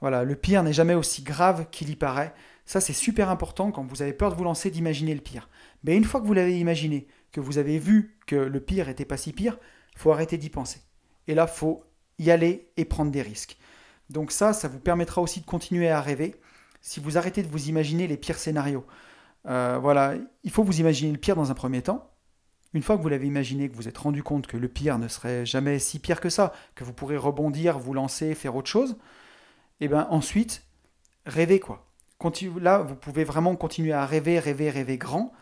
Voilà, 0.00 0.24
le 0.24 0.36
pire 0.36 0.62
n'est 0.62 0.72
jamais 0.72 0.94
aussi 0.94 1.22
grave 1.22 1.66
qu'il 1.70 1.90
y 1.90 1.96
paraît. 1.96 2.34
Ça, 2.66 2.80
c'est 2.80 2.92
super 2.92 3.30
important 3.30 3.72
quand 3.72 3.84
vous 3.84 4.02
avez 4.02 4.12
peur 4.12 4.30
de 4.30 4.36
vous 4.36 4.44
lancer 4.44 4.70
d'imaginer 4.70 5.14
le 5.14 5.20
pire. 5.20 5.48
Mais 5.82 5.96
une 5.96 6.04
fois 6.04 6.20
que 6.20 6.26
vous 6.26 6.34
l'avez 6.34 6.58
imaginé, 6.58 7.08
que 7.32 7.40
vous 7.40 7.58
avez 7.58 7.78
vu 7.78 8.16
que 8.26 8.36
le 8.36 8.60
pire 8.60 8.86
n'était 8.86 9.04
pas 9.04 9.16
si 9.16 9.32
pire, 9.32 9.58
faut 9.96 10.12
arrêter 10.12 10.38
d'y 10.38 10.50
penser. 10.50 10.80
Et 11.26 11.34
là, 11.34 11.46
faut 11.46 11.84
y 12.18 12.30
aller 12.30 12.70
et 12.76 12.84
prendre 12.84 13.10
des 13.10 13.22
risques. 13.22 13.58
Donc 14.10 14.30
ça, 14.30 14.52
ça 14.52 14.68
vous 14.68 14.78
permettra 14.78 15.22
aussi 15.22 15.40
de 15.40 15.46
continuer 15.46 15.88
à 15.88 16.00
rêver 16.00 16.36
si 16.82 17.00
vous 17.00 17.16
arrêtez 17.16 17.42
de 17.42 17.48
vous 17.48 17.68
imaginer 17.68 18.06
les 18.06 18.16
pires 18.16 18.38
scénarios. 18.38 18.84
Euh, 19.46 19.78
voilà, 19.80 20.14
il 20.44 20.50
faut 20.50 20.64
vous 20.64 20.80
imaginer 20.80 21.12
le 21.12 21.18
pire 21.18 21.36
dans 21.36 21.50
un 21.50 21.54
premier 21.54 21.80
temps. 21.80 22.10
Une 22.74 22.82
fois 22.82 22.96
que 22.96 23.02
vous 23.02 23.08
l'avez 23.08 23.26
imaginé, 23.26 23.68
que 23.68 23.76
vous 23.76 23.88
êtes 23.88 23.98
rendu 23.98 24.22
compte 24.22 24.46
que 24.46 24.56
le 24.56 24.68
pire 24.68 24.98
ne 24.98 25.08
serait 25.08 25.46
jamais 25.46 25.78
si 25.78 25.98
pire 25.98 26.20
que 26.20 26.28
ça, 26.28 26.52
que 26.74 26.84
vous 26.84 26.92
pourrez 26.92 27.16
rebondir, 27.16 27.78
vous 27.78 27.94
lancer, 27.94 28.34
faire 28.34 28.56
autre 28.56 28.68
chose, 28.68 28.96
et 29.80 29.86
eh 29.86 29.88
bien 29.88 30.06
ensuite, 30.10 30.62
rêvez 31.26 31.60
quoi. 31.60 31.86
là, 32.60 32.78
vous 32.78 32.94
pouvez 32.94 33.24
vraiment 33.24 33.56
continuer 33.56 33.92
à 33.92 34.06
rêver, 34.06 34.38
rêver, 34.38 34.70
rêver 34.70 34.96
grand, 34.96 35.32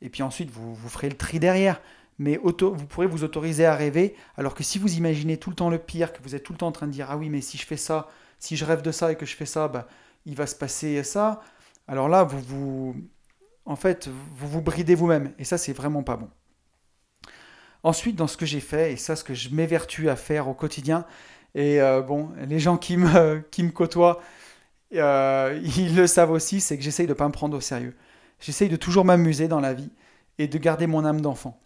et 0.00 0.08
puis 0.08 0.22
ensuite 0.22 0.50
vous, 0.50 0.74
vous 0.74 0.88
ferez 0.88 1.08
le 1.08 1.16
tri 1.16 1.38
derrière. 1.38 1.80
Mais 2.20 2.36
vous 2.36 2.52
pourrez 2.52 3.06
vous 3.06 3.22
autoriser 3.22 3.64
à 3.64 3.76
rêver, 3.76 4.16
alors 4.36 4.54
que 4.54 4.64
si 4.64 4.78
vous 4.78 4.96
imaginez 4.96 5.36
tout 5.36 5.50
le 5.50 5.56
temps 5.56 5.70
le 5.70 5.78
pire, 5.78 6.12
que 6.12 6.20
vous 6.22 6.34
êtes 6.34 6.42
tout 6.42 6.52
le 6.52 6.58
temps 6.58 6.66
en 6.66 6.72
train 6.72 6.88
de 6.88 6.92
dire 6.92 7.08
ah 7.10 7.16
oui 7.16 7.28
mais 7.28 7.40
si 7.40 7.56
je 7.58 7.64
fais 7.64 7.76
ça, 7.76 8.08
si 8.40 8.56
je 8.56 8.64
rêve 8.64 8.82
de 8.82 8.90
ça 8.90 9.12
et 9.12 9.16
que 9.16 9.26
je 9.26 9.36
fais 9.36 9.46
ça, 9.46 9.68
bah, 9.68 9.86
il 10.28 10.36
va 10.36 10.46
se 10.46 10.54
passer 10.54 11.02
ça. 11.02 11.40
Alors 11.88 12.08
là, 12.08 12.22
vous 12.22 12.40
vous 12.40 12.94
en 13.64 13.76
fait, 13.76 14.08
vous 14.08 14.48
vous 14.48 14.62
bridez 14.62 14.94
vous-même. 14.94 15.34
Et 15.38 15.44
ça, 15.44 15.58
c'est 15.58 15.74
vraiment 15.74 16.02
pas 16.02 16.16
bon. 16.16 16.30
Ensuite, 17.82 18.16
dans 18.16 18.26
ce 18.26 18.36
que 18.36 18.46
j'ai 18.46 18.60
fait, 18.60 18.92
et 18.92 18.96
ça, 18.96 19.14
ce 19.14 19.22
que 19.22 19.34
je 19.34 19.50
m'évertue 19.50 20.08
à 20.08 20.16
faire 20.16 20.48
au 20.48 20.54
quotidien, 20.54 21.04
et 21.54 21.80
euh, 21.80 22.00
bon, 22.00 22.30
les 22.46 22.60
gens 22.60 22.78
qui 22.78 22.96
me, 22.96 23.40
qui 23.50 23.62
me 23.62 23.70
côtoient, 23.70 24.20
euh, 24.94 25.60
ils 25.76 25.94
le 25.94 26.06
savent 26.06 26.30
aussi, 26.30 26.60
c'est 26.60 26.78
que 26.78 26.82
j'essaye 26.82 27.06
de 27.06 27.12
ne 27.12 27.18
pas 27.18 27.26
me 27.28 27.32
prendre 27.32 27.56
au 27.56 27.60
sérieux. 27.60 27.94
J'essaye 28.40 28.70
de 28.70 28.76
toujours 28.76 29.04
m'amuser 29.04 29.48
dans 29.48 29.60
la 29.60 29.74
vie 29.74 29.90
et 30.38 30.48
de 30.48 30.58
garder 30.58 30.86
mon 30.86 31.04
âme 31.04 31.20
d'enfant. 31.20 31.60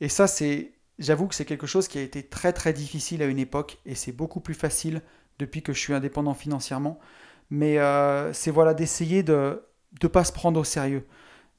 Et 0.00 0.10
ça, 0.10 0.26
c'est, 0.26 0.72
j'avoue 0.98 1.28
que 1.28 1.34
c'est 1.34 1.46
quelque 1.46 1.66
chose 1.66 1.88
qui 1.88 1.98
a 1.98 2.02
été 2.02 2.22
très 2.22 2.52
très 2.52 2.74
difficile 2.74 3.22
à 3.22 3.26
une 3.26 3.38
époque, 3.38 3.78
et 3.86 3.94
c'est 3.94 4.12
beaucoup 4.12 4.40
plus 4.40 4.54
facile 4.54 5.00
depuis 5.38 5.62
que 5.62 5.72
je 5.72 5.78
suis 5.78 5.94
indépendant 5.94 6.34
financièrement. 6.34 6.98
Mais 7.50 7.78
euh, 7.78 8.32
c'est 8.32 8.50
voilà 8.50 8.74
d'essayer 8.74 9.22
de 9.22 9.62
ne 10.02 10.08
pas 10.08 10.24
se 10.24 10.32
prendre 10.32 10.60
au 10.60 10.64
sérieux 10.64 11.06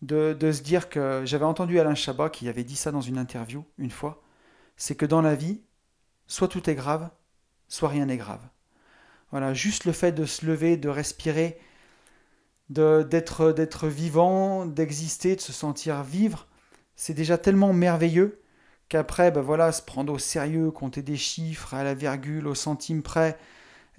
de, 0.02 0.52
se 0.52 0.62
dire 0.62 0.90
que 0.90 1.24
j'avais 1.26 1.46
entendu 1.46 1.80
Alain 1.80 1.96
Chabat 1.96 2.30
qui 2.30 2.48
avait 2.48 2.64
dit 2.64 2.76
ça 2.76 2.92
dans 2.92 3.02
une 3.02 3.18
interview 3.18 3.66
une 3.78 3.92
fois, 3.92 4.22
c'est 4.78 4.96
que 4.96 5.06
dans 5.06 5.22
la 5.22 5.36
vie, 5.36 5.62
soit 6.28 6.48
tout 6.48 6.70
est 6.70 6.76
grave, 6.76 7.10
soit 7.68 7.90
rien 7.90 8.06
n'est 8.06 8.18
grave. 8.18 8.42
Voilà, 9.32 9.54
juste 9.54 9.86
le 9.86 9.92
fait 9.92 10.12
de 10.12 10.26
se 10.26 10.46
lever, 10.46 10.78
de 10.78 10.90
respirer, 10.90 11.60
d'être 12.70 13.52
d'être 13.52 13.88
vivant, 13.88 14.66
d'exister, 14.66 15.36
de 15.36 15.42
se 15.42 15.54
sentir 15.54 16.04
vivre, 16.04 16.48
c'est 16.96 17.14
déjà 17.14 17.38
tellement 17.38 17.74
merveilleux 17.74 18.42
qu'après, 18.90 19.32
ben 19.32 19.42
voilà, 19.42 19.72
se 19.72 19.82
prendre 19.82 20.14
au 20.14 20.20
sérieux, 20.20 20.72
compter 20.72 21.02
des 21.04 21.18
chiffres 21.18 21.74
à 21.74 21.84
la 21.84 21.94
virgule, 21.94 22.48
au 22.48 22.56
centime 22.56 23.04
près, 23.04 23.38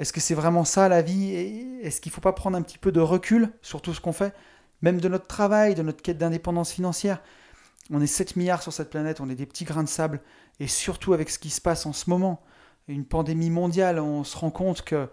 est-ce 0.00 0.14
que 0.14 0.20
c'est 0.20 0.34
vraiment 0.34 0.64
ça 0.64 0.88
la 0.88 1.02
vie? 1.02 1.34
Est-ce 1.82 2.00
qu'il 2.00 2.08
ne 2.08 2.14
faut 2.14 2.22
pas 2.22 2.32
prendre 2.32 2.56
un 2.56 2.62
petit 2.62 2.78
peu 2.78 2.90
de 2.90 3.00
recul 3.00 3.52
sur 3.60 3.82
tout 3.82 3.92
ce 3.92 4.00
qu'on 4.00 4.14
fait? 4.14 4.34
Même 4.80 4.98
de 4.98 5.08
notre 5.08 5.26
travail, 5.26 5.74
de 5.74 5.82
notre 5.82 6.00
quête 6.00 6.16
d'indépendance 6.16 6.72
financière. 6.72 7.20
On 7.90 8.00
est 8.00 8.06
7 8.06 8.36
milliards 8.36 8.62
sur 8.62 8.72
cette 8.72 8.88
planète, 8.88 9.20
on 9.20 9.28
est 9.28 9.34
des 9.34 9.44
petits 9.44 9.66
grains 9.66 9.82
de 9.82 9.88
sable, 9.90 10.22
et 10.58 10.68
surtout 10.68 11.12
avec 11.12 11.28
ce 11.28 11.38
qui 11.38 11.50
se 11.50 11.60
passe 11.60 11.84
en 11.84 11.92
ce 11.92 12.08
moment, 12.08 12.40
une 12.88 13.04
pandémie 13.04 13.50
mondiale, 13.50 13.98
on 13.98 14.24
se 14.24 14.38
rend 14.38 14.50
compte 14.50 14.80
que 14.80 15.06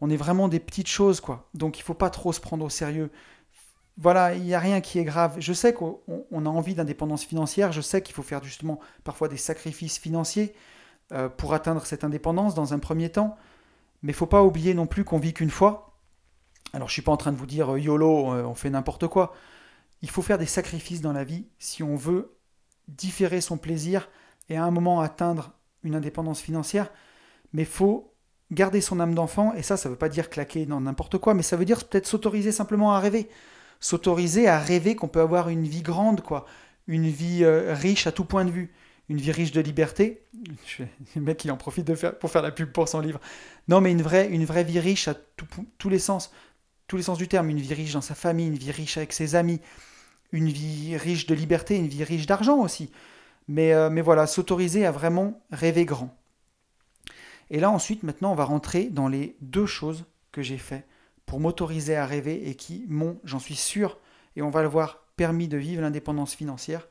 on 0.00 0.10
est 0.10 0.16
vraiment 0.16 0.48
des 0.48 0.58
petites 0.58 0.88
choses, 0.88 1.20
quoi. 1.20 1.48
Donc 1.54 1.78
il 1.78 1.82
faut 1.82 1.94
pas 1.94 2.10
trop 2.10 2.32
se 2.32 2.40
prendre 2.40 2.64
au 2.64 2.70
sérieux. 2.70 3.12
Voilà, 3.98 4.34
il 4.34 4.42
n'y 4.42 4.54
a 4.54 4.58
rien 4.58 4.80
qui 4.80 4.98
est 4.98 5.04
grave. 5.04 5.36
Je 5.38 5.52
sais 5.52 5.72
qu'on 5.72 6.00
a 6.32 6.48
envie 6.48 6.74
d'indépendance 6.74 7.24
financière, 7.24 7.70
je 7.70 7.80
sais 7.80 8.02
qu'il 8.02 8.16
faut 8.16 8.24
faire 8.24 8.42
justement 8.42 8.80
parfois 9.04 9.28
des 9.28 9.36
sacrifices 9.36 9.98
financiers 9.98 10.56
euh, 11.12 11.28
pour 11.28 11.54
atteindre 11.54 11.86
cette 11.86 12.02
indépendance 12.02 12.56
dans 12.56 12.74
un 12.74 12.80
premier 12.80 13.10
temps, 13.10 13.36
mais 14.04 14.12
faut 14.12 14.26
pas 14.26 14.44
oublier 14.44 14.74
non 14.74 14.86
plus 14.86 15.02
qu'on 15.02 15.18
vit 15.18 15.32
qu'une 15.32 15.50
fois, 15.50 15.98
alors 16.74 16.88
je 16.88 16.92
suis 16.92 17.02
pas 17.02 17.10
en 17.10 17.16
train 17.16 17.32
de 17.32 17.38
vous 17.38 17.46
dire 17.46 17.72
euh, 17.72 17.80
YOLO, 17.80 18.34
euh, 18.34 18.44
on 18.44 18.54
fait 18.54 18.68
n'importe 18.68 19.08
quoi. 19.08 19.34
Il 20.02 20.10
faut 20.10 20.20
faire 20.20 20.36
des 20.36 20.46
sacrifices 20.46 21.00
dans 21.00 21.14
la 21.14 21.24
vie 21.24 21.46
si 21.58 21.82
on 21.82 21.96
veut 21.96 22.36
différer 22.86 23.40
son 23.40 23.56
plaisir 23.56 24.10
et 24.50 24.58
à 24.58 24.64
un 24.64 24.70
moment 24.70 25.00
atteindre 25.00 25.52
une 25.84 25.94
indépendance 25.94 26.42
financière. 26.42 26.92
Mais 27.54 27.64
faut 27.64 28.12
garder 28.52 28.82
son 28.82 29.00
âme 29.00 29.14
d'enfant, 29.14 29.54
et 29.54 29.62
ça, 29.62 29.78
ça 29.78 29.88
veut 29.88 29.96
pas 29.96 30.10
dire 30.10 30.28
claquer 30.28 30.66
dans 30.66 30.82
n'importe 30.82 31.16
quoi, 31.16 31.32
mais 31.32 31.42
ça 31.42 31.56
veut 31.56 31.64
dire 31.64 31.88
peut-être 31.88 32.06
s'autoriser 32.06 32.52
simplement 32.52 32.92
à 32.92 33.00
rêver. 33.00 33.30
S'autoriser 33.80 34.48
à 34.48 34.58
rêver 34.58 34.96
qu'on 34.96 35.08
peut 35.08 35.20
avoir 35.20 35.48
une 35.48 35.66
vie 35.66 35.82
grande, 35.82 36.20
quoi. 36.20 36.44
Une 36.86 37.08
vie 37.08 37.42
euh, 37.42 37.72
riche 37.72 38.06
à 38.06 38.12
tout 38.12 38.26
point 38.26 38.44
de 38.44 38.50
vue. 38.50 38.74
Une 39.08 39.18
vie 39.18 39.32
riche 39.32 39.52
de 39.52 39.60
liberté. 39.60 40.22
Le 41.14 41.20
mec 41.20 41.38
qui 41.38 41.50
en 41.50 41.56
profite 41.56 41.92
pour 42.20 42.30
faire 42.30 42.42
la 42.42 42.50
pub 42.50 42.72
pour 42.72 42.88
son 42.88 43.00
livre. 43.00 43.20
Non, 43.68 43.80
mais 43.80 43.92
une 43.92 44.02
vraie, 44.02 44.28
une 44.28 44.44
vraie 44.44 44.64
vie 44.64 44.80
riche 44.80 45.08
à 45.08 45.14
tous 45.14 45.88
les 45.88 45.98
sens 45.98 46.30
tous 46.86 46.96
les 46.96 47.02
sens 47.02 47.18
du 47.18 47.28
terme, 47.28 47.50
une 47.50 47.60
vie 47.60 47.74
riche 47.74 47.92
dans 47.92 48.00
sa 48.00 48.14
famille, 48.14 48.46
une 48.46 48.56
vie 48.56 48.70
riche 48.70 48.96
avec 48.96 49.12
ses 49.12 49.34
amis, 49.34 49.60
une 50.32 50.48
vie 50.48 50.96
riche 50.96 51.26
de 51.26 51.34
liberté, 51.34 51.76
une 51.76 51.88
vie 51.88 52.04
riche 52.04 52.26
d'argent 52.26 52.58
aussi. 52.58 52.90
Mais, 53.48 53.72
euh, 53.72 53.90
mais 53.90 54.00
voilà, 54.00 54.26
s'autoriser 54.26 54.86
à 54.86 54.92
vraiment 54.92 55.42
rêver 55.50 55.84
grand. 55.84 56.16
Et 57.50 57.60
là 57.60 57.70
ensuite, 57.70 58.02
maintenant, 58.02 58.32
on 58.32 58.34
va 58.34 58.44
rentrer 58.44 58.84
dans 58.84 59.08
les 59.08 59.36
deux 59.40 59.66
choses 59.66 60.04
que 60.32 60.42
j'ai 60.42 60.58
fait 60.58 60.86
pour 61.26 61.40
m'autoriser 61.40 61.96
à 61.96 62.06
rêver 62.06 62.48
et 62.48 62.54
qui 62.54 62.84
m'ont, 62.88 63.18
j'en 63.24 63.38
suis 63.38 63.54
sûr, 63.54 63.98
et 64.36 64.42
on 64.42 64.50
va 64.50 64.62
le 64.62 64.68
voir, 64.68 65.06
permis 65.16 65.48
de 65.48 65.56
vivre 65.56 65.82
l'indépendance 65.82 66.34
financière. 66.34 66.88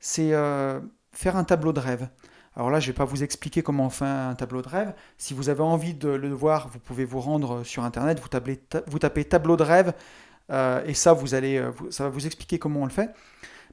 C'est 0.00 0.32
euh, 0.32 0.80
faire 1.12 1.36
un 1.36 1.44
tableau 1.44 1.72
de 1.72 1.80
rêve. 1.80 2.08
Alors 2.56 2.70
là, 2.70 2.80
je 2.80 2.88
ne 2.88 2.92
vais 2.92 2.96
pas 2.96 3.04
vous 3.04 3.22
expliquer 3.22 3.62
comment 3.62 3.86
on 3.86 3.90
fait 3.90 4.04
un 4.04 4.34
tableau 4.34 4.62
de 4.62 4.68
rêve. 4.68 4.94
Si 5.16 5.34
vous 5.34 5.48
avez 5.48 5.62
envie 5.62 5.94
de 5.94 6.08
le 6.08 6.32
voir, 6.32 6.68
vous 6.68 6.78
pouvez 6.78 7.04
vous 7.04 7.20
rendre 7.20 7.62
sur 7.62 7.84
Internet, 7.84 8.20
vous, 8.20 8.98
tapez 8.98 9.24
tableau 9.24 9.56
de 9.56 9.62
rêve, 9.62 9.94
euh, 10.50 10.84
et 10.84 10.94
ça, 10.94 11.12
vous 11.12 11.34
allez, 11.34 11.58
euh, 11.58 11.70
ça 11.90 12.04
va 12.04 12.10
vous 12.10 12.26
expliquer 12.26 12.58
comment 12.58 12.80
on 12.80 12.84
le 12.84 12.90
fait. 12.90 13.10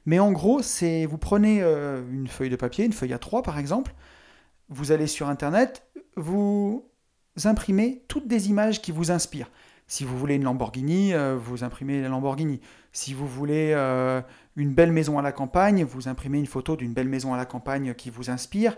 Mais 0.04 0.18
en 0.20 0.30
gros, 0.30 0.62
c'est 0.62 1.04
vous 1.06 1.18
prenez 1.18 1.62
une 1.62 2.28
feuille 2.28 2.50
de 2.50 2.56
papier, 2.56 2.84
une 2.84 2.92
feuille 2.92 3.12
à 3.12 3.18
3 3.18 3.42
par 3.42 3.58
exemple, 3.58 3.92
vous 4.68 4.92
allez 4.92 5.08
sur 5.08 5.28
Internet, 5.28 5.84
vous 6.16 6.88
imprimez 7.44 8.04
toutes 8.06 8.28
des 8.28 8.48
images 8.48 8.80
qui 8.80 8.92
vous 8.92 9.10
inspirent. 9.10 9.50
Si 9.88 10.04
vous 10.04 10.18
voulez 10.18 10.34
une 10.34 10.44
Lamborghini, 10.44 11.14
euh, 11.14 11.36
vous 11.36 11.62
imprimez 11.62 12.02
la 12.02 12.08
Lamborghini. 12.08 12.60
Si 12.92 13.14
vous 13.14 13.28
voulez 13.28 13.72
euh, 13.74 14.20
une 14.56 14.72
belle 14.72 14.92
maison 14.92 15.18
à 15.18 15.22
la 15.22 15.32
campagne, 15.32 15.84
vous 15.84 16.08
imprimez 16.08 16.38
une 16.38 16.46
photo 16.46 16.76
d'une 16.76 16.92
belle 16.92 17.08
maison 17.08 17.34
à 17.34 17.36
la 17.36 17.44
campagne 17.44 17.94
qui 17.94 18.10
vous 18.10 18.30
inspire. 18.30 18.76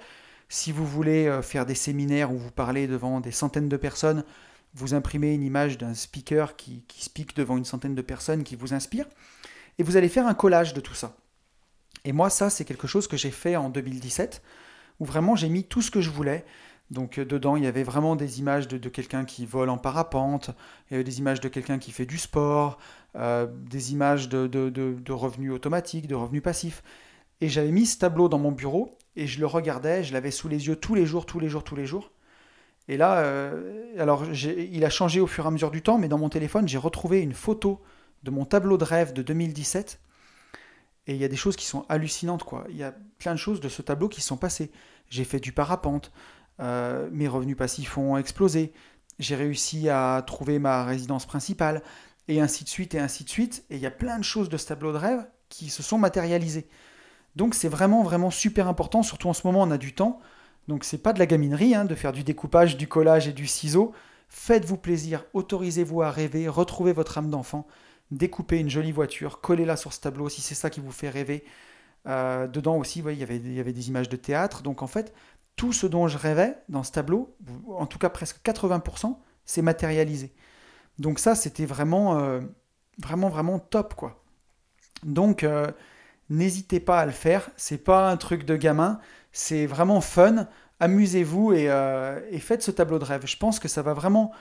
Si 0.48 0.72
vous 0.72 0.86
voulez 0.86 1.26
euh, 1.26 1.42
faire 1.42 1.66
des 1.66 1.74
séminaires 1.74 2.32
où 2.32 2.38
vous 2.38 2.50
parlez 2.50 2.86
devant 2.86 3.20
des 3.20 3.30
centaines 3.30 3.68
de 3.68 3.76
personnes, 3.76 4.24
vous 4.74 4.94
imprimez 4.94 5.32
une 5.34 5.42
image 5.42 5.78
d'un 5.78 5.94
speaker 5.94 6.56
qui, 6.56 6.84
qui 6.88 7.04
speak 7.04 7.36
devant 7.36 7.56
une 7.56 7.64
centaine 7.64 7.94
de 7.94 8.02
personnes 8.02 8.44
qui 8.44 8.56
vous 8.56 8.74
inspire. 8.74 9.06
Et 9.78 9.82
vous 9.82 9.96
allez 9.96 10.08
faire 10.08 10.26
un 10.26 10.34
collage 10.34 10.74
de 10.74 10.80
tout 10.80 10.94
ça. 10.94 11.16
Et 12.04 12.12
moi, 12.12 12.30
ça, 12.30 12.50
c'est 12.50 12.64
quelque 12.64 12.86
chose 12.86 13.06
que 13.06 13.16
j'ai 13.16 13.30
fait 13.30 13.56
en 13.56 13.70
2017, 13.70 14.42
où 15.00 15.04
vraiment 15.04 15.36
j'ai 15.36 15.48
mis 15.48 15.64
tout 15.64 15.82
ce 15.82 15.90
que 15.90 16.00
je 16.00 16.10
voulais. 16.10 16.44
Donc 16.90 17.18
euh, 17.18 17.24
dedans, 17.24 17.56
il 17.56 17.64
y 17.64 17.66
avait 17.66 17.82
vraiment 17.82 18.16
des 18.16 18.38
images 18.38 18.68
de, 18.68 18.88
quelqu'un 18.88 19.24
qui 19.24 19.46
vole 19.46 19.68
en 19.68 19.78
parapente, 19.78 20.50
il 20.88 20.92
y 20.92 20.94
avait 20.94 21.04
des 21.04 21.18
images 21.18 21.40
de 21.40 21.48
quelqu'un 21.48 21.78
qui 21.78 21.92
fait 21.92 22.06
du 22.06 22.18
sport, 22.18 22.78
euh, 23.16 23.46
des 23.48 23.92
images 23.92 24.28
de, 24.28 25.12
revenus 25.12 25.52
automatiques, 25.52 26.06
de 26.06 26.14
revenus 26.14 26.42
passifs. 26.42 26.82
Et 27.40 27.48
j'avais 27.48 27.70
mis 27.70 27.86
ce 27.86 27.98
tableau 27.98 28.28
dans 28.28 28.38
mon 28.38 28.52
bureau 28.52 28.96
et 29.16 29.26
je 29.26 29.40
le 29.40 29.46
regardais, 29.46 30.02
je 30.02 30.12
l'avais 30.12 30.30
sous 30.30 30.48
les 30.48 30.66
yeux 30.66 30.76
tous 30.76 30.94
les 30.94 31.06
jours, 31.06 31.26
tous 31.26 31.40
les 31.40 31.48
jours, 31.48 31.64
tous 31.64 31.76
les 31.76 31.86
jours. 31.86 32.11
Et 32.88 32.96
là, 32.96 33.18
euh, 33.18 33.92
alors 33.98 34.24
il 34.32 34.84
a 34.84 34.90
changé 34.90 35.20
au 35.20 35.26
fur 35.26 35.44
et 35.44 35.48
à 35.48 35.50
mesure 35.50 35.70
du 35.70 35.82
temps, 35.82 35.98
mais 35.98 36.09
dans 36.09 36.18
mon 36.18 36.28
téléphone, 36.28 36.66
j'ai 36.66 36.78
retrouvé 36.78 37.20
une 37.20 37.34
photo 37.34 37.80
de 38.22 38.30
mon 38.30 38.44
tableau 38.44 38.78
de 38.78 38.84
rêve 38.84 39.12
de 39.12 39.22
2017. 39.22 40.00
Et 41.06 41.14
il 41.14 41.18
y 41.20 41.24
a 41.24 41.28
des 41.28 41.36
choses 41.36 41.56
qui 41.56 41.66
sont 41.66 41.84
hallucinantes, 41.88 42.44
quoi. 42.44 42.64
Il 42.70 42.76
y 42.76 42.82
a 42.82 42.94
plein 43.18 43.32
de 43.32 43.38
choses 43.38 43.61
de 43.61 43.68
ce 43.68 43.82
tableau 43.82 44.09
qui 44.09 44.20
sont 44.20 44.36
passées. 44.36 44.70
J'ai 45.09 45.24
fait 45.24 45.40
du 45.40 45.52
parapente, 45.52 46.12
euh, 46.61 47.09
mes 47.12 47.28
revenus 47.28 47.56
passifs 47.56 47.96
ont 47.96 48.16
explosé, 48.16 48.72
j'ai 49.18 49.36
réussi 49.36 49.88
à 49.88 50.22
trouver 50.26 50.59
ma 50.59 50.84
résidence 50.84 51.26
principale, 51.26 51.82
et 52.28 52.40
ainsi 52.40 52.64
de 52.64 52.68
suite, 52.68 52.94
et 52.94 53.00
ainsi 53.00 53.24
de 53.24 53.28
suite. 53.28 53.64
Et 53.70 53.76
il 53.76 53.82
y 53.82 53.86
a 53.86 53.90
plein 53.90 54.18
de 54.18 54.24
choses 54.24 54.48
de 54.48 54.56
ce 54.56 54.66
tableau 54.66 54.92
de 54.92 54.98
rêve 54.98 55.26
qui 55.48 55.70
se 55.70 55.82
sont 55.82 55.98
matérialisées. 55.98 56.68
Donc 57.36 57.54
c'est 57.54 57.68
vraiment, 57.68 58.02
vraiment 58.02 58.30
super 58.30 58.68
important, 58.68 59.02
surtout 59.02 59.28
en 59.28 59.32
ce 59.32 59.46
moment 59.46 59.62
on 59.62 59.70
a 59.70 59.78
du 59.78 59.94
temps. 59.94 60.20
Donc 60.66 60.84
c'est 60.84 60.98
pas 60.98 61.12
de 61.12 61.18
la 61.18 61.26
gaminerie 61.26 61.74
hein, 61.74 61.84
de 61.84 61.94
faire 61.94 62.12
du 62.12 62.24
découpage, 62.24 62.76
du 62.76 62.86
collage 62.86 63.28
et 63.28 63.32
du 63.32 63.46
ciseau. 63.46 63.92
Faites-vous 64.28 64.76
plaisir, 64.76 65.24
autorisez-vous 65.32 66.02
à 66.02 66.10
rêver, 66.10 66.48
retrouvez 66.48 66.92
votre 66.92 67.16
âme 67.16 67.30
d'enfant, 67.30 67.66
découpez 68.10 68.58
une 68.58 68.68
jolie 68.68 68.92
voiture, 68.92 69.40
collez-la 69.40 69.76
sur 69.76 69.92
ce 69.94 70.00
tableau 70.00 70.28
si 70.28 70.42
c'est 70.42 70.54
ça 70.54 70.68
qui 70.68 70.80
vous 70.80 70.92
fait 70.92 71.08
rêver. 71.08 71.44
Euh, 72.06 72.46
dedans 72.46 72.76
aussi, 72.76 73.00
il, 73.00 73.10
y 73.12 73.22
il 73.22 73.54
y 73.54 73.60
avait 73.60 73.72
des 73.72 73.88
images 73.88 74.08
de 74.08 74.16
théâtre. 74.16 74.62
Donc 74.62 74.82
en 74.82 74.86
fait, 74.86 75.14
tout 75.56 75.72
ce 75.72 75.86
dont 75.86 76.08
je 76.08 76.18
rêvais 76.18 76.56
dans 76.68 76.82
ce 76.82 76.92
tableau, 76.92 77.34
en 77.68 77.86
tout 77.86 77.98
cas 77.98 78.10
presque 78.10 78.38
80%, 78.44 79.16
s'est 79.44 79.62
matérialisé. 79.62 80.34
Donc 80.99 81.18
ça, 81.18 81.34
c'était 81.34 81.66
vraiment, 81.66 82.18
euh, 82.18 82.40
vraiment, 82.99 83.28
vraiment 83.28 83.59
top, 83.59 83.94
quoi. 83.94 84.22
Donc, 85.05 85.44
euh, 85.44 85.68
n'hésitez 86.28 86.80
pas 86.80 87.01
à 87.01 87.07
le 87.07 87.12
faire. 87.12 87.51
C'est 87.57 87.78
pas 87.78 88.11
un 88.11 88.16
truc 88.16 88.44
de 88.44 88.57
gamin. 88.57 89.01
C'est 89.32 89.66
vraiment 89.66 90.01
fun. 90.01 90.49
Amusez-vous 90.80 91.53
euh, 91.53 92.20
et, 92.30 92.38
faites 92.38 92.62
ce 92.62 92.70
tableau 92.70 92.99
de 92.99 93.05
rêve. 93.05 93.26
Je 93.26 93.36
pense 93.36 93.59
que 93.59 93.68
ça 93.68 93.82
va 93.82 93.94
vraiment, 93.94 94.32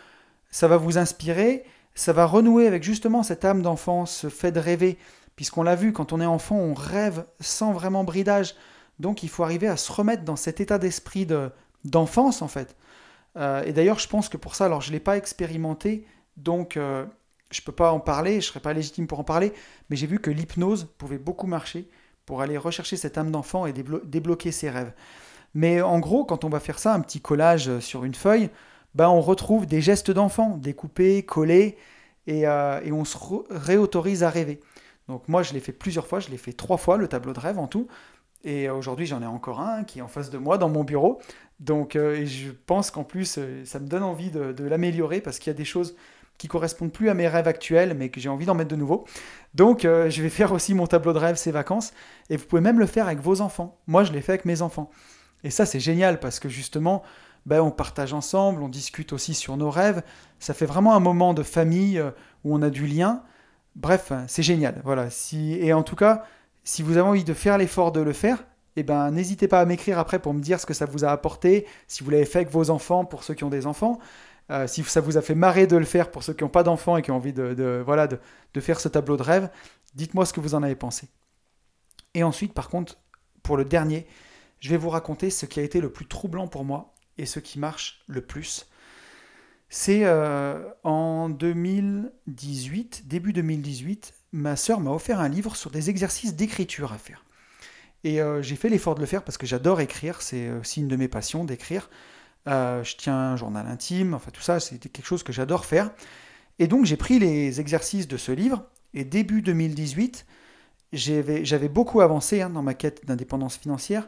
ça 0.49 0.68
va 0.68 0.78
vous 0.78 0.97
inspirer. 0.97 1.64
Ça 1.93 2.14
va 2.14 2.26
renouer 2.26 2.68
avec 2.68 2.84
justement 2.84 3.24
cette 3.24 3.45
âme 3.45 3.62
d'enfance, 3.62 4.16
ce 4.16 4.30
fait 4.30 4.51
de 4.51 4.60
rêver. 4.60 4.97
Puisqu'on 5.36 5.64
l'a 5.64 5.76
vu, 5.76 5.93
quand 5.93 6.14
on 6.14 6.22
est 6.22 6.26
enfant, 6.26 6.55
on 6.55 6.74
rêve 6.74 7.26
sans 7.39 7.72
vraiment 7.72 8.03
bridage. 8.03 8.55
Donc 8.99 9.22
il 9.22 9.30
faut 9.30 9.43
arriver 9.43 9.68
à 9.68 9.78
se 9.78 9.91
remettre 9.91 10.24
dans 10.24 10.36
cet 10.36 10.60
état 10.60 10.80
d'esprit 10.80 11.28
d'enfance 11.86 12.41
en 12.41 12.47
fait. 12.47 12.76
Et 13.36 13.72
d'ailleurs 13.72 13.99
je 13.99 14.08
pense 14.08 14.30
que 14.30 14.38
pour 14.38 14.55
ça, 14.55 14.66
alors 14.66 14.82
je 14.82 14.89
ne 14.89 14.93
l'ai 14.93 14.99
pas 14.99 15.16
expérimenté, 15.16 16.08
donc 16.38 16.77
euh, 16.77 17.05
je 17.51 17.61
ne 17.61 17.65
peux 17.65 17.71
pas 17.71 17.91
en 17.91 17.99
parler, 17.99 18.33
je 18.33 18.38
ne 18.38 18.41
serais 18.41 18.59
pas 18.59 18.73
légitime 18.73 19.07
pour 19.07 19.19
en 19.19 19.23
parler, 19.23 19.53
mais 19.89 19.95
j'ai 19.95 20.07
vu 20.07 20.19
que 20.19 20.31
l'hypnose 20.31 20.88
pouvait 20.97 21.17
beaucoup 21.17 21.47
marcher 21.47 21.89
pour 22.25 22.41
aller 22.41 22.57
rechercher 22.57 22.97
cette 22.97 23.17
âme 23.17 23.31
d'enfant 23.31 23.65
et 23.65 23.73
débloquer 23.73 24.51
ses 24.51 24.69
rêves. 24.69 24.93
Mais 25.53 25.81
en 25.81 25.99
gros, 25.99 26.25
quand 26.25 26.43
on 26.43 26.49
va 26.49 26.59
faire 26.59 26.77
ça, 26.77 26.93
un 26.93 26.99
petit 26.99 27.21
collage 27.21 27.79
sur 27.79 28.03
une 28.03 28.13
feuille, 28.13 28.49
ben 28.95 29.09
on 29.09 29.21
retrouve 29.21 29.65
des 29.65 29.81
gestes 29.81 30.11
d'enfant, 30.11 30.57
découpés, 30.57 31.23
collés, 31.23 31.77
et, 32.27 32.45
euh, 32.45 32.81
on 32.91 33.05
se 33.05 33.17
réautorise 33.49 34.23
à 34.23 34.29
rêver. 34.29 34.59
Donc 35.07 35.27
moi, 35.29 35.41
je 35.43 35.53
l'ai 35.53 35.61
fait 35.61 35.71
plusieurs 35.71 36.05
fois, 36.05 36.19
je 36.19 36.29
l'ai 36.29 36.38
fait 36.38 36.53
trois 36.53 36.77
fois, 36.77 36.97
le 36.97 37.07
tableau 37.07 37.33
de 37.33 37.39
rêve 37.39 37.59
en 37.59 37.67
tout. 37.67 37.88
Et 38.43 38.69
aujourd'hui, 38.69 39.05
j'en 39.05 39.21
ai 39.21 39.25
encore 39.25 39.59
un 39.61 39.83
qui 39.83 39.99
est 39.99 40.01
en 40.01 40.07
face 40.07 40.29
de 40.29 40.38
moi 40.38 40.57
dans 40.57 40.69
mon 40.69 40.83
bureau. 40.83 41.19
Donc, 41.59 41.95
euh, 41.95 42.25
je 42.25 42.51
pense 42.51 42.91
qu'en 42.91 43.03
plus, 43.03 43.38
euh, 43.38 43.65
ça 43.65 43.79
me 43.79 43.88
donne 43.88 44.03
envie 44.03 44.29
de, 44.29 44.63
l'améliorer 44.63 45.21
parce 45.21 45.39
qu'il 45.39 45.49
y 45.49 45.55
a 45.55 45.57
des 45.57 45.65
choses 45.65 45.95
qui 46.38 46.47
correspondent 46.47 46.91
plus 46.91 47.09
à 47.09 47.13
mes 47.13 47.27
rêves 47.27 47.47
actuels, 47.47 47.95
mais 47.97 48.09
que 48.09 48.19
j'ai 48.19 48.29
envie 48.29 48.45
d'en 48.45 48.55
mettre 48.55 48.69
de 48.69 48.75
nouveau. 48.75 49.05
Donc, 49.53 49.85
euh, 49.85 50.09
je 50.09 50.21
vais 50.21 50.29
faire 50.29 50.51
aussi 50.51 50.73
mon 50.73 50.88
tableau 50.88 51.13
de 51.13 51.17
rêve 51.17 51.35
ces 51.35 51.51
vacances. 51.51 51.93
Et 52.29 52.38
vous 52.38 52.45
pouvez 52.45 52.61
même 52.61 52.79
le 52.79 52.85
faire 52.85 53.07
avec 53.07 53.19
vos 53.19 53.41
enfants. 53.41 53.79
Moi, 53.88 54.03
je 54.03 54.11
l'ai 54.11 54.21
fait 54.21 54.33
avec 54.33 54.45
mes 54.45 54.61
enfants. 54.61 54.89
Et 55.43 55.49
ça, 55.49 55.65
c'est 55.65 55.79
génial 55.79 56.19
parce 56.19 56.39
que 56.39 56.49
justement, 56.49 57.03
ben, 57.45 57.61
on 57.61 57.71
partage 57.71 58.13
ensemble, 58.13 58.61
on 58.61 58.69
discute 58.69 59.13
aussi 59.13 59.33
sur 59.33 59.57
nos 59.57 59.69
rêves. 59.69 60.03
Ça 60.39 60.53
fait 60.53 60.65
vraiment 60.65 60.95
un 60.95 60.99
moment 60.99 61.33
de 61.33 61.43
famille 61.43 62.03
où 62.43 62.55
on 62.55 62.61
a 62.61 62.69
du 62.69 62.85
lien. 62.85 63.23
Bref, 63.75 64.11
c'est 64.27 64.43
génial. 64.43 64.81
Voilà. 64.83 65.09
Si... 65.09 65.53
Et 65.53 65.73
en 65.73 65.83
tout 65.83 65.95
cas, 65.95 66.23
si 66.63 66.83
vous 66.83 66.97
avez 66.97 67.07
envie 67.07 67.23
de 67.23 67.33
faire 67.33 67.57
l'effort 67.57 67.91
de 67.91 68.01
le 68.01 68.13
faire, 68.13 68.43
eh 68.75 68.83
ben, 68.83 69.09
n'hésitez 69.09 69.47
pas 69.47 69.59
à 69.59 69.65
m'écrire 69.65 69.97
après 69.97 70.19
pour 70.19 70.33
me 70.33 70.39
dire 70.39 70.59
ce 70.59 70.65
que 70.65 70.73
ça 70.73 70.85
vous 70.85 71.03
a 71.03 71.09
apporté, 71.09 71.65
si 71.88 72.03
vous 72.03 72.11
l'avez 72.11 72.25
fait 72.25 72.39
avec 72.39 72.51
vos 72.51 72.69
enfants 72.69 73.05
pour 73.05 73.23
ceux 73.23 73.33
qui 73.33 73.43
ont 73.43 73.49
des 73.49 73.65
enfants, 73.65 73.97
euh, 74.50 74.68
si 74.68 74.84
ça 74.84 75.02
vous 75.02 75.18
a 75.18 75.22
fait 75.22 75.36
marrer 75.36 75.68
de 75.68 75.76
le 75.76 75.86
faire 75.86 76.10
pour 76.10 76.24
ceux 76.24 76.34
qui 76.34 76.43
n'ont 76.43 76.50
pas 76.50 76.64
d'enfants 76.64 76.98
et 76.98 77.02
qui 77.02 77.12
ont 77.12 77.18
envie 77.18 77.34
de, 77.34 77.82
voilà, 77.86 78.08
de, 78.08 78.20
faire 78.60 78.80
ce 78.80 78.88
tableau 78.88 79.18
de 79.18 79.24
rêve, 79.24 79.50
dites-moi 79.93 80.26
ce 80.26 80.34
que 80.34 80.39
vous 80.39 80.56
en 80.56 80.64
avez 80.64 80.76
pensé. 80.76 81.10
Et 82.14 82.24
ensuite, 82.24 82.54
par 82.54 82.70
contre, 82.70 82.98
pour 83.43 83.58
le 83.58 83.66
dernier, 83.66 84.08
je 84.60 84.70
vais 84.70 84.78
vous 84.78 84.89
raconter 84.89 85.30
ce 85.30 85.45
qui 85.45 85.60
a 85.60 85.64
été 85.64 85.82
le 85.82 85.91
plus 85.91 86.08
troublant 86.08 86.48
pour 86.48 86.64
moi 86.64 86.95
et 87.18 87.26
ce 87.26 87.39
qui 87.39 87.60
marche 87.60 88.04
le 88.08 88.22
plus. 88.22 88.70
C'est 89.70 90.06
euh, 90.06 90.64
en 90.84 91.30
2018, 91.30 93.08
début 93.08 93.34
2018, 93.34 94.14
ma 94.32 94.56
sœur 94.56 94.80
m'a 94.80 94.91
offert 94.91 95.20
un 95.20 95.28
livre 95.28 95.58
sur 95.58 95.72
des 95.72 95.89
exercices 95.89 96.36
d'écriture 96.36 96.93
à 96.93 96.98
faire. 96.98 97.26
Et 98.06 98.22
euh, 98.22 98.41
j'ai 98.41 98.56
fait 98.56 98.70
l'effort 98.70 98.95
de 98.95 99.02
le 99.02 99.06
faire 99.06 99.24
parce 99.24 99.38
que 99.38 99.45
j'adore 99.45 99.82
écrire, 99.82 100.22
c'est 100.22 100.52
aussi 100.52 100.80
une 100.80 100.88
de 100.88 100.95
mes 100.95 101.10
passions 101.10 101.43
d'écrire. 101.43 101.89
Euh, 102.48 102.84
je 102.84 102.95
tiens 102.95 103.16
un 103.16 103.36
journal 103.36 103.68
intime, 103.68 104.14
enfin 104.14 104.32
tout 104.32 104.41
ça, 104.41 104.60
c'était 104.60 104.89
quelque 104.89 105.06
chose 105.06 105.24
que 105.24 105.34
j'adore 105.34 105.66
faire. 105.66 105.91
Et 106.60 106.68
donc 106.68 106.86
j'ai 106.86 106.98
pris 106.98 107.20
les 107.20 107.60
exercices 107.60 108.08
de 108.08 108.18
ce 108.18 108.32
livre, 108.32 108.64
et 108.93 109.04
début 109.04 109.41
2018, 109.41 110.26
j'avais 110.93 111.70
beaucoup 111.70 112.02
avancé 112.02 112.41
hein, 112.41 112.50
dans 112.50 112.64
ma 112.64 112.74
quête 112.74 113.06
d'indépendance 113.06 113.58
financière, 113.58 114.08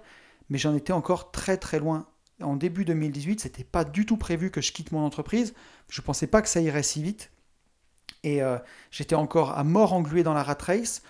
mais 0.50 0.58
j'en 0.58 0.76
étais 0.76 0.94
encore 0.94 1.32
très 1.32 1.58
très 1.58 1.80
loin. 1.80 2.08
En 2.42 2.56
début 2.56 2.86
2018, 2.86 3.42
c'était 3.42 3.66
pas 3.66 3.84
du 3.84 4.06
tout 4.06 4.16
prévu 4.16 4.50
que 4.50 4.62
je 4.62 4.72
quitte 4.72 4.94
mon 4.94 5.04
entreprise. 5.04 5.54
Je 5.90 6.02
pensais 6.02 6.28
pas 6.28 6.42
que 6.42 6.48
ça 6.48 6.62
irait 6.62 6.84
si 6.84 7.04
vite. 7.04 7.32
Et 8.24 8.42
euh, 8.42 8.58
j'étais 8.92 9.16
encore 9.16 9.58
à 9.58 9.64
mort 9.66 9.94
englué 9.94 10.24
dans 10.24 10.34
la 10.34 10.44
rat 10.44 10.58
race. 10.62 11.02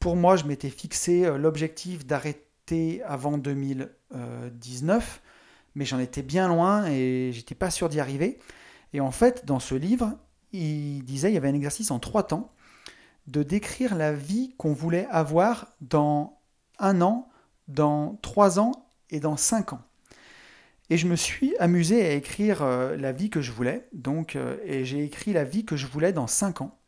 Pour 0.00 0.16
moi, 0.16 0.36
je 0.36 0.44
m'étais 0.44 0.70
fixé 0.70 1.24
euh, 1.24 1.38
l'objectif 1.38 2.04
d'arrêter 2.06 3.02
avant 3.04 3.38
2019, 3.38 5.22
mais 5.74 5.84
j'en 5.84 5.98
étais 5.98 6.22
bien 6.22 6.48
loin 6.48 6.86
et 6.86 7.30
j'étais 7.32 7.54
pas 7.54 7.70
sûr 7.70 7.88
d'y 7.88 8.00
arriver. 8.00 8.38
Et 8.92 9.00
en 9.00 9.10
fait, 9.10 9.44
dans 9.44 9.58
ce 9.58 9.74
livre, 9.74 10.12
il 10.52 11.04
disait, 11.04 11.30
il 11.30 11.34
y 11.34 11.36
avait 11.36 11.48
un 11.48 11.54
exercice 11.54 11.90
en 11.90 11.98
trois 11.98 12.24
temps, 12.24 12.52
de 13.26 13.42
décrire 13.42 13.94
la 13.94 14.12
vie 14.12 14.54
qu'on 14.56 14.72
voulait 14.72 15.06
avoir 15.10 15.72
dans 15.80 16.38
un 16.78 17.00
an, 17.00 17.28
dans 17.68 18.18
trois 18.22 18.58
ans 18.58 18.86
et 19.10 19.20
dans 19.20 19.36
cinq 19.36 19.72
ans. 19.72 19.80
Et 20.90 20.98
je 20.98 21.06
me 21.06 21.16
suis 21.16 21.56
amusé 21.58 22.04
à 22.04 22.12
écrire 22.12 22.62
euh, 22.62 22.96
la 22.96 23.12
vie 23.12 23.30
que 23.30 23.40
je 23.40 23.52
voulais, 23.52 23.88
donc, 23.92 24.36
euh, 24.36 24.56
et 24.64 24.84
j'ai 24.84 25.02
écrit 25.02 25.32
la 25.32 25.44
vie 25.44 25.64
que 25.64 25.76
je 25.76 25.86
voulais 25.86 26.12
dans 26.12 26.26
5 26.26 26.60
ans. 26.60 26.78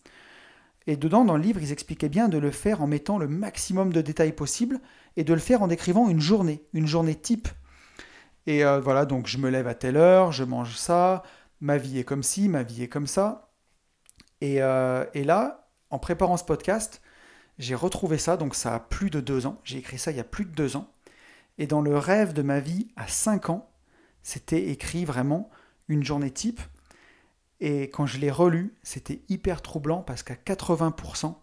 Et 0.87 0.97
dedans, 0.97 1.25
dans 1.25 1.37
le 1.37 1.43
livre, 1.43 1.61
ils 1.63 1.73
expliquaient 1.73 2.11
bien 2.11 2.29
de 2.29 2.39
le 2.39 2.51
faire 2.51 2.83
en 2.83 2.87
mettant 2.87 3.19
le 3.19 3.27
maximum 3.27 3.93
de 3.93 4.03
détails 4.03 4.33
possible 4.33 4.81
et 5.17 5.25
de 5.25 5.33
le 5.33 5.41
faire 5.41 5.63
en 5.63 5.67
décrivant 5.67 6.09
une 6.09 6.21
journée, 6.21 6.63
une 6.75 6.87
journée 6.87 7.15
type. 7.15 7.49
Et 8.47 8.65
euh, 8.65 8.81
voilà, 8.81 9.07
donc 9.07 9.27
je 9.27 9.39
me 9.39 9.51
lève 9.51 9.67
à 9.67 9.75
telle 9.75 9.97
heure, 9.97 10.33
je 10.33 10.45
mange 10.45 10.77
ça, 10.77 11.23
ma 11.61 11.79
vie 11.79 11.99
est 11.99 12.05
comme 12.05 12.23
ci, 12.23 12.49
ma 12.49 12.63
vie 12.63 12.83
est 12.85 12.89
comme 12.89 13.07
ça. 13.07 13.51
Et, 14.41 14.63
euh, 14.63 15.05
et 15.15 15.25
là, 15.25 15.69
en 15.91 15.99
préparant 15.99 16.37
ce 16.37 16.45
podcast, 16.45 17.03
j'ai 17.59 17.75
retrouvé 17.75 18.19
ça, 18.19 18.37
donc 18.37 18.55
ça 18.55 18.75
a 18.75 18.81
plus 18.81 19.11
de 19.11 19.21
deux 19.21 19.47
ans. 19.47 19.61
J'ai 19.65 19.79
écrit 19.79 19.99
ça 19.99 20.11
il 20.11 20.17
y 20.17 20.21
a 20.21 20.25
plus 20.25 20.45
de 20.45 20.53
deux 20.53 20.77
ans. 20.77 20.93
Et 21.59 21.67
dans 21.67 21.81
le 21.81 21.97
rêve 21.97 22.33
de 22.35 22.43
ma 22.43 22.61
vie 22.61 22.89
à 22.97 23.09
cinq 23.09 23.51
ans, 23.51 23.71
c'était 24.23 24.69
écrit 24.69 25.05
vraiment 25.05 25.51
une 25.89 26.05
journée 26.05 26.31
type. 26.31 26.61
Et 27.61 27.85
quand 27.85 28.07
je 28.07 28.19
l'ai 28.19 28.31
relu, 28.31 28.75
c'était 28.83 29.23
hyper 29.29 29.63
troublant 29.63 30.03
parce 30.03 30.23
qu'à 30.23 30.35
80%, 30.35 31.35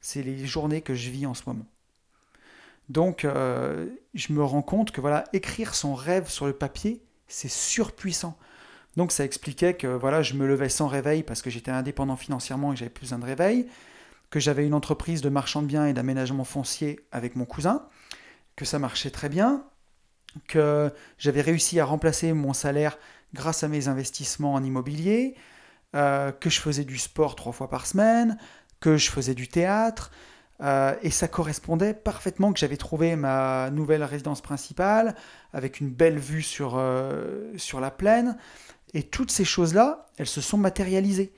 c'est 0.00 0.22
les 0.22 0.46
journées 0.46 0.82
que 0.82 0.94
je 0.94 1.10
vis 1.10 1.26
en 1.26 1.34
ce 1.34 1.42
moment. 1.46 1.66
Donc, 2.88 3.24
euh, 3.24 3.86
je 4.14 4.32
me 4.32 4.42
rends 4.44 4.62
compte 4.62 4.92
que 4.92 5.00
voilà, 5.00 5.24
écrire 5.32 5.74
son 5.74 5.94
rêve 5.94 6.28
sur 6.28 6.46
le 6.46 6.52
papier, 6.52 7.02
c'est 7.26 7.50
surpuissant. 7.50 8.38
Donc, 8.96 9.12
ça 9.12 9.24
expliquait 9.24 9.74
que 9.74 9.88
voilà, 9.88 10.22
je 10.22 10.34
me 10.34 10.46
levais 10.46 10.68
sans 10.68 10.86
réveil 10.86 11.22
parce 11.22 11.42
que 11.42 11.50
j'étais 11.50 11.70
indépendant 11.70 12.16
financièrement 12.16 12.72
et 12.72 12.76
j'avais 12.76 12.90
plus 12.90 13.02
besoin 13.06 13.18
de 13.18 13.26
réveil, 13.26 13.66
que 14.30 14.40
j'avais 14.40 14.66
une 14.66 14.74
entreprise 14.74 15.20
de 15.20 15.28
marchand 15.28 15.62
de 15.62 15.66
biens 15.66 15.86
et 15.86 15.92
d'aménagement 15.92 16.44
foncier 16.44 17.00
avec 17.12 17.36
mon 17.36 17.44
cousin, 17.44 17.86
que 18.54 18.64
ça 18.64 18.78
marchait 18.78 19.10
très 19.10 19.28
bien, 19.28 19.64
que 20.48 20.92
j'avais 21.18 21.40
réussi 21.40 21.80
à 21.80 21.84
remplacer 21.84 22.32
mon 22.32 22.52
salaire 22.52 22.98
grâce 23.34 23.64
à 23.64 23.68
mes 23.68 23.88
investissements 23.88 24.54
en 24.54 24.62
immobilier, 24.62 25.34
euh, 25.94 26.32
que 26.32 26.50
je 26.50 26.60
faisais 26.60 26.84
du 26.84 26.98
sport 26.98 27.36
trois 27.36 27.52
fois 27.52 27.68
par 27.68 27.86
semaine, 27.86 28.38
que 28.80 28.96
je 28.96 29.10
faisais 29.10 29.34
du 29.34 29.48
théâtre, 29.48 30.10
euh, 30.62 30.94
et 31.02 31.10
ça 31.10 31.28
correspondait 31.28 31.94
parfaitement 31.94 32.52
que 32.52 32.58
j'avais 32.58 32.76
trouvé 32.76 33.16
ma 33.16 33.70
nouvelle 33.70 34.02
résidence 34.02 34.40
principale 34.40 35.14
avec 35.52 35.80
une 35.80 35.90
belle 35.90 36.18
vue 36.18 36.42
sur, 36.42 36.74
euh, 36.76 37.52
sur 37.56 37.80
la 37.80 37.90
plaine. 37.90 38.36
Et 38.94 39.02
toutes 39.02 39.30
ces 39.30 39.44
choses-là, 39.44 40.06
elles 40.16 40.26
se 40.26 40.40
sont 40.40 40.58
matérialisées. 40.58 41.32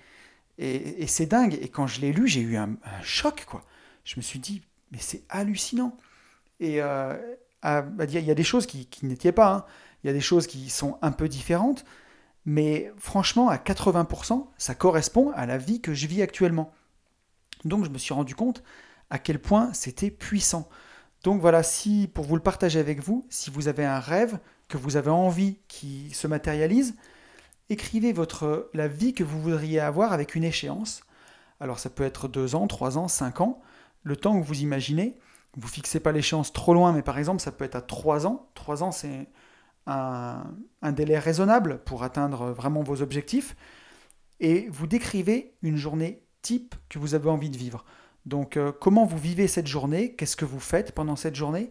Et, 0.59 1.07
c'est 1.07 1.27
dingue. 1.27 1.57
Et 1.61 1.69
quand 1.69 1.87
je 1.87 2.01
l'ai 2.01 2.12
lu, 2.12 2.27
j'ai 2.27 2.41
eu 2.41 2.57
un, 2.57 2.77
choc. 3.03 3.45
quoi. 3.49 3.62
Je 4.05 4.14
me 4.16 4.23
suis 4.23 4.41
dit, 4.41 4.62
mais 4.91 4.99
c'est 5.01 5.23
hallucinant. 5.29 5.97
Et 6.59 6.83
euh, 6.83 7.16
il 7.64 8.25
y 8.25 8.31
a 8.31 8.35
des 8.35 8.45
choses 8.45 8.66
qui, 8.66 8.87
qui 8.87 9.07
n'étaient 9.07 9.33
pas. 9.33 9.53
Hein. 9.53 9.64
Il 10.03 10.09
y 10.09 10.11
a 10.11 10.12
des 10.12 10.21
choses 10.21 10.47
qui 10.47 10.69
sont 10.69 10.99
un 11.01 11.12
peu 11.12 11.29
différentes. 11.29 11.85
Mais 12.45 12.93
franchement, 12.99 13.49
à 13.49 13.57
80%, 13.57 14.47
ça 14.57 14.75
correspond 14.75 15.31
à 15.35 15.47
la 15.47 15.59
vie 15.59 15.81
que 15.81 15.95
je 15.95 16.07
vis 16.07 16.23
actuellement. 16.23 16.73
Donc 17.64 17.85
je 17.85 17.91
me 17.91 17.99
suis 17.99 18.14
rendu 18.14 18.35
compte 18.35 18.62
à 19.11 19.19
quel 19.19 19.41
point 19.41 19.73
c'était 19.73 20.11
puissant. 20.11 20.69
Donc 21.25 21.41
voilà, 21.41 21.63
si 21.63 22.09
pour 22.13 22.25
vous 22.25 22.37
le 22.37 22.43
partager 22.43 22.79
avec 22.79 23.03
vous, 23.03 23.27
si 23.29 23.51
vous 23.51 23.69
avez 23.69 23.85
un 23.85 23.99
rêve 23.99 24.39
que 24.69 24.77
vous 24.77 24.97
avez 24.97 25.11
envie 25.11 25.59
qui 25.67 26.11
se 26.11 26.27
matérialise, 26.27 26.95
écrivez 27.71 28.13
votre 28.13 28.71
la 28.75 28.89
vie 28.89 29.15
que 29.15 29.25
vous 29.25 29.41
voudriez 29.41 29.81
avoir 29.81 30.13
avec 30.13 30.35
une 30.35 30.45
échéance. 30.45 31.03
Alors 31.61 31.79
ça 31.79 31.91
peut 31.91 32.05
être 32.05 32.29
deux 32.29 32.55
ans, 32.55 32.67
trois 32.67 32.99
ans, 32.99 33.09
cinq 33.09 33.41
ans, 33.41 33.61
le 34.05 34.17
temps 34.17 34.39
que 34.41 34.47
vous 34.47 34.61
imaginez. 34.61 35.19
Vous 35.57 35.69
fixez 35.69 35.99
pas 35.99 36.13
l'échéance 36.13 36.53
trop 36.53 36.73
loin, 36.73 36.93
mais 36.93 37.03
par 37.03 37.19
exemple 37.19 37.43
ça 37.43 37.51
peut 37.51 37.65
être 37.65 37.77
à 37.77 37.83
trois 37.83 38.27
ans. 38.27 38.49
Trois 38.55 38.83
ans 38.83 38.93
c'est 38.93 39.29
un 39.87 40.93
délai 40.93 41.19
raisonnable 41.19 41.83
pour 41.85 42.03
atteindre 42.03 42.51
vraiment 42.53 42.83
vos 42.83 43.03
objectifs. 43.03 43.57
Et 44.39 44.69
vous 44.71 44.87
décrivez 44.87 45.57
une 45.63 45.77
journée 45.77 46.23
type 46.43 46.75
que 46.89 46.99
vous 46.99 47.15
avez 47.15 47.29
envie 47.29 47.51
de 47.51 47.57
vivre. 47.57 47.85
Donc 48.27 48.57
euh, 48.57 48.73
comment 48.73 49.07
vous 49.07 49.19
vivez 49.19 49.49
cette 49.49 49.66
journée, 49.66 50.14
qu'est-ce 50.14 50.37
que 50.37 50.45
vous 50.45 50.61
faites 50.61 50.93
pendant 50.93 51.16
cette 51.16 51.35
journée, 51.35 51.71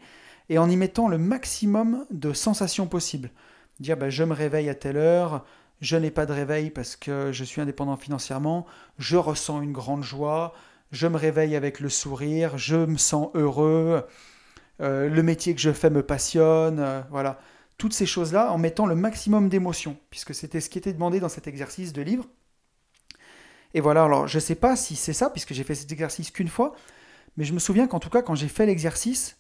et 0.50 0.58
en 0.58 0.70
y 0.70 0.78
mettant 0.78 1.08
le 1.08 1.18
maximum 1.18 2.06
de 2.10 2.34
sensations 2.34 2.88
possibles. 2.88 3.32
Dire 3.80 3.98
ben, 3.98 4.10
je 4.10 4.24
me 4.24 4.34
réveille 4.34 4.70
à 4.70 4.76
telle 4.76 4.98
heure, 4.98 5.46
je 5.82 5.98
n'ai 5.98 6.12
pas 6.12 6.26
de 6.26 6.34
réveil 6.34 6.72
parce 6.72 6.96
que 6.96 7.32
je 7.32 7.44
suis 7.44 7.62
indépendant 7.62 7.98
financièrement, 7.98 8.66
je 8.98 9.18
ressens 9.18 9.62
une 9.62 9.74
grande 9.74 10.04
joie, 10.04 10.54
je 10.92 11.08
me 11.08 11.18
réveille 11.18 11.56
avec 11.56 11.80
le 11.80 11.90
sourire, 11.90 12.58
je 12.58 12.78
me 12.78 12.98
sens 12.98 13.30
heureux, 13.36 14.04
euh, 14.82 15.10
le 15.10 15.24
métier 15.24 15.54
que 15.54 15.62
je 15.62 15.72
fais 15.72 15.90
me 15.90 16.04
passionne, 16.04 16.80
euh, 16.80 17.02
voilà. 17.10 17.40
Toutes 17.78 17.94
ces 17.94 18.08
choses-là 18.08 18.52
en 18.52 18.58
mettant 18.58 18.88
le 18.88 18.96
maximum 18.96 19.50
d'émotions, 19.50 19.98
puisque 20.10 20.34
c'était 20.34 20.62
ce 20.62 20.70
qui 20.70 20.80
était 20.80 20.94
demandé 20.94 21.20
dans 21.20 21.30
cet 21.30 21.48
exercice 21.48 21.94
de 21.94 22.02
livre. 22.02 22.26
Et 23.78 23.80
voilà, 23.80 24.06
alors 24.06 24.28
je 24.28 24.38
ne 24.38 24.42
sais 24.42 24.56
pas 24.56 24.76
si 24.76 24.96
c'est 24.96 25.14
ça, 25.14 25.30
puisque 25.30 25.54
j'ai 25.54 25.64
fait 25.64 25.76
cet 25.76 25.92
exercice 25.92 26.32
qu'une 26.32 26.48
fois, 26.48 26.74
mais 27.38 27.46
je 27.46 27.54
me 27.54 27.60
souviens 27.60 27.86
qu'en 27.86 28.00
tout 28.00 28.10
cas, 28.10 28.24
quand 28.24 28.34
j'ai 28.34 28.48
fait 28.48 28.66
l'exercice, 28.66 29.38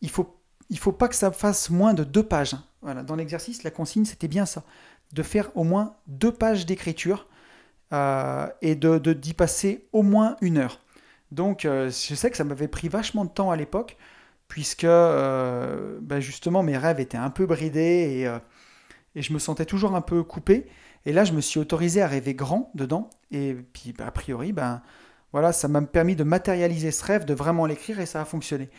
il 0.00 0.10
faut, 0.10 0.36
faut 0.78 0.90
pas 0.90 1.06
que 1.06 1.14
ça 1.14 1.30
fasse 1.30 1.70
moins 1.70 1.94
de 1.94 2.02
deux 2.02 2.24
pages. 2.24 2.56
Voilà, 2.82 3.04
dans 3.04 3.14
l'exercice, 3.14 3.62
la 3.62 3.70
consigne, 3.70 4.04
c'était 4.04 4.26
bien 4.26 4.46
ça, 4.46 4.64
de 5.12 5.22
faire 5.22 5.56
au 5.56 5.62
moins 5.62 5.94
deux 6.08 6.32
pages 6.32 6.66
d'écriture 6.66 7.28
euh, 7.92 8.48
et 8.62 8.74
de, 8.74 8.98
d'y 9.12 9.32
passer 9.32 9.86
au 9.92 10.02
moins 10.02 10.36
une 10.40 10.58
heure. 10.58 10.80
Donc, 11.30 11.64
euh, 11.64 11.84
je 11.88 12.16
sais 12.16 12.32
que 12.32 12.36
ça 12.36 12.42
m'avait 12.42 12.66
pris 12.66 12.88
vachement 12.88 13.24
de 13.24 13.30
temps 13.30 13.52
à 13.52 13.56
l'époque, 13.56 13.96
puisque 14.48 14.82
euh, 14.82 16.00
ben, 16.02 16.18
justement 16.18 16.64
mes 16.64 16.76
rêves 16.76 16.98
étaient 16.98 17.16
un 17.16 17.30
peu 17.30 17.46
bridés 17.46 18.28
et 19.14 19.22
je 19.22 19.32
me 19.32 19.38
sentais 19.38 19.66
toujours 19.66 19.94
un 19.94 20.00
peu 20.00 20.24
coupé. 20.24 20.66
Et 21.06 21.12
là, 21.12 21.22
je 21.24 21.32
me 21.32 21.40
suis 21.40 21.60
autorisé 21.60 22.02
à 22.02 22.08
rêver 22.08 22.34
grand 22.34 22.72
dedans. 22.74 23.08
Et 23.30 23.54
puis, 23.54 23.92
bah, 23.92 24.06
a 24.06 24.10
priori, 24.10 24.52
ben, 24.52 24.82
voilà, 25.32 25.52
ça 25.52 25.68
m'a 25.68 25.82
permis 25.82 26.16
de 26.16 26.24
matérialiser 26.24 26.90
ce 26.90 27.04
rêve, 27.04 27.24
de 27.24 27.34
vraiment 27.34 27.66
l'écrire 27.66 28.00
et 28.00 28.06
ça 28.06 28.20
a 28.20 28.24
fonctionné. 28.24 28.70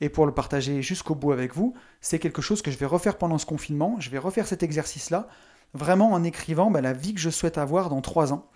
Et 0.00 0.08
pour 0.08 0.26
le 0.26 0.32
partager 0.32 0.82
jusqu'au 0.82 1.14
bout 1.14 1.32
avec 1.32 1.54
vous, 1.54 1.74
c'est 2.00 2.18
quelque 2.18 2.42
chose 2.42 2.62
que 2.62 2.70
je 2.70 2.78
vais 2.78 2.86
refaire 2.86 3.16
pendant 3.18 3.38
ce 3.38 3.46
confinement. 3.46 3.96
Je 3.98 4.10
vais 4.10 4.18
refaire 4.18 4.46
cet 4.46 4.62
exercice-là, 4.62 5.28
vraiment 5.74 6.12
en 6.12 6.22
écrivant 6.22 6.70
ben, 6.70 6.82
la 6.82 6.92
vie 6.92 7.14
que 7.14 7.20
je 7.20 7.30
souhaite 7.30 7.58
avoir 7.58 7.88
dans 7.88 8.02
trois 8.02 8.32
ans. 8.32 8.48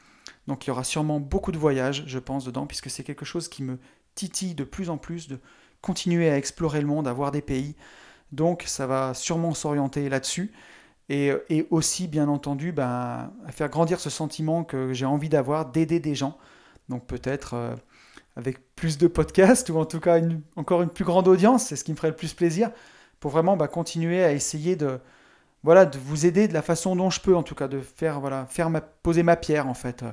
Donc 0.46 0.66
il 0.66 0.68
y 0.68 0.70
aura 0.70 0.84
sûrement 0.84 1.18
beaucoup 1.18 1.52
de 1.52 1.58
voyages, 1.58 2.04
je 2.06 2.18
pense, 2.18 2.44
dedans, 2.44 2.66
puisque 2.66 2.90
c'est 2.90 3.04
quelque 3.04 3.24
chose 3.24 3.48
qui 3.48 3.62
me 3.62 3.78
titille 4.14 4.54
de 4.54 4.64
plus 4.64 4.90
en 4.90 4.98
plus, 4.98 5.28
de 5.28 5.40
continuer 5.80 6.28
à 6.28 6.36
explorer 6.36 6.80
le 6.80 6.86
monde, 6.86 7.08
à 7.08 7.12
voir 7.12 7.30
des 7.30 7.42
pays. 7.42 7.74
Donc 8.32 8.64
ça 8.66 8.86
va 8.86 9.14
sûrement 9.14 9.54
s'orienter 9.54 10.08
là-dessus. 10.08 10.52
Et, 11.12 11.66
aussi, 11.70 12.06
bien 12.06 12.28
entendu, 12.28 12.70
ben, 12.70 13.32
à 13.44 13.50
faire 13.50 13.68
grandir 13.68 13.98
ce 13.98 14.08
sentiment 14.10 14.62
que 14.62 14.92
j'ai 14.92 15.06
envie 15.06 15.28
d'avoir, 15.28 15.66
d'aider 15.66 15.98
des 15.98 16.14
gens. 16.14 16.38
Donc 16.88 17.04
peut-être 17.06 17.54
euh, 17.54 17.74
avec 18.36 18.74
plus 18.76 18.96
de 18.96 19.08
podcasts 19.08 19.70
ou 19.70 19.78
en 19.78 19.86
tout 19.86 19.98
cas 19.98 20.20
encore 20.54 20.82
une 20.82 20.88
plus 20.88 21.04
grande 21.04 21.26
audience, 21.26 21.64
c'est 21.66 21.74
ce 21.74 21.82
qui 21.82 21.90
me 21.90 21.96
ferait 21.96 22.10
le 22.10 22.16
plus 22.16 22.32
plaisir, 22.32 22.70
pour 23.18 23.32
vraiment 23.32 23.56
ben, 23.56 23.66
continuer 23.66 24.22
à 24.22 24.32
essayer 24.32 24.76
de, 24.76 25.00
voilà, 25.64 25.84
de 25.84 25.98
vous 25.98 26.26
aider 26.26 26.46
de 26.46 26.54
la 26.54 26.62
façon 26.62 26.94
dont 26.94 27.10
je 27.10 27.20
peux, 27.20 27.34
en 27.34 27.42
tout 27.42 27.56
cas, 27.56 27.66
de 27.66 27.80
faire, 27.80 28.20
voilà, 28.20 28.46
faire 28.46 28.70
poser 29.02 29.24
ma 29.24 29.34
pierre, 29.34 29.66
en 29.66 29.74
fait, 29.74 30.04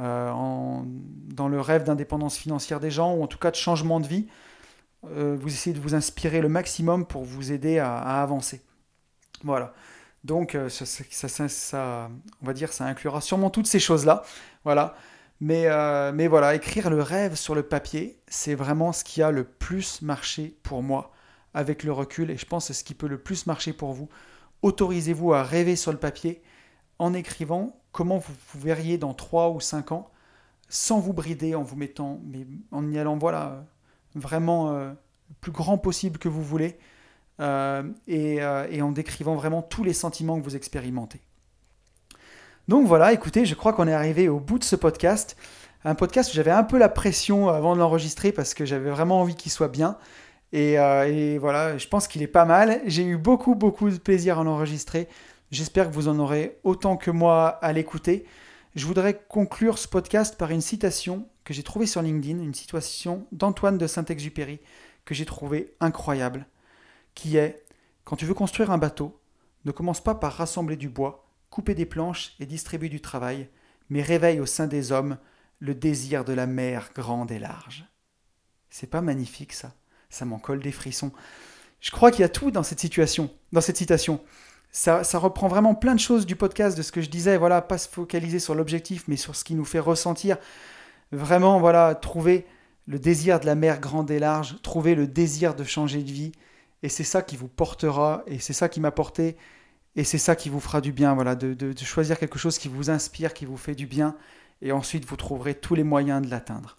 euh, 0.00 0.32
dans 0.32 1.46
le 1.46 1.60
rêve 1.60 1.84
d'indépendance 1.84 2.36
financière 2.36 2.80
des 2.80 2.90
gens, 2.90 3.14
ou 3.14 3.22
en 3.22 3.28
tout 3.28 3.38
cas 3.38 3.52
de 3.52 3.56
changement 3.56 4.00
de 4.00 4.08
vie. 4.08 4.26
Euh, 5.12 5.36
vous 5.38 5.48
essayez 5.48 5.76
de 5.76 5.80
vous 5.80 5.94
inspirer 5.94 6.40
le 6.40 6.48
maximum 6.48 7.06
pour 7.06 7.22
vous 7.22 7.52
aider 7.52 7.78
à 7.78 8.20
avancer. 8.20 8.62
Voilà. 9.44 9.74
Donc, 10.24 10.54
euh, 10.54 10.68
ça, 10.68 12.10
on 12.42 12.46
va 12.46 12.52
dire, 12.54 12.72
ça 12.72 12.86
inclura 12.86 13.20
sûrement 13.20 13.50
toutes 13.50 13.66
ces 13.66 13.78
choses-là. 13.78 14.22
Voilà. 14.64 14.96
Mais, 15.40 15.66
euh, 15.66 16.12
mais 16.12 16.26
voilà, 16.26 16.54
écrire 16.54 16.90
le 16.90 17.02
rêve 17.02 17.34
sur 17.34 17.54
le 17.54 17.62
papier, 17.62 18.18
c'est 18.28 18.54
vraiment 18.54 18.92
ce 18.92 19.04
qui 19.04 19.22
a 19.22 19.30
le 19.30 19.44
plus 19.44 20.00
marché 20.00 20.56
pour 20.62 20.82
moi 20.82 21.12
avec 21.52 21.82
le 21.82 21.92
recul. 21.92 22.30
Et 22.30 22.36
je 22.36 22.46
pense 22.46 22.64
que 22.64 22.72
c'est 22.72 22.80
ce 22.80 22.84
qui 22.84 22.94
peut 22.94 23.08
le 23.08 23.18
plus 23.18 23.46
marcher 23.46 23.72
pour 23.72 23.92
vous. 23.92 24.08
Autorisez-vous 24.62 25.34
à 25.34 25.42
rêver 25.42 25.76
sur 25.76 25.92
le 25.92 25.98
papier 25.98 26.42
en 26.98 27.12
écrivant 27.12 27.78
comment 27.92 28.18
vous, 28.18 28.32
vous 28.52 28.60
verriez 28.60 28.96
dans 28.96 29.12
3 29.12 29.50
ou 29.50 29.60
5 29.60 29.92
ans, 29.92 30.10
sans 30.68 31.00
vous 31.00 31.12
brider, 31.12 31.54
en 31.54 31.62
vous 31.62 31.76
mettant, 31.76 32.20
mais 32.24 32.46
en 32.70 32.90
y 32.90 32.98
allant, 32.98 33.18
voilà, 33.18 33.64
vraiment 34.14 34.70
euh, 34.70 34.90
le 34.90 35.34
plus 35.40 35.52
grand 35.52 35.78
possible 35.78 36.18
que 36.18 36.28
vous 36.28 36.42
voulez. 36.42 36.78
Euh, 37.40 37.82
euh, 38.08 38.66
et, 38.70 38.82
en 38.82 38.92
décrivant 38.92 39.34
vraiment 39.34 39.60
tous 39.60 39.82
les 39.82 39.92
sentiments 39.92 40.38
que 40.38 40.44
vous 40.44 40.54
expérimentez. 40.54 41.20
Donc 42.68 42.86
voilà, 42.86 43.12
écoutez, 43.12 43.44
je 43.44 43.56
crois 43.56 43.72
qu'on 43.72 43.88
est 43.88 43.92
arrivé 43.92 44.28
au 44.28 44.38
bout 44.38 44.58
de 44.58 44.64
ce 44.64 44.76
podcast. 44.76 45.36
Un 45.84 45.96
podcast 45.96 46.30
où 46.30 46.36
j'avais 46.36 46.52
un 46.52 46.62
peu 46.62 46.78
la 46.78 46.88
pression 46.88 47.48
avant 47.48 47.74
de 47.74 47.80
l'enregistrer 47.80 48.30
parce 48.30 48.54
que 48.54 48.64
j'avais 48.64 48.88
vraiment 48.88 49.20
envie 49.20 49.34
qu'il 49.34 49.50
soit 49.50 49.68
bien. 49.68 49.98
Et, 50.52 50.78
euh, 50.78 51.08
et, 51.08 51.38
voilà, 51.38 51.76
je 51.76 51.88
pense 51.88 52.06
qu'il 52.06 52.22
est 52.22 52.28
pas 52.28 52.44
mal. 52.44 52.80
J'ai 52.86 53.04
eu 53.04 53.16
beaucoup, 53.16 53.56
beaucoup 53.56 53.90
de 53.90 53.98
plaisir 53.98 54.38
à 54.38 54.44
l'enregistrer. 54.44 55.08
J'espère 55.50 55.90
que 55.90 55.94
vous 55.94 56.08
en 56.08 56.20
aurez 56.20 56.58
autant 56.62 56.96
que 56.96 57.10
moi 57.10 57.48
à 57.48 57.72
l'écouter. 57.72 58.24
Je 58.76 58.86
voudrais 58.86 59.20
conclure 59.28 59.78
ce 59.78 59.88
podcast 59.88 60.38
par 60.38 60.52
une 60.52 60.60
citation 60.60 61.26
que 61.42 61.52
j'ai 61.52 61.64
trouvée 61.64 61.86
sur 61.86 62.00
LinkedIn, 62.00 62.42
une 62.42 62.54
citation 62.54 63.26
d'Antoine 63.32 63.76
de 63.76 63.86
Saint-Exupéry 63.88 64.60
que 65.04 65.14
j'ai 65.14 65.26
trouvée 65.26 65.74
incroyable 65.80 66.46
qui 67.14 67.36
est 67.36 67.64
quand 68.04 68.16
tu 68.16 68.26
veux 68.26 68.34
construire 68.34 68.70
un 68.70 68.78
bateau, 68.78 69.18
ne 69.64 69.72
commence 69.72 70.02
pas 70.02 70.14
par 70.14 70.34
rassembler 70.34 70.76
du 70.76 70.88
bois, 70.88 71.26
couper 71.50 71.74
des 71.74 71.86
planches 71.86 72.34
et 72.38 72.46
distribuer 72.46 72.88
du 72.88 73.00
travail, 73.00 73.48
mais 73.88 74.02
réveille 74.02 74.40
au 74.40 74.46
sein 74.46 74.66
des 74.66 74.92
hommes 74.92 75.16
le 75.58 75.74
désir 75.74 76.24
de 76.24 76.32
la 76.32 76.46
mer 76.46 76.90
grande 76.94 77.30
et 77.30 77.38
large. 77.38 77.86
C'est 78.68 78.90
pas 78.90 79.00
magnifique 79.00 79.52
ça 79.52 79.72
Ça 80.10 80.24
m'en 80.24 80.38
colle 80.38 80.60
des 80.60 80.72
frissons. 80.72 81.12
Je 81.80 81.90
crois 81.90 82.10
qu'il 82.10 82.20
y 82.20 82.24
a 82.24 82.28
tout 82.28 82.50
dans 82.50 82.62
cette 82.62 82.80
situation, 82.80 83.30
dans 83.52 83.60
cette 83.60 83.76
citation. 83.76 84.20
Ça, 84.70 85.04
ça, 85.04 85.18
reprend 85.18 85.46
vraiment 85.46 85.74
plein 85.74 85.94
de 85.94 86.00
choses 86.00 86.26
du 86.26 86.34
podcast, 86.34 86.76
de 86.76 86.82
ce 86.82 86.90
que 86.90 87.00
je 87.00 87.08
disais, 87.08 87.36
voilà, 87.36 87.62
pas 87.62 87.78
se 87.78 87.88
focaliser 87.88 88.40
sur 88.40 88.56
l'objectif, 88.56 89.04
mais 89.06 89.16
sur 89.16 89.36
ce 89.36 89.44
qui 89.44 89.54
nous 89.54 89.64
fait 89.64 89.78
ressentir. 89.78 90.36
Vraiment, 91.12 91.60
voilà, 91.60 91.94
trouver 91.94 92.46
le 92.86 92.98
désir 92.98 93.38
de 93.38 93.46
la 93.46 93.54
mer 93.54 93.78
grande 93.78 94.10
et 94.10 94.18
large, 94.18 94.60
trouver 94.62 94.96
le 94.96 95.06
désir 95.06 95.54
de 95.54 95.62
changer 95.62 96.02
de 96.02 96.10
vie, 96.10 96.32
et 96.84 96.90
c'est 96.90 97.02
ça 97.02 97.22
qui 97.22 97.38
vous 97.38 97.48
portera, 97.48 98.22
et 98.26 98.38
c'est 98.38 98.52
ça 98.52 98.68
qui 98.68 98.78
m'a 98.78 98.90
porté, 98.90 99.38
et 99.96 100.04
c'est 100.04 100.18
ça 100.18 100.36
qui 100.36 100.50
vous 100.50 100.60
fera 100.60 100.82
du 100.82 100.92
bien, 100.92 101.14
voilà, 101.14 101.34
de, 101.34 101.74
choisir 101.82 102.18
quelque 102.18 102.38
chose 102.38 102.58
qui 102.58 102.68
vous 102.68 102.90
inspire, 102.90 103.32
qui 103.32 103.46
vous 103.46 103.56
fait 103.56 103.74
du 103.74 103.86
bien, 103.86 104.18
et 104.60 104.70
ensuite 104.70 105.06
vous 105.06 105.16
trouverez 105.16 105.54
tous 105.54 105.74
les 105.74 105.82
moyens 105.82 106.20
de 106.20 106.28
l'atteindre. 106.28 106.76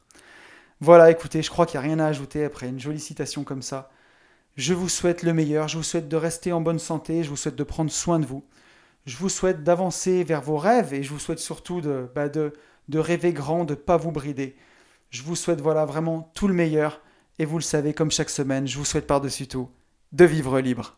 Voilà, 0.79 1.09
écoutez, 1.09 1.41
je 1.41 1.49
crois 1.49 1.65
qu'il 1.65 1.79
n'y 1.79 1.87
a 1.87 1.89
rien 1.89 1.97
à 1.97 2.05
ajouter 2.05 2.45
après 2.45 2.67
une 2.67 2.79
jolie 2.79 2.99
citation 2.99 3.43
comme 3.43 3.63
ça. 3.63 3.89
Je 4.57 4.75
vous 4.75 4.89
souhaite 4.89 5.23
le 5.23 5.33
meilleur, 5.33 5.69
je 5.69 5.77
vous 5.77 5.83
souhaite 5.83 6.07
de 6.07 6.17
rester 6.17 6.53
en 6.53 6.61
bonne 6.61 6.77
santé, 6.77 7.23
je 7.23 7.29
vous 7.31 7.35
souhaite 7.35 7.55
de 7.55 7.63
prendre 7.63 7.89
soin 7.89 8.19
de 8.19 8.27
vous. 8.27 8.45
Je 9.07 9.17
vous 9.17 9.29
souhaite 9.29 9.63
d'avancer 9.63 10.23
vers 10.23 10.43
vos 10.43 10.57
rêves 10.57 10.93
et 10.93 11.01
je 11.01 11.09
vous 11.09 11.19
souhaite 11.19 11.39
surtout 11.39 11.81
de, 11.81 12.07
bah 12.13 12.29
rêver 12.93 13.33
grand, 13.33 13.65
de 13.65 13.73
ne 13.73 13.79
pas 13.79 13.97
vous 13.97 14.11
brider. 14.11 14.55
Je 15.09 15.23
vous 15.23 15.35
souhaite 15.35 15.61
voilà 15.61 15.83
vraiment 15.85 16.31
tout 16.35 16.47
le 16.47 16.53
meilleur 16.53 17.01
et 17.39 17.45
vous 17.45 17.57
le 17.57 17.63
savez 17.63 17.95
comme 17.95 18.11
chaque 18.11 18.29
semaine, 18.29 18.67
je 18.67 18.77
vous 18.77 18.85
souhaite 18.85 19.07
par-dessus 19.07 19.47
tout 19.47 19.67
de 20.11 20.25
vivre 20.25 20.59
libre. 20.61 20.97